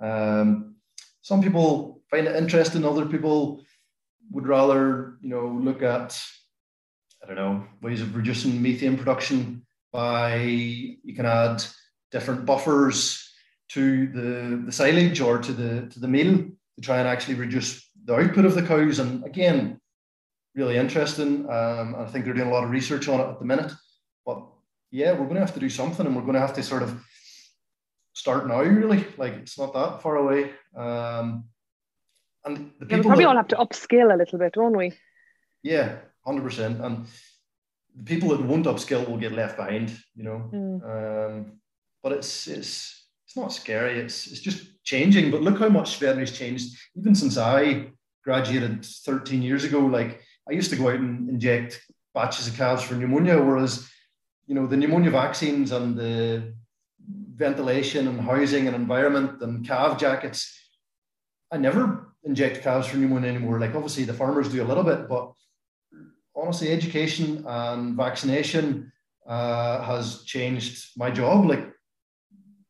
Um, 0.00 0.76
some 1.22 1.42
people 1.42 2.02
find 2.10 2.26
it 2.26 2.36
interesting, 2.36 2.84
other 2.84 3.06
people 3.06 3.64
would 4.30 4.46
rather, 4.46 5.16
you 5.22 5.30
know, 5.30 5.46
look 5.46 5.82
at, 5.82 6.20
I 7.22 7.26
don't 7.26 7.36
know, 7.36 7.64
ways 7.80 8.02
of 8.02 8.14
reducing 8.14 8.60
methane 8.60 8.98
production 8.98 9.64
by 9.92 10.36
you 10.36 11.14
can 11.14 11.24
add 11.24 11.64
different 12.10 12.44
buffers 12.44 13.32
to 13.70 14.08
the, 14.08 14.62
the 14.66 14.72
silage 14.72 15.20
or 15.20 15.38
to 15.38 15.52
the 15.52 15.88
to 15.88 16.00
the 16.00 16.08
meal 16.08 16.36
to 16.36 16.80
try 16.82 16.98
and 16.98 17.08
actually 17.08 17.34
reduce 17.34 17.88
the 18.04 18.14
output 18.14 18.44
of 18.44 18.54
the 18.54 18.62
cows. 18.62 18.98
And 18.98 19.24
again, 19.24 19.80
really 20.54 20.76
interesting. 20.76 21.48
Um, 21.50 21.94
I 21.96 22.06
think 22.06 22.24
they're 22.24 22.34
doing 22.34 22.48
a 22.48 22.52
lot 22.52 22.64
of 22.64 22.70
research 22.70 23.08
on 23.08 23.20
it 23.20 23.28
at 23.28 23.38
the 23.38 23.44
minute. 23.44 23.72
But 24.24 24.42
yeah, 24.90 25.12
we're 25.12 25.24
going 25.24 25.34
to 25.34 25.40
have 25.40 25.54
to 25.54 25.60
do 25.60 25.68
something, 25.68 26.06
and 26.06 26.14
we're 26.14 26.22
going 26.22 26.34
to 26.34 26.40
have 26.40 26.54
to 26.54 26.62
sort 26.62 26.82
of 26.82 27.00
start 28.12 28.46
now. 28.46 28.60
Really, 28.60 29.04
like 29.16 29.34
it's 29.34 29.58
not 29.58 29.74
that 29.74 30.02
far 30.02 30.16
away. 30.16 30.52
Um, 30.76 31.44
and 32.44 32.72
the 32.78 32.86
people 32.86 32.88
yeah, 32.88 32.96
we 32.96 33.02
probably 33.02 33.24
that, 33.24 33.30
all 33.30 33.36
have 33.36 33.48
to 33.48 33.56
upskill 33.56 34.12
a 34.12 34.16
little 34.16 34.38
bit, 34.38 34.52
don't 34.52 34.76
we? 34.76 34.92
Yeah, 35.62 35.96
hundred 36.24 36.44
percent. 36.44 36.80
And 36.80 37.06
the 37.96 38.04
people 38.04 38.28
that 38.30 38.42
won't 38.42 38.66
upskill 38.66 39.08
will 39.08 39.18
get 39.18 39.32
left 39.32 39.56
behind. 39.56 39.96
You 40.14 40.24
know, 40.24 40.50
mm. 40.52 40.82
um, 40.84 41.52
but 42.02 42.12
it's 42.12 42.46
it's 42.46 43.06
it's 43.26 43.36
not 43.36 43.52
scary. 43.52 43.98
It's 43.98 44.26
it's 44.26 44.40
just 44.40 44.82
changing. 44.84 45.30
But 45.30 45.42
look 45.42 45.58
how 45.58 45.68
much 45.68 45.98
veterinary's 45.98 46.36
changed 46.36 46.76
even 46.96 47.14
since 47.14 47.36
I 47.38 47.88
graduated 48.22 48.84
13 48.84 49.42
years 49.42 49.64
ago. 49.64 49.80
Like 49.80 50.22
I 50.48 50.52
used 50.52 50.70
to 50.70 50.76
go 50.76 50.88
out 50.88 51.00
and 51.00 51.28
inject 51.28 51.80
batches 52.14 52.48
of 52.48 52.56
calves 52.56 52.82
for 52.82 52.94
pneumonia, 52.94 53.42
whereas 53.42 53.88
you 54.46 54.54
know 54.54 54.66
the 54.66 54.76
pneumonia 54.76 55.10
vaccines 55.10 55.72
and 55.72 55.96
the 55.96 56.54
ventilation 57.34 58.08
and 58.08 58.20
housing 58.20 58.66
and 58.66 58.76
environment 58.76 59.42
and 59.42 59.66
calf 59.66 59.98
jackets. 59.98 60.56
I 61.50 61.56
never 61.56 62.14
inject 62.24 62.62
calves 62.62 62.86
for 62.86 62.96
pneumonia 62.96 63.30
anymore. 63.30 63.58
Like 63.58 63.74
obviously 63.74 64.04
the 64.04 64.14
farmers 64.14 64.48
do 64.48 64.62
a 64.62 64.66
little 64.66 64.84
bit, 64.84 65.08
but 65.08 65.32
honestly, 66.34 66.70
education 66.72 67.44
and 67.46 67.96
vaccination 67.96 68.92
uh, 69.26 69.82
has 69.82 70.22
changed 70.24 70.90
my 70.96 71.10
job. 71.10 71.46
Like 71.46 71.72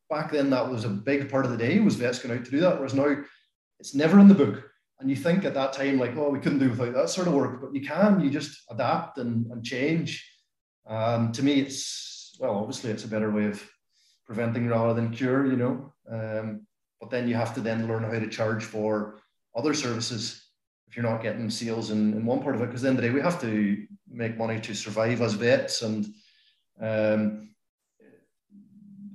back 0.09 0.31
then, 0.31 0.49
that 0.51 0.69
was 0.69 0.85
a 0.85 0.89
big 0.89 1.29
part 1.29 1.45
of 1.45 1.51
the 1.51 1.57
day 1.57 1.79
was 1.79 1.95
vets 1.95 2.19
going 2.19 2.37
out 2.37 2.45
to 2.45 2.51
do 2.51 2.61
that. 2.61 2.77
Whereas 2.77 2.93
now, 2.93 3.17
it's 3.79 3.95
never 3.95 4.19
in 4.19 4.27
the 4.27 4.35
book. 4.35 4.63
And 4.99 5.09
you 5.09 5.15
think 5.15 5.43
at 5.43 5.53
that 5.55 5.73
time, 5.73 5.99
like, 5.99 6.15
oh, 6.15 6.29
we 6.29 6.39
couldn't 6.39 6.59
do 6.59 6.69
without 6.69 6.93
that 6.93 7.09
sort 7.09 7.27
of 7.27 7.33
work, 7.33 7.61
but 7.61 7.75
you 7.75 7.81
can. 7.85 8.21
You 8.21 8.29
just 8.29 8.63
adapt 8.69 9.17
and, 9.17 9.45
and 9.51 9.63
change. 9.63 10.25
Um, 10.87 11.31
to 11.33 11.43
me, 11.43 11.59
it's 11.59 12.37
well, 12.39 12.55
obviously, 12.55 12.91
it's 12.91 13.03
a 13.03 13.09
better 13.09 13.31
way 13.31 13.45
of 13.45 13.69
preventing 14.25 14.67
rather 14.67 14.93
than 14.93 15.11
cure. 15.11 15.45
You 15.45 15.57
know, 15.57 15.93
um, 16.09 16.65
but 17.01 17.09
then 17.09 17.27
you 17.27 17.35
have 17.35 17.53
to 17.55 17.61
then 17.61 17.87
learn 17.87 18.03
how 18.03 18.19
to 18.19 18.27
charge 18.27 18.63
for 18.63 19.19
other 19.55 19.73
services 19.73 20.45
if 20.87 20.95
you're 20.95 21.09
not 21.09 21.21
getting 21.23 21.49
sales 21.49 21.91
in, 21.91 22.13
in 22.13 22.25
one 22.25 22.41
part 22.41 22.55
of 22.55 22.61
it. 22.61 22.67
Because 22.67 22.81
then 22.81 22.95
the 22.95 23.01
day 23.01 23.09
we 23.09 23.21
have 23.21 23.41
to 23.41 23.85
make 24.09 24.37
money 24.37 24.59
to 24.61 24.73
survive 24.73 25.21
as 25.21 25.33
vets, 25.33 25.81
and 25.81 26.05
um, 26.81 27.49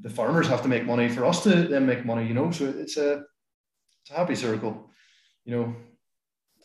the 0.02 0.10
farmers 0.10 0.48
have 0.48 0.62
to 0.62 0.68
make 0.68 0.84
money 0.84 1.08
for 1.08 1.24
us 1.24 1.42
to 1.44 1.68
then 1.68 1.86
make 1.86 2.04
money. 2.04 2.26
You 2.26 2.34
know, 2.34 2.50
so 2.50 2.66
it's 2.66 2.98
a 2.98 3.22
it's 4.02 4.10
a 4.10 4.14
happy 4.14 4.34
circle. 4.34 4.89
You 5.44 5.56
know. 5.56 5.64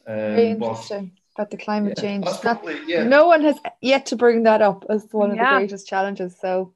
Um, 0.08 0.36
Very 0.36 0.50
interesting. 0.52 1.12
But, 1.16 1.22
about 1.36 1.52
the 1.52 1.58
climate 1.58 1.96
yeah, 1.98 2.02
change. 2.02 2.26
Probably, 2.42 2.80
yeah. 2.88 3.04
No 3.04 3.28
one 3.28 3.42
has 3.44 3.58
yet 3.82 4.06
to 4.08 4.16
bring 4.16 4.44
that 4.44 4.62
up 4.62 4.86
as 4.90 5.06
one 5.12 5.32
of 5.32 5.36
yeah. 5.36 5.54
the 5.54 5.60
greatest 5.60 5.88
challenges. 5.88 6.38
So, 6.40 6.74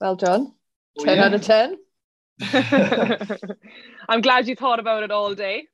well 0.00 0.16
done. 0.16 0.52
Oh, 0.98 1.04
10 1.04 1.18
out 1.18 1.34
of 1.34 1.42
10. 1.42 1.78
I'm 4.08 4.20
glad 4.20 4.48
you 4.48 4.54
thought 4.54 4.80
about 4.80 5.02
it 5.02 5.10
all 5.10 5.34
day. 5.34 5.66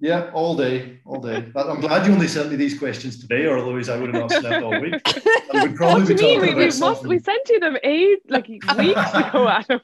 Yeah, 0.00 0.30
all 0.32 0.56
day, 0.56 0.98
all 1.04 1.20
day. 1.20 1.42
But 1.42 1.68
I'm 1.68 1.80
glad 1.80 2.06
you 2.06 2.12
only 2.14 2.26
sent 2.26 2.50
me 2.50 2.56
these 2.56 2.78
questions 2.78 3.20
today, 3.20 3.44
or 3.44 3.58
otherwise 3.58 3.90
I 3.90 3.98
would 3.98 4.14
have 4.14 4.30
not 4.30 4.32
slept 4.32 4.64
all 4.64 4.80
week. 4.80 4.94
And 5.52 5.68
we'd 5.68 5.76
probably 5.76 6.02
what 6.02 6.08
be 6.08 6.14
talking 6.14 6.40
we, 6.40 6.54
we, 6.54 6.78
must, 6.78 7.06
we 7.06 7.18
sent 7.18 7.48
you 7.48 7.60
them 7.60 7.76
eight 7.82 8.18
like 8.30 8.48
weeks 8.48 8.66
ago, 8.66 9.48
Adam. 9.48 9.80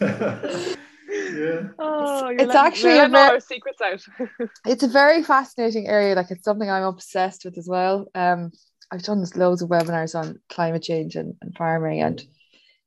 yeah. 1.10 1.62
Oh, 1.78 2.28
it's 2.28 2.54
actually 2.54 2.98
a 2.98 3.08
very, 3.08 3.40
secrets 3.40 3.80
out. 3.80 4.04
it's 4.66 4.82
a 4.82 4.88
very 4.88 5.22
fascinating 5.22 5.86
area. 5.86 6.14
Like 6.14 6.30
it's 6.30 6.44
something 6.44 6.70
I'm 6.70 6.84
obsessed 6.84 7.44
with 7.44 7.56
as 7.58 7.68
well. 7.68 8.06
Um, 8.14 8.52
I've 8.90 9.02
done 9.02 9.24
loads 9.36 9.62
of 9.62 9.68
webinars 9.68 10.18
on 10.18 10.40
climate 10.48 10.82
change 10.82 11.16
and, 11.16 11.34
and 11.40 11.54
farming, 11.56 12.02
and 12.02 12.22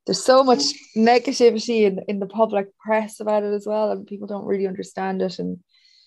there's 0.06 0.24
so 0.24 0.44
much 0.44 0.64
negativity 0.98 1.84
in, 1.84 2.00
in 2.08 2.20
the 2.20 2.28
public 2.28 2.68
press 2.78 3.20
about 3.20 3.44
it 3.44 3.54
as 3.54 3.66
well, 3.66 3.92
and 3.92 4.06
people 4.06 4.28
don't 4.28 4.46
really 4.46 4.68
understand 4.68 5.22
it. 5.22 5.40
And 5.40 5.60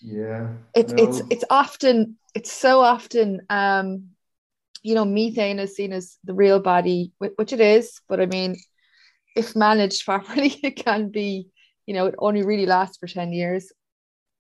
yeah 0.03 0.49
it's 0.77 0.93
it's 0.97 1.23
it's 1.31 1.45
often 1.49 2.17
it's 2.35 2.53
so 2.53 2.81
often 2.81 3.41
um 3.49 4.09
you 4.83 4.95
know 4.95 5.05
methane 5.05 5.59
is 5.59 5.75
seen 5.75 5.93
as 5.93 6.19
the 6.25 6.35
real 6.35 6.61
body 6.61 7.13
which 7.19 7.53
it 7.53 7.61
is 7.61 8.01
but 8.09 8.21
i 8.21 8.27
mean 8.27 8.55
if 9.35 9.57
managed 9.57 10.05
properly 10.05 10.55
it 10.63 10.77
can 10.77 11.09
be 11.09 11.49
you 11.87 11.95
know 11.95 12.07
it 12.07 12.15
only 12.19 12.43
really 12.43 12.67
lasts 12.67 12.99
for 12.99 13.07
10 13.07 13.33
years 13.33 13.73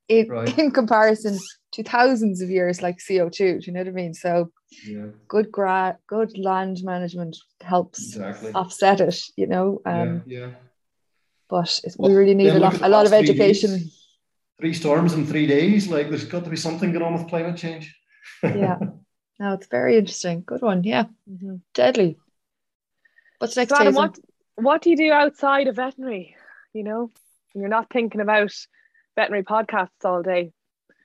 it, 0.09 0.28
right. 0.28 0.56
in 0.59 0.70
comparison 0.70 1.38
to 1.72 1.82
thousands 1.82 2.40
of 2.40 2.50
years 2.50 2.82
like 2.82 2.98
co2 2.98 3.37
do 3.37 3.61
you 3.62 3.72
know 3.72 3.80
what 3.80 3.88
i 3.88 3.92
mean 3.92 4.14
so 4.14 4.50
yeah. 4.87 5.06
good 5.28 5.50
gra- 5.50 5.98
good 6.06 6.37
land 6.38 6.78
management 6.82 7.37
helps 7.61 8.14
exactly. 8.14 8.52
offset 8.52 9.00
it 9.00 9.20
you 9.37 9.46
know 9.46 9.80
um 9.87 10.22
yeah, 10.26 10.38
yeah. 10.38 10.50
but 11.48 11.80
well, 11.96 12.11
we 12.11 12.16
really 12.16 12.35
need 12.35 12.52
a 12.52 12.59
lot, 12.59 12.80
a 12.82 12.88
lot 12.88 13.06
of 13.06 13.12
education 13.12 13.90
three 14.59 14.74
storms 14.74 15.12
in 15.12 15.26
three 15.26 15.46
days. 15.46 15.88
Like 15.88 16.09
there's 16.09 16.24
got 16.24 16.44
to 16.44 16.50
be 16.50 16.56
something 16.56 16.92
going 16.92 17.04
on 17.04 17.14
with 17.14 17.28
climate 17.28 17.56
change. 17.56 17.96
yeah. 18.42 18.78
No, 19.38 19.52
it's 19.52 19.66
very 19.66 19.98
interesting. 19.98 20.44
Good 20.46 20.62
one. 20.62 20.82
Yeah. 20.82 21.04
Mm-hmm. 21.30 21.56
Deadly. 21.74 22.16
What's 23.38 23.54
next? 23.54 23.68
So 23.68 23.76
Adam, 23.76 23.92
what 23.92 24.18
what 24.54 24.80
do 24.80 24.88
you 24.88 24.96
do 24.96 25.12
outside 25.12 25.68
of 25.68 25.76
veterinary? 25.76 26.35
You 26.72 26.85
know, 26.85 27.11
you're 27.61 27.69
not 27.69 27.90
thinking 27.92 28.21
about 28.21 28.53
veterinary 29.16 29.45
podcasts 29.45 30.05
all 30.05 30.23
day. 30.23 30.53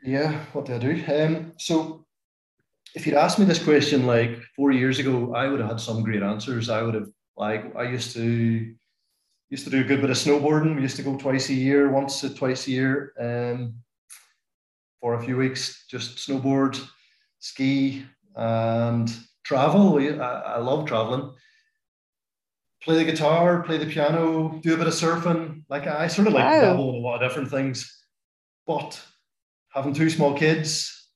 Yeah, 0.03 0.43
what 0.53 0.65
do 0.65 0.75
I 0.75 0.77
do? 0.77 1.03
Um, 1.07 1.53
so 1.57 2.05
if 2.95 3.05
you'd 3.05 3.15
asked 3.15 3.39
me 3.39 3.45
this 3.45 3.63
question 3.63 4.05
like 4.05 4.41
four 4.55 4.71
years 4.71 4.99
ago, 4.99 5.33
I 5.33 5.47
would 5.47 5.59
have 5.59 5.69
had 5.69 5.79
some 5.79 6.03
great 6.03 6.23
answers. 6.23 6.69
I 6.69 6.81
would 6.81 6.95
have 6.95 7.07
like 7.37 7.75
I 7.75 7.83
used 7.83 8.13
to 8.15 8.73
used 9.49 9.65
to 9.65 9.69
do 9.69 9.81
a 9.81 9.83
good 9.83 10.01
bit 10.01 10.09
of 10.09 10.17
snowboarding. 10.17 10.75
We 10.75 10.81
used 10.81 10.95
to 10.97 11.03
go 11.03 11.17
twice 11.17 11.49
a 11.49 11.53
year, 11.53 11.89
once 11.89 12.23
or 12.23 12.29
twice 12.29 12.67
a 12.67 12.71
year, 12.71 13.13
um, 13.19 13.75
for 15.01 15.15
a 15.15 15.23
few 15.23 15.37
weeks, 15.37 15.85
just 15.89 16.17
snowboard, 16.17 16.81
ski, 17.39 18.05
and 18.35 19.13
travel. 19.43 19.97
I, 19.97 20.55
I 20.55 20.57
love 20.59 20.85
traveling. 20.85 21.33
Play 22.83 22.97
the 22.97 23.11
guitar, 23.11 23.61
play 23.63 23.77
the 23.77 23.85
piano, 23.85 24.59
do 24.63 24.73
a 24.73 24.77
bit 24.77 24.87
of 24.87 24.93
surfing. 24.93 25.63
Like 25.69 25.87
I 25.87 26.07
sort 26.07 26.27
of 26.27 26.33
like 26.33 26.45
wow. 26.45 26.61
dabble 26.61 26.89
in 26.89 26.95
a 26.95 26.99
lot 26.99 27.21
of 27.21 27.29
different 27.29 27.51
things. 27.51 28.03
But 28.65 28.99
having 29.69 29.93
two 29.93 30.09
small 30.09 30.35
kids, 30.35 31.09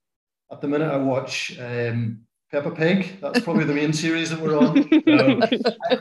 at 0.51 0.61
the 0.61 0.67
minute 0.67 0.91
I 0.91 0.97
watch 0.97 1.57
um, 1.59 2.25
Peppa 2.51 2.71
Pig. 2.71 3.19
That's 3.19 3.41
probably 3.41 3.65
the 3.65 3.73
main 3.73 3.91
series 4.03 4.29
that 4.29 4.39
we're 4.39 4.57
on. 4.57 4.89
Um, 5.05 5.43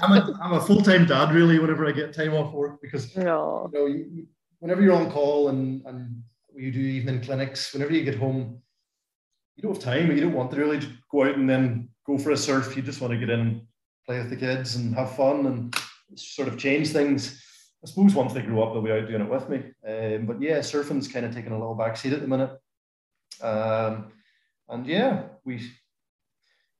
I'm 0.03 0.13
a, 0.13 0.39
I'm 0.43 0.53
a 0.55 0.61
full 0.61 0.83
time 0.83 1.07
dad, 1.07 1.33
really, 1.35 1.59
whenever 1.59 1.87
I 1.87 1.93
get 1.93 2.15
time 2.15 2.35
off 2.35 2.53
work 2.53 2.81
because 2.81 3.15
no. 3.17 3.71
you 3.73 3.79
know, 3.79 3.87
you, 3.87 4.27
whenever 4.59 4.83
you're 4.83 4.95
on 4.95 5.11
call 5.11 5.49
and, 5.49 5.85
and 5.87 6.23
you 6.55 6.73
do 6.73 6.81
evening 6.81 7.21
clinics, 7.21 7.73
whenever 7.73 7.93
you 7.93 8.05
get 8.05 8.17
home, 8.17 8.61
you 9.57 9.63
don't 9.63 9.75
have 9.75 9.83
time, 9.83 10.11
you 10.11 10.21
don't 10.21 10.33
want 10.33 10.51
to 10.51 10.57
really 10.57 10.81
go 11.11 11.25
out 11.25 11.37
and 11.37 11.49
then 11.49 11.89
go 12.07 12.19
for 12.19 12.31
a 12.31 12.37
surf. 12.37 12.77
You 12.77 12.83
just 12.83 13.01
want 13.01 13.13
to 13.13 13.19
get 13.19 13.31
in 13.31 13.67
play 14.07 14.19
with 14.19 14.31
the 14.31 14.37
kids 14.37 14.77
and 14.77 14.95
have 14.95 15.17
fun 15.17 15.47
and 15.47 15.77
sort 16.17 16.49
of 16.49 16.59
change 16.59 16.89
things. 16.89 17.43
I 17.83 17.87
suppose 17.87 18.15
once 18.15 18.33
they 18.33 18.43
grow 18.43 18.63
up, 18.63 18.73
they'll 18.73 18.83
be 18.83 18.93
out 18.93 19.07
doing 19.07 19.23
it 19.23 19.29
with 19.29 19.49
me. 19.49 19.59
Um, 19.87 20.27
but 20.27 20.41
yeah, 20.41 20.59
surfing's 20.59 21.09
kind 21.09 21.27
of 21.27 21.35
taking 21.35 21.53
a 21.53 21.59
little 21.59 21.77
backseat 21.77 22.13
at 22.13 22.21
the 22.21 22.29
minute. 22.29 22.59
Um, 23.43 24.13
and 24.69 24.87
yeah, 24.87 25.25
we 25.45 25.71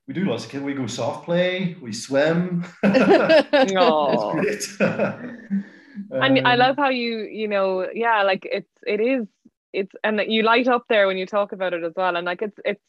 we 0.07 0.15
do 0.15 0.25
lots 0.25 0.45
of 0.45 0.51
kids. 0.51 0.65
We 0.65 0.75
go 0.75 0.87
soft 0.87 1.25
play, 1.25 1.77
we 1.81 1.93
swim. 1.93 2.65
it's 2.83 4.77
great. 4.77 4.91
and 6.11 6.47
I 6.47 6.53
um, 6.53 6.59
love 6.59 6.77
how 6.77 6.91
you, 6.91 7.21
you 7.21 7.49
know, 7.49 7.89
yeah, 7.93 8.23
like 8.23 8.47
it's 8.51 8.71
it 8.87 9.01
is 9.01 9.27
it's 9.73 9.93
and 10.05 10.21
you 10.27 10.43
light 10.43 10.69
up 10.69 10.85
there 10.89 11.07
when 11.07 11.19
you 11.19 11.27
talk 11.27 11.53
about 11.53 11.75
it 11.75 11.85
as 11.85 11.93
well. 11.97 12.17
And 12.17 12.27
like 12.27 12.43
it's 12.43 12.59
it's 12.65 12.83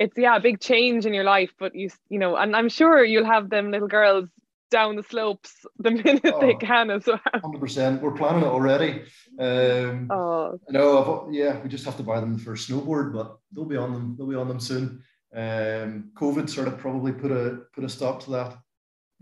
it's 0.00 0.16
yeah, 0.16 0.34
a 0.34 0.40
big 0.40 0.60
change 0.60 1.04
in 1.04 1.12
your 1.12 1.24
life, 1.24 1.52
but 1.58 1.74
you 1.74 1.90
you 2.08 2.18
know, 2.18 2.34
and 2.34 2.56
I'm 2.56 2.70
sure 2.70 3.04
you'll 3.04 3.26
have 3.26 3.50
them 3.50 3.70
little 3.70 3.86
girls 3.86 4.28
down 4.70 4.96
the 4.96 5.02
slopes 5.02 5.66
the 5.78 5.90
minute 5.90 6.22
oh, 6.24 6.40
they 6.40 6.54
can 6.54 6.90
as 6.90 7.06
well. 7.06 7.20
Hundred 7.26 7.60
percent. 7.60 8.02
We're 8.02 8.12
planning 8.12 8.44
it 8.44 8.48
already. 8.48 9.02
Um, 9.38 10.10
oh 10.10 10.58
no, 10.70 11.28
yeah, 11.30 11.60
we 11.62 11.68
just 11.68 11.84
have 11.84 11.98
to 11.98 12.02
buy 12.02 12.18
them 12.18 12.38
for 12.38 12.52
first 12.52 12.70
snowboard, 12.70 13.12
but 13.12 13.38
they'll 13.52 13.66
be 13.66 13.76
on 13.76 13.92
them. 13.92 14.16
They'll 14.16 14.26
be 14.26 14.36
on 14.36 14.48
them 14.48 14.58
soon. 14.58 15.02
Um, 15.36 16.10
COVID 16.14 16.48
sort 16.48 16.66
of 16.66 16.78
probably 16.78 17.12
put 17.12 17.30
a 17.30 17.60
put 17.74 17.84
a 17.84 17.88
stop 17.88 18.22
to 18.24 18.30
that. 18.30 18.56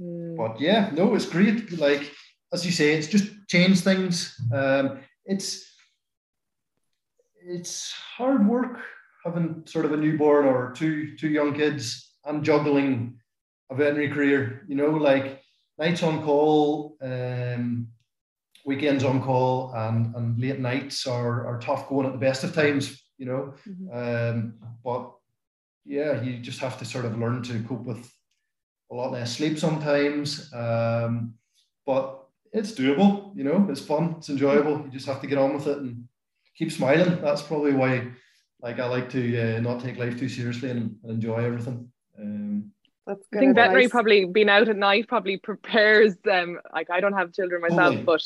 Mm. 0.01 0.37
But 0.37 0.61
yeah, 0.61 0.91
no, 0.95 1.16
it's 1.16 1.26
great. 1.26 1.76
Like 1.76 2.12
as 2.53 2.64
you 2.64 2.70
say, 2.70 2.95
it's 2.95 3.09
just 3.09 3.26
changed 3.49 3.83
things. 3.83 4.41
Um, 4.55 5.01
it's 5.24 5.74
it's 7.45 7.93
hard 7.93 8.47
work 8.47 8.79
having 9.25 9.62
sort 9.66 9.85
of 9.85 9.93
a 9.93 9.97
newborn 9.97 10.47
or 10.47 10.73
two 10.73 11.16
two 11.16 11.29
young 11.29 11.55
kids 11.55 12.14
and 12.25 12.45
juggling 12.45 13.19
a 13.71 13.75
veterinary 13.75 14.09
career. 14.09 14.64
You 14.69 14.77
know, 14.77 14.91
like 14.91 15.41
nights 15.79 16.03
on 16.03 16.23
call, 16.23 16.97
um, 17.03 17.89
weekends 18.64 19.05
on 19.05 19.23
call, 19.23 19.73
and 19.75 20.14
and 20.14 20.39
late 20.39 20.61
nights 20.61 21.07
are 21.07 21.47
are 21.47 21.59
tough 21.59 21.89
going 21.89 22.07
at 22.07 22.12
the 22.12 22.19
best 22.19 22.45
of 22.45 22.55
times. 22.55 23.03
You 23.19 23.27
know, 23.27 23.55
mm-hmm. 23.69 23.89
um, 23.93 24.55
but 24.85 25.12
yeah, 25.85 26.23
you 26.23 26.39
just 26.39 26.61
have 26.61 26.79
to 26.79 26.85
sort 26.85 27.05
of 27.05 27.19
learn 27.19 27.43
to 27.45 27.62
cope 27.64 27.85
with 27.85 28.12
a 28.91 28.95
lot 28.95 29.12
less 29.12 29.37
sleep 29.37 29.59
sometimes. 29.59 30.53
Um, 30.53 31.35
but 31.87 32.27
it's 32.53 32.73
doable. 32.73 33.37
You 33.37 33.45
know, 33.45 33.66
it's 33.71 33.81
fun. 33.81 34.16
It's 34.19 34.29
enjoyable. 34.29 34.83
You 34.85 34.91
just 34.91 35.07
have 35.07 35.21
to 35.21 35.27
get 35.27 35.39
on 35.39 35.55
with 35.55 35.66
it 35.66 35.79
and 35.79 36.09
keep 36.57 36.73
smiling. 36.73 37.21
That's 37.21 37.43
probably 37.43 37.73
why, 37.73 38.09
like, 38.61 38.79
I 38.81 38.87
like 38.87 39.09
to 39.11 39.57
uh, 39.57 39.61
not 39.61 39.81
take 39.81 39.99
life 39.99 40.19
too 40.19 40.29
seriously 40.29 40.71
and, 40.71 40.97
and 41.03 41.13
enjoy 41.13 41.45
everything. 41.45 41.91
Um, 42.19 42.73
that's 43.07 43.27
good. 43.33 43.39
I 43.39 43.41
think 43.41 43.51
advice. 43.51 43.65
veterinary 43.65 43.89
probably 43.89 44.25
being 44.27 44.49
out 44.51 44.69
at 44.69 44.77
night 44.77 45.09
probably 45.09 45.39
prepares 45.39 46.17
them. 46.25 46.59
Like 46.73 46.91
I 46.91 47.01
don't 47.01 47.15
have 47.15 47.33
children 47.33 47.63
myself, 47.63 47.95
totally. 47.95 48.03
but 48.05 48.23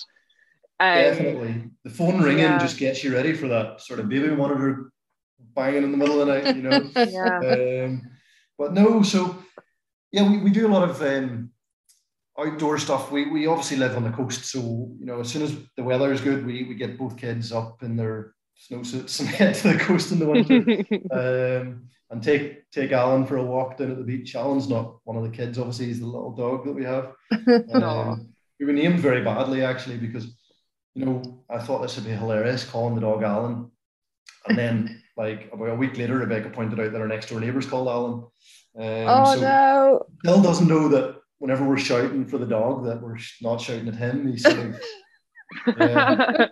um, 0.81 0.95
definitely 0.97 1.65
the 1.85 1.91
phone 1.91 2.21
ringing 2.21 2.45
yeah. 2.45 2.59
just 2.59 2.79
gets 2.79 3.05
you 3.05 3.15
ready 3.15 3.33
for 3.33 3.47
that 3.49 3.81
sort 3.81 4.01
of 4.01 4.09
baby 4.09 4.35
monitor 4.35 4.91
banging 5.55 5.85
in 5.85 5.93
the 5.93 5.97
middle 5.97 6.21
of 6.21 6.27
the 6.27 6.35
night. 6.35 6.57
You 6.57 6.63
know. 6.63 6.91
yeah. 6.97 7.85
Um, 7.85 8.11
but 8.59 8.73
no, 8.73 9.03
so 9.03 9.37
yeah, 10.11 10.29
we, 10.29 10.39
we 10.39 10.51
do 10.51 10.67
a 10.67 10.75
lot 10.75 10.89
of 10.89 11.01
um, 11.01 11.51
outdoor 12.37 12.79
stuff. 12.79 13.13
We 13.13 13.31
we 13.31 13.47
obviously 13.47 13.77
live 13.77 13.97
on 13.97 14.03
the 14.03 14.11
coast, 14.11 14.47
so 14.47 14.59
you 14.99 15.07
know 15.07 15.21
as 15.21 15.29
soon 15.29 15.43
as 15.43 15.57
the 15.77 15.85
weather 15.85 16.13
is 16.13 16.21
good, 16.21 16.45
we 16.45 16.65
we 16.65 16.75
get 16.75 16.99
both 16.99 17.17
kids 17.17 17.53
up 17.53 17.85
in 17.85 17.97
their 17.97 18.35
snowsuits 18.59 19.21
and 19.21 19.29
head 19.29 19.55
to 19.57 19.73
the 19.73 19.79
coast 19.79 20.13
in 20.13 20.19
the 20.19 20.27
winter. 20.27 20.57
um, 21.13 21.89
and 22.11 22.23
take 22.23 22.71
take 22.71 22.93
Alan 22.93 23.27
for 23.27 23.39
a 23.39 23.45
walk 23.45 23.79
down 23.79 23.91
at 23.91 23.99
the 23.99 24.05
beach. 24.05 24.35
Alan's 24.35 24.69
not 24.69 24.99
one 25.05 25.17
of 25.17 25.23
the 25.23 25.31
kids, 25.31 25.59
obviously, 25.59 25.87
he's 25.87 26.01
the 26.01 26.07
little 26.07 26.33
dog 26.33 26.65
that 26.65 26.73
we 26.73 26.85
have. 26.85 27.13
Um, 27.75 28.29
we 28.61 28.67
were 28.67 28.73
named 28.73 29.01
very 29.01 29.25
badly 29.25 29.65
actually 29.65 29.97
because 29.97 30.37
you 30.95 31.05
know 31.05 31.43
I 31.51 31.59
thought 31.59 31.83
this 31.83 31.97
would 31.97 32.05
be 32.05 32.13
hilarious 32.13 32.65
calling 32.65 32.95
the 32.95 33.01
dog 33.01 33.25
Alan, 33.25 33.71
and 34.47 34.57
then 34.57 35.03
like 35.17 35.51
about 35.53 35.71
a 35.71 35.75
week 35.75 35.99
later, 35.99 36.19
Rebecca 36.19 36.51
pointed 36.51 36.79
out 36.79 36.93
that 36.93 37.01
our 37.01 37.09
next 37.09 37.29
door 37.29 37.41
neighbour's 37.41 37.67
called 37.67 37.89
Alan. 37.89 38.13
Um, 38.79 39.09
oh 39.09 39.35
so 39.35 39.41
no! 39.41 40.07
Bill 40.23 40.43
doesn't 40.43 40.69
know 40.69 40.89
that 40.89 41.17
whenever 41.39 41.65
we're 41.65 41.79
shouting 41.79 42.27
for 42.27 42.39
the 42.39 42.47
dog, 42.47 42.85
that 42.85 43.03
we're 43.03 43.19
not 43.41 43.61
shouting 43.61 43.89
at 43.89 43.97
him. 43.97 44.31
He's 44.31 44.43
sort 44.43 44.59
of 44.59 44.81
yeah. 45.67 46.47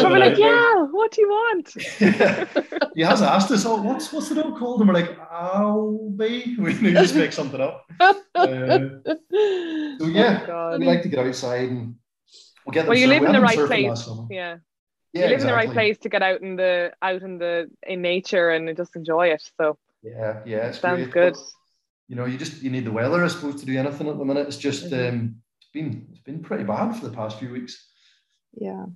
probably 0.00 0.20
like, 0.20 0.38
yeah, 0.38 0.82
what 0.90 1.12
do 1.12 1.22
you 1.22 1.28
want? 1.28 1.68
he 2.94 3.02
has 3.02 3.22
asked 3.22 3.50
us, 3.50 3.64
oh, 3.64 3.80
what's 3.80 4.12
what's 4.12 4.28
the 4.28 4.36
dog 4.36 4.58
called? 4.58 4.80
And 4.80 4.88
we're 4.88 4.94
like, 4.94 5.18
Albie. 5.30 6.58
We 6.58 6.92
just 6.92 7.14
make 7.14 7.32
something 7.32 7.60
up. 7.60 7.86
Uh, 8.00 8.18
so 8.34 10.06
yeah, 10.06 10.46
oh, 10.48 10.76
we 10.78 10.86
like 10.86 11.02
to 11.02 11.08
get 11.08 11.26
outside 11.26 11.70
and 11.70 11.94
we'll 12.64 12.72
get. 12.72 12.86
Well, 12.86 12.98
you 12.98 13.06
live 13.06 13.22
in 13.22 13.32
the 13.32 13.40
right 13.40 13.58
place. 13.58 14.08
Yeah. 14.30 14.58
Yeah, 15.12 15.26
you 15.26 15.28
live 15.28 15.34
exactly. 15.34 15.34
in 15.34 15.46
the 15.46 15.52
right 15.52 15.70
place 15.70 15.98
to 15.98 16.08
get 16.08 16.22
out 16.22 16.40
in 16.40 16.56
the 16.56 16.92
out 17.00 17.22
in 17.22 17.38
the 17.38 17.70
in 17.86 18.02
nature 18.02 18.50
and 18.50 18.76
just 18.76 18.96
enjoy 18.96 19.28
it. 19.28 19.48
So 19.60 19.78
yeah, 20.02 20.40
yeah, 20.44 20.66
it 20.68 20.74
sounds 20.74 21.02
great. 21.04 21.12
good. 21.12 21.34
But, 21.34 21.42
you 22.08 22.16
know, 22.16 22.24
you 22.24 22.36
just 22.36 22.62
you 22.62 22.70
need 22.70 22.84
the 22.84 22.92
weather, 22.92 23.24
I 23.24 23.28
suppose, 23.28 23.60
to 23.60 23.66
do 23.66 23.78
anything 23.78 24.08
at 24.08 24.18
the 24.18 24.24
minute. 24.24 24.48
It's 24.48 24.56
just 24.56 24.90
mm-hmm. 24.90 25.08
um, 25.08 25.36
it's 25.60 25.70
been 25.72 26.08
it's 26.10 26.20
been 26.20 26.42
pretty 26.42 26.64
bad 26.64 26.96
for 26.96 27.06
the 27.06 27.14
past 27.14 27.38
few 27.38 27.50
weeks 27.50 27.93
yeah. 28.56 28.86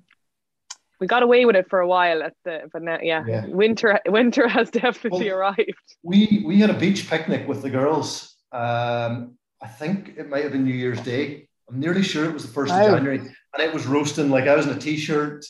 We 1.00 1.06
got 1.06 1.22
away 1.22 1.44
with 1.44 1.54
it 1.54 1.70
for 1.70 1.78
a 1.80 1.86
while 1.86 2.22
at 2.22 2.34
the 2.44 2.68
but 2.72 2.82
now 2.82 2.98
yeah, 3.00 3.24
yeah. 3.26 3.46
winter 3.46 4.00
winter 4.06 4.48
has 4.48 4.70
definitely 4.70 5.30
well, 5.30 5.38
arrived. 5.38 5.74
we 6.02 6.42
we 6.44 6.58
had 6.58 6.70
a 6.70 6.78
beach 6.78 7.08
picnic 7.08 7.46
with 7.46 7.62
the 7.62 7.70
girls. 7.70 8.36
Um 8.52 9.36
i 9.62 9.66
think 9.66 10.14
it 10.16 10.28
might 10.28 10.42
have 10.42 10.52
been 10.52 10.64
new 10.64 10.74
year's 10.74 11.00
day. 11.00 11.48
I'm 11.68 11.78
nearly 11.78 12.02
sure 12.02 12.24
it 12.24 12.32
was 12.32 12.46
the 12.46 12.52
first 12.52 12.72
wow. 12.72 12.86
of 12.86 12.90
january 12.90 13.18
and 13.18 13.62
it 13.62 13.72
was 13.72 13.86
roasting 13.86 14.30
like 14.30 14.48
i 14.48 14.56
was 14.56 14.66
in 14.66 14.76
a 14.76 14.78
t-shirt. 14.78 15.44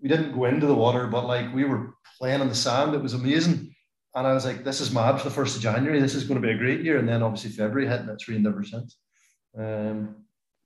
We 0.00 0.08
didn't 0.08 0.32
go 0.32 0.44
into 0.44 0.66
the 0.66 0.74
water 0.74 1.06
but 1.06 1.26
like 1.26 1.52
we 1.54 1.64
were 1.64 1.94
playing 2.18 2.40
on 2.40 2.48
the 2.48 2.54
sand. 2.54 2.94
It 2.94 3.02
was 3.02 3.14
amazing. 3.14 3.74
And 4.14 4.26
i 4.28 4.32
was 4.32 4.44
like 4.44 4.62
this 4.62 4.80
is 4.80 4.92
mad 4.92 5.18
for 5.18 5.24
the 5.24 5.34
first 5.34 5.56
of 5.56 5.62
january. 5.62 6.00
This 6.00 6.14
is 6.14 6.24
going 6.24 6.40
to 6.40 6.46
be 6.46 6.54
a 6.54 6.58
great 6.58 6.82
year. 6.82 6.98
And 6.98 7.08
then 7.08 7.22
obviously 7.22 7.50
february 7.50 7.88
hit 7.88 8.02
and 8.02 8.10
it's 8.10 8.28
rained 8.28 8.46
ever 8.46 8.62
since. 8.62 8.96
Um 9.58 10.23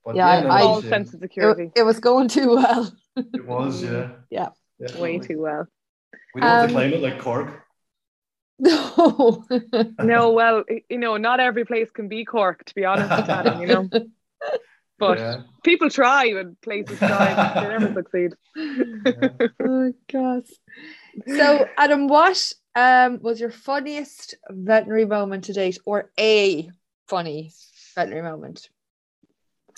but 0.08 0.16
yeah, 0.16 0.40
yeah 0.40 0.48
no, 0.48 0.80
sense 0.80 1.12
of 1.12 1.20
security. 1.20 1.64
It, 1.64 1.80
it, 1.80 1.82
was 1.82 2.00
going 2.00 2.28
too 2.28 2.56
well. 2.56 2.90
it 3.14 3.44
was, 3.44 3.82
yeah. 3.82 4.12
Yeah. 4.30 4.48
Way 4.98 5.18
too 5.18 5.42
well. 5.42 5.66
We 6.34 6.40
don't 6.40 6.50
um, 6.50 6.56
have 6.60 6.68
to 6.68 6.74
claim 6.74 6.92
it 6.94 7.02
like 7.02 7.18
Cork. 7.18 7.62
No. 8.58 9.44
no, 10.00 10.30
well, 10.30 10.64
you 10.88 10.96
know, 10.96 11.18
not 11.18 11.40
every 11.40 11.66
place 11.66 11.90
can 11.90 12.08
be 12.08 12.24
Cork, 12.24 12.64
to 12.64 12.74
be 12.74 12.86
honest, 12.86 13.10
Adam, 13.28 13.60
you 13.60 13.66
know. 13.66 13.90
But 15.00 15.18
yeah. 15.18 15.36
people 15.62 15.90
try 15.90 16.24
and 16.26 16.60
places 16.60 16.98
try, 16.98 17.32
but 17.36 17.54
they 17.54 17.68
never 17.68 17.94
succeed. 17.94 18.32
Yeah. 18.56 19.46
oh 19.64 19.92
gosh. 20.10 20.50
So 21.36 21.68
Adam, 21.76 22.08
what 22.08 22.52
um 22.74 23.20
was 23.22 23.38
your 23.38 23.52
funniest 23.52 24.34
veterinary 24.50 25.04
moment 25.04 25.44
to 25.44 25.52
date 25.52 25.78
or 25.84 26.10
a 26.18 26.68
funny 27.06 27.52
veterinary 27.94 28.28
moment? 28.28 28.70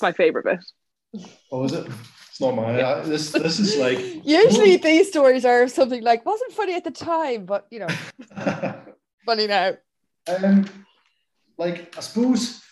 My 0.02 0.12
favorite 0.12 0.44
bit. 0.44 1.24
Oh, 1.50 1.64
is 1.64 1.72
it? 1.72 1.86
It's 2.28 2.40
not 2.40 2.54
mine. 2.54 2.80
I, 2.80 3.00
this 3.00 3.32
this 3.32 3.58
is 3.58 3.76
like 3.76 3.98
usually 4.24 4.76
these 4.76 5.08
stories 5.08 5.44
are 5.44 5.68
something 5.68 6.02
like 6.02 6.24
wasn't 6.24 6.52
funny 6.52 6.74
at 6.74 6.84
the 6.84 6.90
time, 6.90 7.44
but 7.44 7.66
you 7.70 7.80
know, 7.80 7.88
funny 9.26 9.46
now. 9.46 9.72
Um, 10.28 10.66
like 11.58 11.96
I 11.96 12.00
suppose 12.00 12.62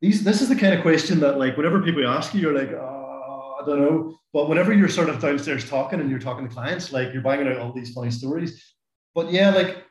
these 0.00 0.24
this 0.24 0.42
is 0.42 0.48
the 0.48 0.56
kind 0.56 0.74
of 0.74 0.82
question 0.82 1.20
that 1.20 1.38
like 1.38 1.56
whenever 1.56 1.82
people 1.82 2.06
ask 2.06 2.34
you, 2.34 2.40
you're 2.40 2.58
like, 2.58 2.72
oh, 2.72 3.58
I 3.60 3.66
don't 3.66 3.80
know. 3.80 4.18
But 4.32 4.48
whenever 4.48 4.72
you're 4.72 4.88
sort 4.88 5.08
of 5.08 5.20
downstairs 5.20 5.68
talking 5.68 6.00
and 6.00 6.10
you're 6.10 6.20
talking 6.20 6.48
to 6.48 6.54
clients, 6.54 6.92
like 6.92 7.12
you're 7.12 7.22
banging 7.22 7.48
out 7.48 7.58
all 7.58 7.72
these 7.72 7.92
funny 7.92 8.10
stories. 8.10 8.74
But 9.14 9.32
yeah, 9.32 9.50
like 9.50 9.84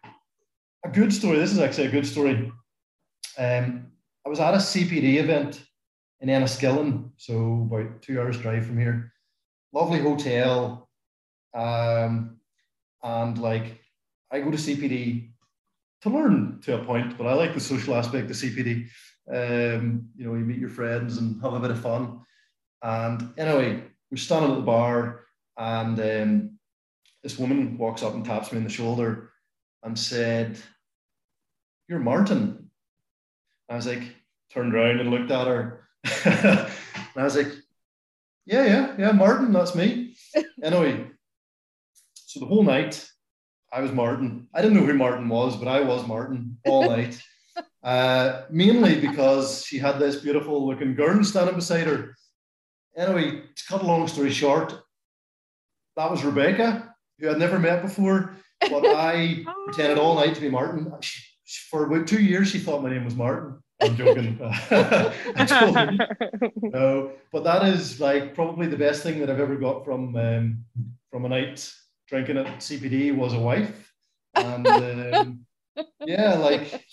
a 0.86 0.90
good 0.90 1.14
story. 1.14 1.38
This 1.38 1.52
is 1.52 1.60
actually 1.60 1.88
a 1.88 1.92
good 1.92 2.08
story. 2.08 2.52
Um, 3.38 3.88
I 4.26 4.30
was 4.30 4.40
at 4.40 4.54
a 4.54 4.58
CPD 4.58 5.16
event 5.16 5.62
in 6.22 6.30
Enniskillen, 6.30 7.12
so 7.18 7.68
about 7.70 8.02
two 8.02 8.20
hours 8.20 8.38
drive 8.38 8.66
from 8.66 8.78
here. 8.78 9.14
Lovely 9.72 10.00
hotel, 10.00 10.90
um, 11.54 12.38
and 13.04 13.38
like 13.38 13.80
I 14.32 14.42
go 14.42 14.52
to 14.52 14.58
CPD 14.58 15.32
to 16.02 16.10
learn 16.10 16.60
to 16.64 16.82
a 16.82 16.86
point, 16.86 17.18
but 17.18 17.28
I 17.28 17.34
like 17.34 17.54
the 17.54 17.60
social 17.60 17.96
aspect 17.96 18.30
of 18.30 18.36
CPD. 18.36 18.88
Um, 19.32 20.10
you 20.16 20.26
know, 20.26 20.34
you 20.34 20.46
meet 20.46 20.58
your 20.58 20.70
friends 20.70 21.18
and 21.18 21.42
have 21.42 21.54
a 21.54 21.60
bit 21.60 21.72
of 21.72 21.82
fun. 21.82 22.22
And 22.82 23.34
anyway, 23.38 23.84
we're 24.10 24.18
standing 24.18 24.52
at 24.52 24.58
the 24.58 24.62
bar, 24.62 25.26
and 25.58 26.00
um, 26.00 26.60
this 27.24 27.38
woman 27.38 27.78
walks 27.78 28.04
up 28.04 28.14
and 28.14 28.26
taps 28.26 28.52
me 28.52 28.58
on 28.58 28.64
the 28.64 28.70
shoulder 28.70 29.32
and 29.84 29.98
said, 29.98 30.60
"You're 31.88 32.00
Martin." 32.00 32.72
I 33.70 33.76
was 33.76 33.86
like, 33.86 34.02
turned 34.52 34.74
around 34.74 35.00
and 35.00 35.12
looked 35.12 35.30
at 35.30 35.46
her 35.46 35.89
and 36.26 36.72
I 37.16 37.24
was 37.24 37.36
like, 37.36 37.52
yeah, 38.46 38.66
yeah, 38.66 38.96
yeah, 38.98 39.12
Martin, 39.12 39.52
that's 39.52 39.76
me. 39.76 40.16
anyway, 40.64 41.08
so 42.14 42.40
the 42.40 42.46
whole 42.46 42.64
night 42.64 43.08
I 43.72 43.82
was 43.82 43.92
Martin. 43.92 44.48
I 44.54 44.62
didn't 44.62 44.78
know 44.78 44.86
who 44.86 44.94
Martin 44.94 45.30
was, 45.30 45.56
but 45.56 45.68
I 45.68 45.82
was 45.82 46.08
Martin 46.08 46.58
all 46.66 46.90
night. 46.90 47.22
Uh, 47.84 48.44
mainly 48.50 49.00
because 49.00 49.66
she 49.66 49.78
had 49.78 50.00
this 50.00 50.18
beautiful 50.18 50.68
looking 50.68 50.96
girl 50.96 51.24
standing 51.24 51.56
beside 51.56 51.88
her. 51.88 52.16
Anyway, 52.98 53.42
to 53.56 53.64
cut 53.68 53.82
a 53.82 53.86
long 53.86 54.08
story 54.08 54.32
short, 54.32 54.74
that 55.96 56.10
was 56.10 56.24
Rebecca, 56.24 56.96
who 57.20 57.30
I'd 57.30 57.38
never 57.38 57.60
met 57.60 57.82
before, 57.82 58.36
but 58.62 58.86
I 58.86 59.46
pretended 59.66 59.98
all 59.98 60.16
night 60.16 60.36
to 60.36 60.42
be 60.42 60.50
Martin. 60.50 60.92
She, 61.02 61.22
for 61.70 61.86
about 61.86 62.08
two 62.08 62.22
years, 62.22 62.50
she 62.50 62.60
thought 62.60 62.84
my 62.84 62.90
name 62.90 63.06
was 63.06 63.16
Martin. 63.16 63.62
I'm 63.82 63.96
joking. 63.96 64.38
no, 66.62 67.12
but 67.32 67.44
that 67.44 67.66
is 67.68 68.00
like 68.00 68.36
probably 68.36 68.68
the 68.68 68.78
best 68.78 69.04
thing 69.04 69.20
that 69.20 69.30
I've 69.30 69.40
ever 69.40 69.56
got 69.56 69.86
from 69.86 70.16
um, 70.16 70.66
from 71.12 71.26
a 71.26 71.30
night 71.30 71.72
drinking 72.08 72.38
at 72.38 72.48
CPD 72.58 73.16
was 73.16 73.34
a 73.34 73.40
wife, 73.40 73.94
and 74.36 74.68
um, 74.68 75.46
yeah, 76.06 76.36
like 76.36 76.84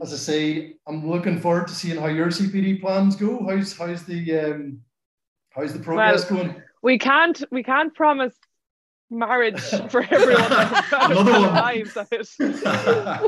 as 0.00 0.12
I 0.12 0.16
say, 0.16 0.74
I'm 0.86 1.08
looking 1.08 1.40
forward 1.40 1.68
to 1.68 1.74
seeing 1.74 2.00
how 2.00 2.08
your 2.08 2.28
CPD 2.28 2.80
plans 2.80 3.16
go. 3.16 3.46
How's 3.46 3.76
how's 3.76 4.04
the 4.04 4.38
um, 4.38 4.80
how's 5.50 5.72
the 5.72 5.80
progress 5.80 6.30
well, 6.30 6.44
going? 6.44 6.62
We 6.82 6.98
can't 6.98 7.42
we 7.52 7.62
can't 7.62 7.94
promise 7.94 8.34
marriage 9.12 9.60
for 9.90 10.02
everyone 10.02 10.52
Another 10.92 11.32
one. 11.32 11.54
lives 11.54 11.96
of 11.96 12.08
it. 12.10 12.28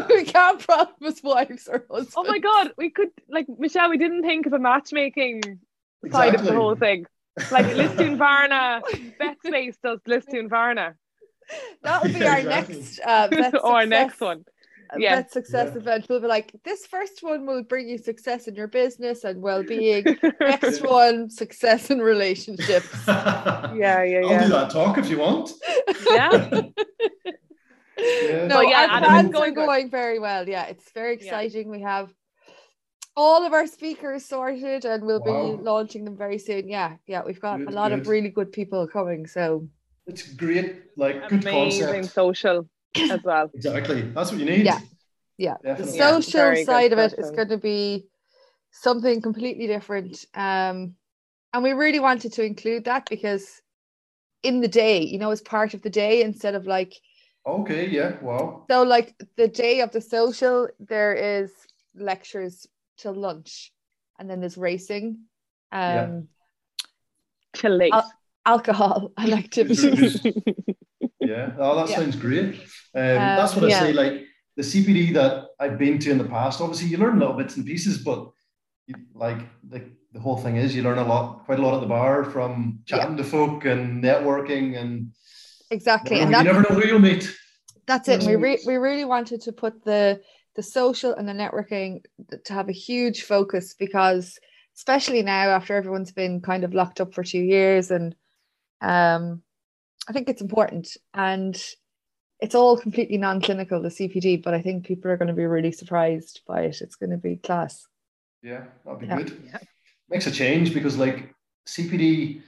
we 0.09 0.25
can't 0.25 0.59
promise 0.61 1.23
wives 1.23 1.69
or 1.69 1.85
husbands. 1.91 2.15
Oh 2.17 2.25
my 2.25 2.39
god, 2.39 2.73
we 2.77 2.91
could 2.91 3.11
like 3.29 3.47
Michelle, 3.59 3.91
we 3.91 3.99
didn't 3.99 4.23
think 4.23 4.47
of 4.47 4.53
a 4.53 4.59
matchmaking 4.59 5.43
exactly. 6.03 6.11
side 6.11 6.35
of 6.35 6.45
the 6.45 6.55
whole 6.55 6.75
thing. 6.75 7.07
Like 7.51 7.67
Lisdoonvarna, 7.67 8.19
Varna, 8.19 8.83
VetSpace 9.21 9.77
does 9.83 10.01
Lisdoonvarna. 10.09 10.49
Varna. 10.49 10.95
That'll 11.83 12.13
be 12.13 12.25
our 12.25 12.39
exactly. 12.39 12.77
next 12.77 13.01
uh, 13.01 13.51
or 13.63 13.73
our 13.75 13.87
next 13.87 14.21
one 14.21 14.45
Uh, 14.93 14.97
yeah. 14.99 15.17
that 15.17 15.33
success 15.33 15.71
yeah. 15.73 15.79
event 15.81 16.09
will 16.09 16.21
be 16.21 16.27
like 16.27 16.53
this 16.65 16.87
first 16.87 17.23
one 17.23 17.47
will 17.47 17.63
bring 17.63 17.89
you 17.89 17.99
success 17.99 18.47
in 18.49 18.55
your 18.55 18.69
business 18.69 19.25
and 19.25 19.41
well-being 19.41 20.05
next 20.41 20.83
one 20.83 21.31
success 21.31 21.91
in 21.91 22.01
relationships 22.01 22.89
yeah 23.07 23.73
yeah 23.75 24.03
yeah 24.03 24.21
i'll 24.27 24.43
do 24.43 24.49
that 24.49 24.71
talk 24.71 24.99
if 24.99 25.09
you 25.09 25.19
want 25.19 25.53
yeah 26.11 26.63
yeah. 27.99 28.47
No, 28.47 28.61
yeah, 28.61 28.89
our 28.91 29.01
plans 29.01 29.33
going 29.33 29.53
are 29.53 29.67
going 29.67 29.91
very 29.91 30.19
well. 30.19 30.49
Yeah, 30.49 30.67
it's 30.67 30.91
very 30.93 31.15
exciting. 31.15 31.67
Yeah. 31.67 31.73
We 31.73 31.81
have 31.83 32.13
all 33.17 33.47
of 33.47 33.53
our 33.53 33.67
speakers 33.67 34.27
sorted, 34.27 34.85
and 34.85 35.05
we'll 35.05 35.21
wow. 35.21 35.57
be 35.57 35.63
launching 35.63 36.05
them 36.05 36.17
very 36.17 36.39
soon. 36.39 36.69
Yeah, 36.69 36.97
yeah, 37.07 37.23
we've 37.25 37.41
got 37.41 37.59
good, 37.59 37.69
a 37.69 37.71
lot 37.71 37.91
good. 37.91 38.01
of 38.01 38.09
really 38.09 38.31
good 38.31 38.53
people 38.53 38.87
coming. 38.89 39.27
So 39.27 39.69
it's 40.07 40.33
great, 40.35 40.83
like 40.97 41.23
Amazing 41.31 41.87
good 41.87 41.93
concept. 41.93 42.15
social 42.15 42.69
as 42.97 43.21
well. 43.23 43.51
exactly. 43.55 44.03
That's 44.03 44.31
what 44.31 44.41
you 44.41 44.47
need. 44.47 44.67
Yeah. 44.67 44.79
Yeah. 45.39 45.57
Definitely. 45.63 45.93
The 45.93 46.23
social 46.23 46.55
yeah, 46.55 46.65
side 46.65 46.93
of 46.93 46.99
it 46.99 47.15
is 47.19 47.31
going 47.31 47.49
to 47.49 47.59
be 47.59 48.07
something 48.71 49.21
completely 49.21 49.67
different. 49.67 50.25
Um, 50.35 50.95
and 51.53 51.63
we 51.63 51.73
really 51.73 52.01
wanted 52.01 52.33
to 52.35 52.45
include 52.45 52.85
that 52.85 53.09
because 53.09 53.63
in 54.43 54.61
the 54.61 54.69
day, 54.69 55.03
you 55.03 55.19
know, 55.19 55.31
as 55.31 55.41
part 55.41 55.75
of 55.75 55.83
the 55.83 55.91
day 55.91 56.23
instead 56.23 56.55
of 56.55 56.67
like 56.67 56.95
Okay, 57.47 57.89
yeah, 57.89 58.19
wow. 58.23 58.65
So 58.71 58.83
like 58.83 59.15
the 59.37 59.49
day 59.49 59.81
of 59.81 59.93
the 59.93 60.01
social, 60.01 60.69
there 60.81 61.15
is 61.15 61.53
lectures 61.95 62.67
till 62.97 63.15
lunch 63.15 63.73
and 64.19 64.29
then 64.29 64.41
there's 64.41 64.57
racing. 64.57 65.19
Um 65.73 66.29
yeah. 67.63 67.89
Al- 67.93 68.13
alcohol 68.47 69.13
and 69.19 69.33
activities. 69.33 70.21
yeah, 71.21 71.53
oh 71.59 71.77
that 71.77 71.91
yeah. 71.91 71.97
sounds 71.97 72.17
great. 72.17 72.55
Um, 72.95 73.03
um, 73.03 73.37
that's 73.37 73.55
what 73.55 73.65
I 73.65 73.69
yeah. 73.69 73.81
say. 73.81 73.93
Like 73.93 74.25
the 74.57 74.63
CPD 74.63 75.15
that 75.15 75.47
I've 75.59 75.79
been 75.79 75.99
to 76.01 76.11
in 76.11 76.19
the 76.19 76.25
past, 76.25 76.61
obviously 76.61 76.89
you 76.89 76.99
learn 76.99 77.19
little 77.19 77.35
bits 77.35 77.57
and 77.57 77.67
pieces, 77.67 77.99
but 77.99 78.31
you, 78.87 78.95
like 79.15 79.39
the, 79.69 79.85
the 80.13 80.21
whole 80.21 80.37
thing 80.37 80.57
is 80.57 80.75
you 80.77 80.83
learn 80.83 80.99
a 80.99 81.07
lot, 81.07 81.45
quite 81.45 81.59
a 81.59 81.63
lot 81.63 81.75
at 81.75 81.81
the 81.81 81.87
bar 81.87 82.25
from 82.25 82.81
chatting 82.87 83.17
yeah. 83.17 83.23
to 83.23 83.25
folk 83.25 83.65
and 83.65 84.03
networking 84.03 84.79
and 84.79 85.13
exactly. 85.71 86.19
You, 86.19 86.27
know, 86.27 86.39
and 86.39 86.47
you 86.47 86.53
never 86.53 86.63
know 86.63 86.81
who 86.81 86.87
you'll 86.87 86.99
meet. 87.01 87.35
That's 87.87 88.09
it. 88.09 88.23
We 88.23 88.37
re- 88.37 88.63
we 88.67 88.77
really 88.77 89.05
wanted 89.05 89.43
to 89.43 89.53
put 89.53 89.85
the 89.85 90.21
the 90.57 90.63
social 90.63 91.15
and 91.15 91.29
the 91.29 91.33
networking 91.33 92.05
to 92.45 92.53
have 92.53 92.69
a 92.69 92.73
huge 92.73 93.23
focus 93.23 93.75
because 93.75 94.39
especially 94.77 95.23
now 95.23 95.51
after 95.51 95.77
everyone's 95.77 96.13
been 96.13 96.41
kind 96.41 96.65
of 96.65 96.75
locked 96.75 97.01
up 97.01 97.13
for 97.15 97.23
two 97.23 97.41
years 97.41 97.91
and 97.91 98.15
um 98.85 99.43
I 100.07 100.13
think 100.13 100.29
it's 100.29 100.43
important 100.43 100.97
and 101.15 101.61
it's 102.41 102.55
all 102.55 102.77
completely 102.77 103.17
non-clinical 103.17 103.81
the 103.81 103.89
cpd 103.89 104.43
but 104.43 104.55
i 104.55 104.61
think 104.61 104.85
people 104.85 105.11
are 105.11 105.17
going 105.17 105.29
to 105.29 105.35
be 105.35 105.47
really 105.47 105.73
surprised 105.73 106.43
by 106.47 106.63
it 106.63 106.81
it's 106.81 106.97
going 106.97 107.11
to 107.11 107.17
be 107.17 107.37
class 107.37 107.87
yeah 108.43 108.65
that'd 108.85 109.01
be 109.01 109.07
yeah. 109.07 109.17
good 109.17 109.43
yeah. 109.47 109.59
makes 110.11 110.27
a 110.27 110.31
change 110.31 110.75
because 110.75 110.99
like 110.99 111.35
cpd 111.67 112.43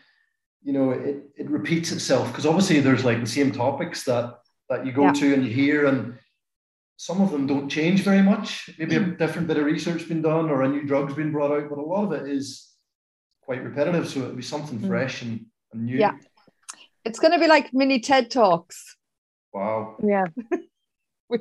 you 0.62 0.72
know 0.72 0.90
it, 0.90 1.22
it 1.36 1.48
repeats 1.48 1.92
itself 1.92 2.28
because 2.28 2.44
obviously 2.44 2.80
there's 2.80 3.04
like 3.04 3.20
the 3.20 3.26
same 3.26 3.52
topics 3.52 4.04
that 4.04 4.38
that 4.68 4.84
you 4.84 4.92
go 4.92 5.04
yeah. 5.04 5.12
to 5.12 5.34
and 5.34 5.44
you 5.44 5.50
hear 5.50 5.86
and 5.86 6.18
some 6.98 7.20
of 7.20 7.30
them 7.30 7.46
don't 7.46 7.68
change 7.68 8.00
very 8.02 8.22
much 8.22 8.68
maybe 8.78 8.96
a 8.96 9.00
mm. 9.00 9.18
different 9.18 9.46
bit 9.46 9.58
of 9.58 9.64
research 9.64 10.08
been 10.08 10.22
done 10.22 10.50
or 10.50 10.62
a 10.62 10.68
new 10.68 10.82
drug's 10.82 11.14
been 11.14 11.32
brought 11.32 11.52
out 11.52 11.68
but 11.68 11.78
a 11.78 11.82
lot 11.82 12.04
of 12.04 12.12
it 12.12 12.28
is 12.28 12.72
quite 13.42 13.62
repetitive 13.62 14.08
so 14.08 14.20
it'll 14.20 14.34
be 14.34 14.42
something 14.42 14.78
mm. 14.80 14.88
fresh 14.88 15.22
and, 15.22 15.32
and 15.32 15.46
new 15.76 15.98
yeah 15.98 16.14
it's 17.04 17.18
going 17.18 17.32
to 17.32 17.38
be 17.38 17.46
like 17.46 17.72
mini 17.72 18.00
ted 18.00 18.30
talks 18.30 18.96
Wow. 19.56 19.96
Yeah. 20.04 20.26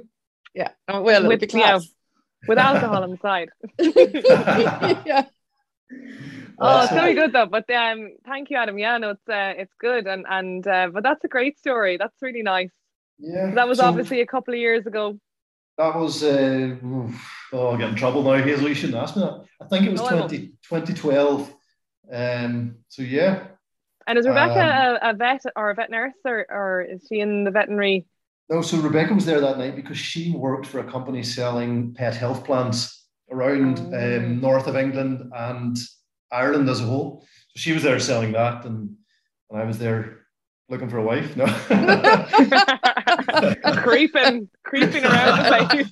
yeah. 0.55 0.69
Oh, 0.87 1.01
well, 1.01 1.27
with, 1.27 1.53
yeah, 1.53 1.79
with 2.47 2.57
alcohol 2.57 3.03
on 3.03 3.11
the 3.11 3.17
side. 3.17 3.49
yeah. 5.05 5.25
Oh, 6.57 6.83
it's 6.83 6.93
very 6.93 7.13
good 7.13 7.33
though. 7.33 7.47
But 7.47 7.69
um, 7.69 8.13
thank 8.25 8.49
you, 8.49 8.55
Adam. 8.55 8.79
Yeah, 8.79 8.97
no, 8.99 9.09
it's 9.09 9.27
uh, 9.27 9.53
it's 9.57 9.73
good, 9.77 10.07
and 10.07 10.25
and 10.29 10.65
uh, 10.65 10.87
but 10.93 11.03
that's 11.03 11.25
a 11.25 11.27
great 11.27 11.59
story. 11.59 11.97
That's 11.97 12.15
really 12.21 12.41
nice. 12.41 12.71
Yeah. 13.19 13.53
That 13.53 13.67
was 13.67 13.79
so, 13.79 13.85
obviously 13.85 14.21
a 14.21 14.25
couple 14.25 14.53
of 14.53 14.61
years 14.61 14.87
ago. 14.87 15.19
That 15.77 15.93
was 15.93 16.23
uh, 16.23 16.77
oh, 16.81 17.13
I'll 17.51 17.77
get 17.77 17.89
in 17.89 17.95
trouble 17.95 18.23
now. 18.23 18.41
Hazell, 18.41 18.69
you 18.69 18.75
shouldn't 18.75 18.97
ask 18.97 19.17
me 19.17 19.23
that. 19.23 19.43
I 19.59 19.65
think 19.65 19.85
it 19.85 19.91
was 19.91 19.99
20, 19.99 20.37
2012. 20.69 21.53
Um, 22.13 22.75
so 22.87 23.01
yeah, 23.01 23.47
and 24.07 24.17
is 24.17 24.27
Rebecca 24.27 24.53
um, 24.53 24.97
a, 25.01 25.09
a, 25.11 25.13
vet 25.13 25.41
or 25.55 25.71
a 25.71 25.75
vet 25.75 25.89
nurse, 25.89 26.13
or, 26.25 26.45
or 26.49 26.81
is 26.81 27.05
she 27.07 27.19
in 27.19 27.43
the 27.43 27.51
veterinary? 27.51 28.05
No, 28.49 28.61
so 28.61 28.77
Rebecca 28.77 29.13
was 29.13 29.25
there 29.25 29.41
that 29.41 29.57
night 29.57 29.75
because 29.75 29.97
she 29.97 30.31
worked 30.31 30.67
for 30.67 30.79
a 30.79 30.83
company 30.83 31.23
selling 31.23 31.93
pet 31.93 32.15
health 32.15 32.45
plans 32.45 33.03
around 33.31 33.79
oh. 33.79 34.17
um, 34.17 34.39
north 34.39 34.67
of 34.67 34.75
England 34.75 35.31
and 35.35 35.77
Ireland 36.31 36.69
as 36.69 36.81
a 36.81 36.83
whole. 36.83 37.25
So 37.49 37.59
she 37.59 37.73
was 37.73 37.83
there 37.83 37.99
selling 37.99 38.31
that, 38.33 38.65
and, 38.65 38.95
and 39.49 39.61
I 39.61 39.65
was 39.65 39.79
there 39.79 40.25
looking 40.69 40.89
for 40.89 40.97
a 40.97 41.03
wife. 41.03 41.35
No, 41.35 41.45
creeping, 43.81 44.49
creeping 44.63 45.05
around 45.05 45.37
the 45.37 45.43
place. 45.47 45.91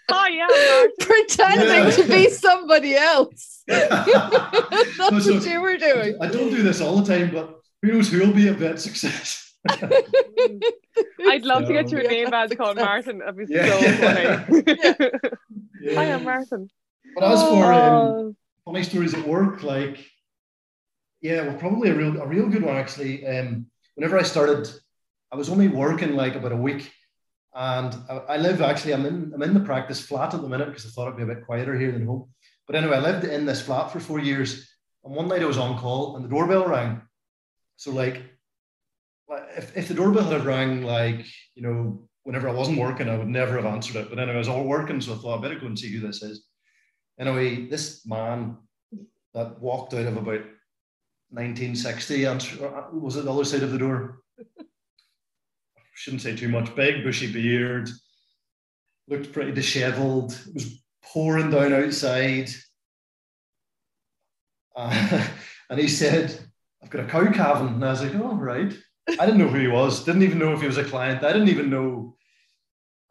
oh 0.10 0.26
yeah, 0.26 0.86
pretending 1.00 1.68
yeah. 1.68 1.90
to 1.90 2.04
be 2.04 2.30
somebody 2.30 2.96
else. 2.96 3.53
That's 3.66 4.98
no, 4.98 5.18
so 5.18 5.34
what 5.34 5.46
you 5.46 5.60
were 5.60 5.76
doing. 5.76 6.16
I 6.20 6.28
don't 6.28 6.50
do 6.50 6.62
this 6.62 6.80
all 6.80 7.00
the 7.00 7.16
time, 7.16 7.32
but 7.32 7.60
who 7.82 7.92
knows 7.92 8.10
who'll 8.10 8.32
be 8.32 8.48
a 8.48 8.52
vet 8.52 8.80
success. 8.80 9.54
I'd 9.70 11.44
love 11.44 11.62
so, 11.62 11.68
to 11.68 11.72
get 11.72 11.90
your 11.90 12.00
a 12.00 12.04
yeah, 12.04 12.10
name 12.10 12.30
badge 12.30 12.56
called 12.56 12.76
Martin. 12.76 13.18
That'd 13.18 13.36
be 13.36 13.46
yeah, 13.48 13.66
so 13.66 13.78
yeah. 13.78 14.44
funny. 14.44 14.64
yeah. 15.80 16.00
I 16.00 16.04
am 16.04 16.24
Martin. 16.24 16.68
But 17.14 17.24
as 17.24 17.42
for 17.42 17.72
um, 17.72 17.82
oh. 17.82 18.36
funny 18.64 18.82
stories 18.82 19.14
at 19.14 19.26
work, 19.26 19.62
like 19.62 20.04
yeah, 21.20 21.46
well, 21.46 21.56
probably 21.56 21.88
a 21.90 21.94
real 21.94 22.20
a 22.20 22.26
real 22.26 22.48
good 22.48 22.62
one 22.62 22.76
actually. 22.76 23.26
Um, 23.26 23.66
whenever 23.94 24.18
I 24.18 24.22
started, 24.22 24.68
I 25.32 25.36
was 25.36 25.48
only 25.48 25.68
working 25.68 26.14
like 26.14 26.34
about 26.34 26.52
a 26.52 26.56
week. 26.56 26.92
And 27.54 27.94
I, 28.10 28.14
I 28.14 28.36
live 28.36 28.60
actually, 28.60 28.94
I'm 28.94 29.06
in, 29.06 29.32
I'm 29.32 29.42
in 29.42 29.54
the 29.54 29.60
practice 29.60 30.00
flat 30.00 30.34
at 30.34 30.42
the 30.42 30.48
minute 30.48 30.68
because 30.68 30.86
I 30.86 30.90
thought 30.90 31.06
it'd 31.06 31.16
be 31.16 31.22
a 31.22 31.34
bit 31.34 31.46
quieter 31.46 31.78
here 31.78 31.92
than 31.92 32.06
home. 32.06 32.28
But 32.66 32.76
anyway, 32.76 32.96
I 32.96 33.00
lived 33.00 33.24
in 33.24 33.46
this 33.46 33.62
flat 33.62 33.92
for 33.92 34.00
four 34.00 34.18
years. 34.18 34.70
And 35.04 35.14
one 35.14 35.28
night 35.28 35.42
I 35.42 35.46
was 35.46 35.58
on 35.58 35.78
call 35.78 36.16
and 36.16 36.24
the 36.24 36.28
doorbell 36.28 36.66
rang. 36.66 37.02
So, 37.76 37.90
like, 37.90 38.22
if, 39.56 39.76
if 39.76 39.88
the 39.88 39.94
doorbell 39.94 40.24
had 40.24 40.44
rang, 40.44 40.82
like, 40.82 41.26
you 41.54 41.62
know, 41.62 42.08
whenever 42.22 42.48
I 42.48 42.52
wasn't 42.52 42.78
working, 42.78 43.08
I 43.08 43.16
would 43.16 43.28
never 43.28 43.56
have 43.56 43.66
answered 43.66 43.96
it. 43.96 44.08
But 44.08 44.18
anyway, 44.18 44.36
I 44.36 44.38
was 44.38 44.48
all 44.48 44.64
working, 44.64 45.00
so 45.00 45.12
I 45.12 45.16
thought 45.16 45.38
I 45.38 45.42
better 45.42 45.58
go 45.58 45.66
and 45.66 45.78
see 45.78 45.92
who 45.92 46.06
this 46.06 46.22
is. 46.22 46.46
Anyway, 47.18 47.66
this 47.66 48.06
man 48.06 48.56
that 49.34 49.60
walked 49.60 49.94
out 49.94 50.06
of 50.06 50.16
about 50.16 50.42
1960 51.30 52.24
and 52.24 52.48
uh, 52.62 52.84
was 52.92 53.16
it 53.16 53.24
the 53.24 53.32
other 53.32 53.44
side 53.44 53.62
of 53.62 53.72
the 53.72 53.78
door? 53.78 54.20
Shouldn't 55.94 56.22
say 56.22 56.34
too 56.34 56.48
much. 56.48 56.74
Big 56.74 57.04
bushy 57.04 57.32
beard, 57.32 57.88
looked 59.08 59.32
pretty 59.32 59.52
dishevelled. 59.52 60.32
It 60.48 60.54
was 60.54 60.83
pouring 61.04 61.50
down 61.50 61.72
outside, 61.72 62.50
uh, 64.76 65.26
and 65.70 65.80
he 65.80 65.88
said, 65.88 66.38
"I've 66.82 66.90
got 66.90 67.04
a 67.04 67.08
cow 67.08 67.30
calving," 67.32 67.74
and 67.74 67.84
I 67.84 67.90
was 67.90 68.02
like, 68.02 68.14
"Oh 68.14 68.36
right." 68.36 68.72
I 69.06 69.26
didn't 69.26 69.38
know 69.38 69.48
who 69.48 69.58
he 69.58 69.68
was. 69.68 70.04
Didn't 70.04 70.22
even 70.22 70.38
know 70.38 70.54
if 70.54 70.60
he 70.60 70.66
was 70.66 70.78
a 70.78 70.84
client. 70.84 71.22
I 71.22 71.32
didn't 71.32 71.48
even 71.48 71.68
know. 71.68 72.16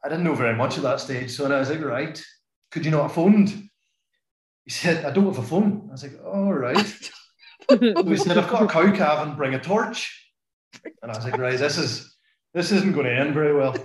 I 0.03 0.09
didn't 0.09 0.23
know 0.23 0.33
very 0.35 0.55
much 0.55 0.77
at 0.77 0.83
that 0.83 0.99
stage. 0.99 1.31
So 1.31 1.45
I 1.45 1.59
was 1.59 1.69
like, 1.69 1.83
"Right, 1.83 2.23
could 2.71 2.85
you 2.85 2.91
not 2.91 3.03
have 3.03 3.13
phoned?" 3.13 3.69
He 4.65 4.71
said, 4.71 5.05
"I 5.05 5.11
don't 5.11 5.25
have 5.25 5.37
a 5.37 5.43
phone." 5.43 5.87
I 5.89 5.91
was 5.91 6.03
like, 6.03 6.19
"All 6.25 6.53
right." 6.53 7.11
we 7.69 8.17
said, 8.17 8.37
I've 8.37 8.49
got 8.49 8.63
a 8.63 8.67
cow 8.67 8.91
calving, 8.93 9.35
bring 9.35 9.53
a 9.53 9.59
torch. 9.59 10.31
And 11.01 11.11
I 11.11 11.15
was 11.15 11.23
like, 11.23 11.37
right, 11.37 11.57
this 11.57 11.77
is 11.77 12.15
this 12.53 12.71
isn't 12.71 12.93
going 12.93 13.05
to 13.05 13.15
end 13.15 13.33
very 13.33 13.55
well. 13.55 13.75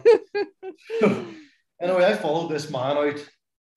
anyway, 1.80 2.04
I 2.04 2.14
followed 2.14 2.50
this 2.50 2.70
man 2.70 2.96
out 2.96 3.28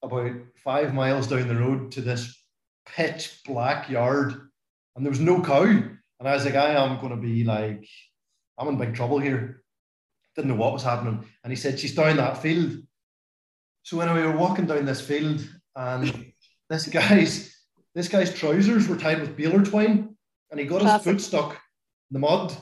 about 0.04 0.32
five 0.64 0.93
miles 0.93 1.28
down 1.28 1.47
the 1.47 1.56
road 1.56 1.91
to 1.93 2.02
this 2.02 2.38
pitch 2.86 3.41
black 3.45 3.89
yard, 3.89 4.49
and 4.95 5.06
there 5.06 5.12
was 5.12 5.20
no 5.20 5.41
cow. 5.41 5.64
And 5.64 6.30
I 6.30 6.34
was 6.34 6.45
like, 6.45 6.56
I 6.56 6.74
am 6.74 6.99
going 6.99 7.16
to 7.16 7.22
be 7.22 7.43
like, 7.43 7.88
I'm 8.58 8.68
in 8.68 8.78
big 8.78 8.93
trouble 8.93 9.20
here. 9.20 9.64
Didn't 10.36 10.49
know 10.49 10.56
what 10.56 10.74
was 10.74 10.84
happening. 10.84 11.26
And 11.43 11.52
he 11.52 11.58
said, 11.58 11.80
She's 11.80 11.95
down 11.95 12.18
that 12.18 12.41
field. 12.41 12.78
So 13.84 13.99
anyway, 13.99 14.22
we 14.22 14.28
were 14.28 14.38
walking 14.38 14.66
down 14.66 14.86
this 14.86 15.02
field, 15.02 15.47
and 15.76 16.32
this 16.70 16.88
guy's 16.88 17.56
this 17.95 18.08
guy's 18.08 18.34
trousers 18.34 18.88
were 18.88 18.95
tied 18.95 19.20
with 19.20 19.36
baler 19.36 19.64
twine, 19.64 20.16
and 20.49 20.60
he 20.60 20.66
got 20.66 20.82
Classic. 20.82 21.14
his 21.14 21.28
foot 21.28 21.28
stuck 21.28 21.52
in 21.54 22.14
the 22.14 22.20
mud, 22.20 22.56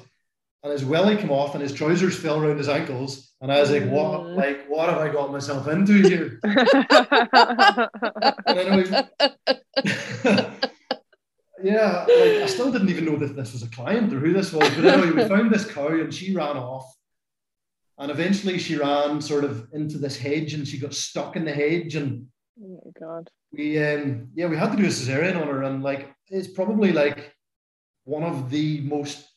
and 0.64 0.72
his 0.72 0.84
welly 0.84 1.16
came 1.16 1.32
off, 1.32 1.56
and 1.56 1.62
his 1.62 1.74
trousers 1.74 2.18
fell 2.18 2.40
around 2.40 2.58
his 2.58 2.70
ankles. 2.70 3.34
And 3.42 3.52
I 3.52 3.60
was 3.60 3.72
like, 3.72 3.90
"What? 3.90 4.22
Mm. 4.22 4.36
Like, 4.36 4.66
what 4.68 4.90
have 4.90 5.00
I 5.00 5.10
got 5.10 5.32
myself 5.32 5.68
into 5.68 6.02
here?" 6.02 6.40
Yeah, 11.64 12.06
like 12.08 12.42
I 12.42 12.46
still 12.46 12.72
didn't 12.72 12.90
even 12.90 13.06
know 13.06 13.18
that 13.18 13.36
this 13.36 13.54
was 13.54 13.64
a 13.64 13.70
client 13.70 14.14
or 14.14 14.20
who 14.20 14.34
this 14.34 14.54
was. 14.54 14.70
But 14.76 14.86
anyway, 14.86 15.12
we 15.12 15.28
found 15.28 15.52
this 15.52 15.70
cow 15.70 15.88
and 15.88 16.14
she 16.14 16.34
ran 16.34 16.58
off. 16.58 16.94
And 17.98 18.12
eventually 18.12 18.58
she 18.58 18.78
ran 18.78 19.20
sort 19.20 19.44
of 19.44 19.68
into 19.74 19.98
this 19.98 20.18
hedge 20.18 20.54
and 20.54 20.66
she 20.66 20.80
got 20.80 20.94
stuck 20.94 21.36
in 21.36 21.44
the 21.44 21.52
hedge. 21.52 21.96
And 21.96 22.28
oh 22.64 22.82
my 22.86 22.92
god. 23.00 23.30
we 23.52 23.82
um 23.84 24.30
yeah, 24.36 24.48
we 24.48 24.56
had 24.56 24.72
to 24.72 24.78
do 24.78 24.86
a 24.86 24.88
cesarean 24.88 25.40
on 25.40 25.48
her. 25.48 25.64
And 25.64 25.84
like 25.84 26.14
it's 26.30 26.48
probably 26.48 26.94
like 26.94 27.36
one 28.06 28.24
of 28.24 28.50
the 28.50 28.82
most 28.82 29.29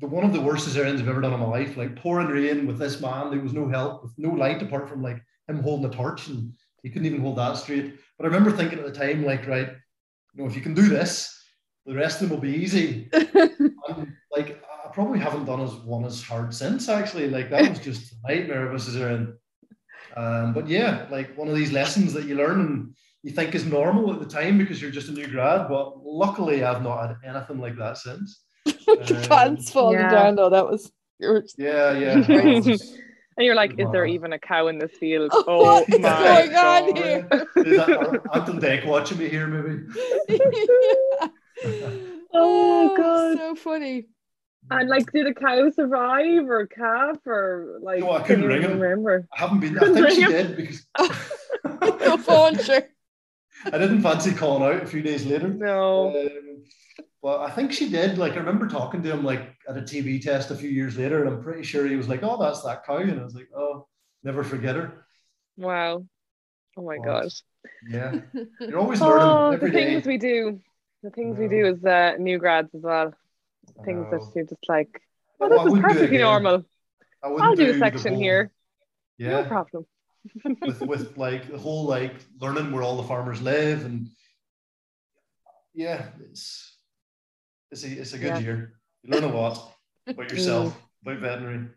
the 0.00 0.06
one 0.06 0.24
of 0.24 0.32
the 0.32 0.40
worst 0.40 0.66
cesareans 0.66 1.00
I've 1.00 1.08
ever 1.08 1.20
done 1.20 1.34
in 1.34 1.40
my 1.40 1.46
life. 1.46 1.76
Like 1.76 1.96
pouring 1.96 2.28
rain 2.28 2.66
with 2.66 2.78
this 2.78 3.00
man, 3.00 3.30
there 3.30 3.40
was 3.40 3.52
no 3.52 3.68
help, 3.68 4.02
with 4.02 4.12
no 4.16 4.30
light 4.30 4.62
apart 4.62 4.88
from 4.88 5.02
like 5.02 5.22
him 5.48 5.62
holding 5.62 5.86
a 5.86 5.94
torch 5.94 6.28
and 6.28 6.52
he 6.82 6.88
couldn't 6.88 7.06
even 7.06 7.20
hold 7.20 7.36
that 7.36 7.56
straight. 7.56 7.98
But 8.16 8.24
I 8.24 8.28
remember 8.28 8.50
thinking 8.50 8.78
at 8.78 8.86
the 8.86 8.92
time, 8.92 9.24
like, 9.24 9.46
right, 9.46 9.68
you 10.34 10.42
know, 10.42 10.48
if 10.48 10.56
you 10.56 10.62
can 10.62 10.74
do 10.74 10.88
this, 10.88 11.36
the 11.86 11.94
rest 11.94 12.22
of 12.22 12.28
them 12.28 12.36
will 12.36 12.42
be 12.42 12.56
easy. 12.56 13.10
and 13.12 14.12
like 14.34 14.62
I 14.84 14.88
probably 14.92 15.18
haven't 15.18 15.44
done 15.44 15.60
as 15.60 15.72
one 15.74 16.04
as 16.04 16.22
hard 16.22 16.54
since 16.54 16.88
actually. 16.88 17.28
Like 17.28 17.50
that 17.50 17.68
was 17.68 17.78
just 17.78 18.12
a 18.12 18.28
nightmare 18.28 18.66
of 18.66 18.74
a 18.74 18.76
cesarean. 18.76 19.34
Um, 20.16 20.52
but 20.52 20.66
yeah, 20.66 21.06
like 21.10 21.36
one 21.36 21.48
of 21.48 21.54
these 21.54 21.72
lessons 21.72 22.12
that 22.14 22.24
you 22.24 22.34
learn 22.34 22.60
and 22.60 22.94
you 23.22 23.32
think 23.32 23.54
is 23.54 23.66
normal 23.66 24.12
at 24.12 24.18
the 24.18 24.26
time 24.26 24.58
because 24.58 24.80
you're 24.80 24.90
just 24.90 25.08
a 25.08 25.12
new 25.12 25.26
grad. 25.26 25.68
But 25.68 26.04
luckily 26.04 26.64
I've 26.64 26.82
not 26.82 27.06
had 27.06 27.16
anything 27.24 27.60
like 27.60 27.76
that 27.76 27.98
since. 27.98 28.44
Your 29.08 29.20
pants 29.28 29.70
falling 29.70 29.98
Yeah. 29.98 30.10
down 30.10 30.34
though. 30.36 30.50
That 30.50 30.66
was 30.68 30.90
you 31.18 31.42
Yeah, 31.56 31.92
yeah. 31.98 32.76
And 33.36 33.46
you're 33.46 33.54
like, 33.54 33.72
is 33.78 33.86
there 33.90 34.04
even 34.04 34.34
a 34.34 34.38
cow 34.38 34.66
in 34.66 34.78
this 34.78 34.90
field? 34.98 35.30
Oh, 35.32 35.46
Oh 35.48 35.80
what's 35.80 35.98
my 35.98 36.46
going 36.46 36.54
on 36.56 36.94
God. 36.94 36.96
here? 36.98 37.28
Is 37.56 37.76
that 37.78 38.22
Ant 38.34 38.48
and 38.50 38.60
Dec 38.60 38.84
watching 38.86 39.16
me 39.18 39.28
here, 39.30 39.46
maybe? 39.46 39.86
Oh, 42.34 42.94
God. 42.96 43.38
so 43.38 43.54
funny. 43.54 44.08
And 44.70 44.88
like, 44.88 45.10
did 45.10 45.26
a 45.26 45.34
cow 45.34 45.70
survive 45.70 46.48
or 46.48 46.66
calf 46.66 47.16
or 47.26 47.78
like? 47.82 48.00
No, 48.00 48.12
I 48.12 48.22
couldn't 48.22 48.44
ring 48.44 48.62
him. 48.62 48.78
Remember? 48.78 49.26
I 49.34 49.40
haven't 49.40 49.60
been. 49.60 49.78
I 49.78 49.92
think 49.92 50.10
she 50.10 50.24
Ring 50.24 50.30
did 50.30 50.56
because 50.56 50.86
No 52.00 52.16
phone, 52.18 52.58
sure. 52.58 52.82
I 53.66 53.78
didn't 53.78 54.02
fancy 54.02 54.32
calling 54.32 54.62
out 54.62 54.82
a 54.82 54.86
few 54.86 55.02
days 55.02 55.26
later. 55.26 55.48
No. 55.48 56.10
Um, 56.10 56.62
but 57.22 57.40
I 57.40 57.50
think 57.50 57.72
she 57.72 57.88
did. 57.88 58.18
Like 58.18 58.32
I 58.34 58.36
remember 58.36 58.66
talking 58.68 59.02
to 59.02 59.10
him 59.12 59.24
like 59.24 59.54
at 59.68 59.76
a 59.76 59.82
TB 59.82 60.22
test 60.22 60.50
a 60.50 60.54
few 60.56 60.70
years 60.70 60.96
later, 60.96 61.24
and 61.24 61.34
I'm 61.34 61.42
pretty 61.42 61.62
sure 61.62 61.86
he 61.86 61.96
was 61.96 62.08
like, 62.08 62.22
"Oh, 62.22 62.40
that's 62.42 62.62
that 62.62 62.84
cow," 62.84 62.96
and 62.98 63.20
I 63.20 63.24
was 63.24 63.34
like, 63.34 63.48
"Oh, 63.56 63.86
never 64.22 64.42
forget 64.44 64.76
her." 64.76 65.04
Wow. 65.56 66.06
Oh 66.76 66.82
my 66.82 66.96
What? 66.96 67.04
god. 67.06 67.28
Yeah, 67.88 68.20
you're 68.60 68.78
always 68.78 69.00
learning 69.00 69.22
Oh, 69.22 69.50
the 69.50 69.56
every 69.56 69.70
day. 69.70 69.84
things 69.92 70.06
we 70.06 70.16
do. 70.18 70.60
The 71.02 71.10
things 71.10 71.38
we 71.38 71.48
do 71.48 71.66
as 71.66 71.84
uh, 71.84 72.16
new 72.18 72.38
grads 72.38 72.74
as 72.74 72.82
well. 72.82 73.14
Things 73.84 74.06
that 74.10 74.20
you're 74.34 74.44
just 74.44 74.68
like, 74.68 75.02
Oh, 75.40 75.46
oh, 75.46 75.46
I 75.46 75.48
this 75.48 75.58
is 75.66 75.72
wouldn't 75.72 75.82
do 75.82 75.88
it 75.88 75.92
perfectly 75.94 76.18
normal. 76.18 76.64
I 77.22 77.28
wouldn't 77.28 77.48
I'll 77.48 77.56
do 77.56 77.70
a 77.70 77.78
section 77.78 78.12
whole- 78.14 78.22
here. 78.22 78.52
No 79.18 79.44
problem. 79.44 79.86
with 80.62 80.80
with 80.82 81.16
like 81.16 81.50
the 81.50 81.56
whole 81.58 81.84
like 81.86 82.12
learning 82.38 82.72
where 82.72 82.82
all 82.82 82.96
the 82.98 83.08
farmers 83.08 83.40
live 83.40 83.84
and 83.86 84.08
yeah, 85.74 86.08
it's 86.30 86.76
it's 87.70 87.84
a 87.84 87.88
it's 87.88 88.12
a 88.12 88.18
good 88.18 88.28
Yeah. 88.28 88.38
year. 88.38 88.72
You 89.02 89.12
learn 89.14 89.24
a 89.24 89.34
lot 89.34 89.72
about 90.06 90.30
yourself, 90.32 90.76
about 91.02 91.18
veterinary. 91.18 91.68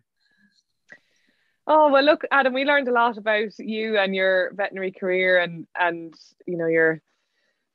Oh 1.66 1.92
well, 1.92 2.04
look, 2.04 2.24
Adam, 2.32 2.54
we 2.54 2.66
learned 2.66 2.88
a 2.90 2.92
lot 2.92 3.18
about 3.18 3.58
you 3.58 3.98
and 3.98 4.14
your 4.14 4.52
veterinary 4.54 4.92
career 4.92 5.40
and 5.40 5.66
and 5.80 6.14
you 6.46 6.58
know 6.58 6.68
your 6.68 7.02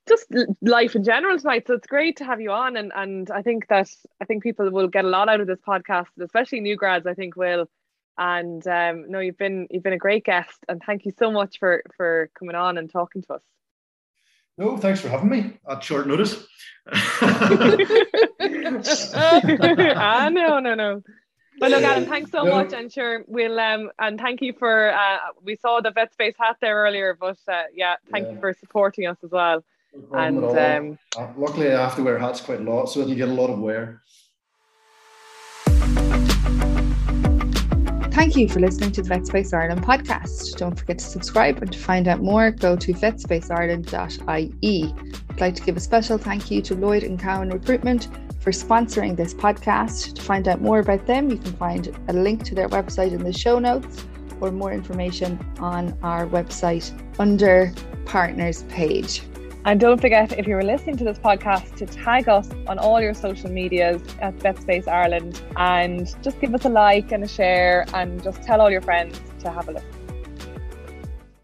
just 0.08 0.26
life 0.62 0.94
in 0.96 1.04
general 1.04 1.38
tonight. 1.38 1.66
So 1.66 1.74
it's 1.74 1.86
great 1.86 2.16
to 2.16 2.24
have 2.24 2.40
you 2.40 2.50
on, 2.50 2.76
and 2.76 2.92
and 2.94 3.30
I 3.30 3.42
think 3.42 3.66
that 3.68 3.88
I 4.20 4.24
think 4.24 4.42
people 4.42 4.70
will 4.70 4.88
get 4.88 5.04
a 5.04 5.08
lot 5.08 5.28
out 5.28 5.40
of 5.40 5.46
this 5.46 5.60
podcast, 5.60 6.08
especially 6.20 6.60
new 6.60 6.76
grads. 6.76 7.06
I 7.06 7.14
think 7.14 7.36
will. 7.36 7.68
And 8.20 8.66
um, 8.66 9.10
no, 9.10 9.20
you've 9.20 9.38
been 9.38 9.68
you've 9.70 9.84
been 9.84 9.92
a 9.92 9.98
great 9.98 10.24
guest, 10.24 10.58
and 10.68 10.82
thank 10.84 11.04
you 11.06 11.12
so 11.18 11.30
much 11.30 11.58
for 11.58 11.82
for 11.96 12.30
coming 12.38 12.56
on 12.56 12.76
and 12.76 12.90
talking 12.90 13.22
to 13.22 13.34
us. 13.34 13.42
No, 14.58 14.76
thanks 14.76 15.00
for 15.00 15.08
having 15.08 15.30
me 15.30 15.52
at 15.70 15.84
short 15.84 16.08
notice. 16.08 16.44
ah, 16.92 18.28
no, 20.32 20.58
no, 20.58 20.74
no. 20.74 21.02
But 21.60 21.70
look, 21.70 21.82
Adam, 21.82 22.06
thanks 22.06 22.30
so 22.30 22.44
No. 22.44 22.56
much, 22.56 22.72
and 22.72 22.92
sure, 22.92 23.24
we'll 23.26 23.58
um, 23.58 23.90
and 23.98 24.18
thank 24.18 24.40
you 24.42 24.52
for. 24.58 24.92
Uh, 24.92 25.18
we 25.42 25.56
saw 25.56 25.80
the 25.80 25.90
vet 25.90 26.12
space 26.12 26.34
hat 26.38 26.56
there 26.60 26.76
earlier, 26.76 27.16
but 27.18 27.38
uh, 27.48 27.64
yeah, 27.74 27.96
thank 28.12 28.28
you 28.28 28.38
for 28.40 28.52
supporting 28.52 29.06
us 29.06 29.16
as 29.24 29.30
well. 29.30 29.64
No 30.12 30.18
And 30.18 30.44
um, 30.44 30.98
Uh, 31.16 31.28
luckily, 31.36 31.72
I 31.72 31.82
have 31.82 31.96
to 31.96 32.02
wear 32.02 32.18
hats 32.18 32.40
quite 32.40 32.60
a 32.60 32.62
lot, 32.62 32.86
so 32.86 33.00
it'll 33.00 33.14
get 33.14 33.28
a 33.28 33.32
lot 33.32 33.50
of 33.50 33.58
wear. 33.58 34.02
Thank 38.18 38.34
you 38.34 38.48
for 38.48 38.58
listening 38.58 38.90
to 38.92 39.02
the 39.02 39.14
VetSpace 39.14 39.54
Ireland 39.54 39.84
podcast. 39.84 40.56
Don't 40.56 40.76
forget 40.76 40.98
to 40.98 41.04
subscribe 41.04 41.62
and 41.62 41.72
to 41.72 41.78
find 41.78 42.08
out 42.08 42.20
more, 42.20 42.50
go 42.50 42.74
to 42.74 42.92
vetspaceIreland.ie. 42.92 44.94
I'd 45.30 45.40
like 45.40 45.54
to 45.54 45.62
give 45.62 45.76
a 45.76 45.80
special 45.80 46.18
thank 46.18 46.50
you 46.50 46.60
to 46.62 46.74
Lloyd 46.74 47.04
and 47.04 47.16
Cowan 47.16 47.50
Recruitment 47.50 48.08
for 48.40 48.50
sponsoring 48.50 49.16
this 49.16 49.34
podcast. 49.34 50.16
To 50.16 50.22
find 50.22 50.48
out 50.48 50.60
more 50.60 50.80
about 50.80 51.06
them, 51.06 51.30
you 51.30 51.36
can 51.36 51.52
find 51.52 51.96
a 52.08 52.12
link 52.12 52.42
to 52.46 52.56
their 52.56 52.68
website 52.68 53.12
in 53.12 53.22
the 53.22 53.32
show 53.32 53.60
notes 53.60 54.04
or 54.40 54.50
more 54.50 54.72
information 54.72 55.38
on 55.60 55.96
our 56.02 56.26
website 56.26 56.90
under 57.20 57.72
partners 58.04 58.64
page. 58.64 59.22
And 59.64 59.80
don't 59.80 60.00
forget, 60.00 60.38
if 60.38 60.46
you're 60.46 60.62
listening 60.62 60.96
to 60.98 61.04
this 61.04 61.18
podcast, 61.18 61.76
to 61.76 61.86
tag 61.86 62.28
us 62.28 62.48
on 62.66 62.78
all 62.78 63.00
your 63.00 63.14
social 63.14 63.50
medias 63.50 64.00
at 64.20 64.36
VetSpace 64.38 64.88
Ireland 64.88 65.42
and 65.56 66.06
just 66.22 66.40
give 66.40 66.54
us 66.54 66.64
a 66.64 66.68
like 66.68 67.12
and 67.12 67.24
a 67.24 67.28
share 67.28 67.84
and 67.92 68.22
just 68.22 68.42
tell 68.42 68.60
all 68.60 68.70
your 68.70 68.82
friends 68.82 69.20
to 69.40 69.50
have 69.50 69.68
a 69.68 69.72
look. 69.72 69.97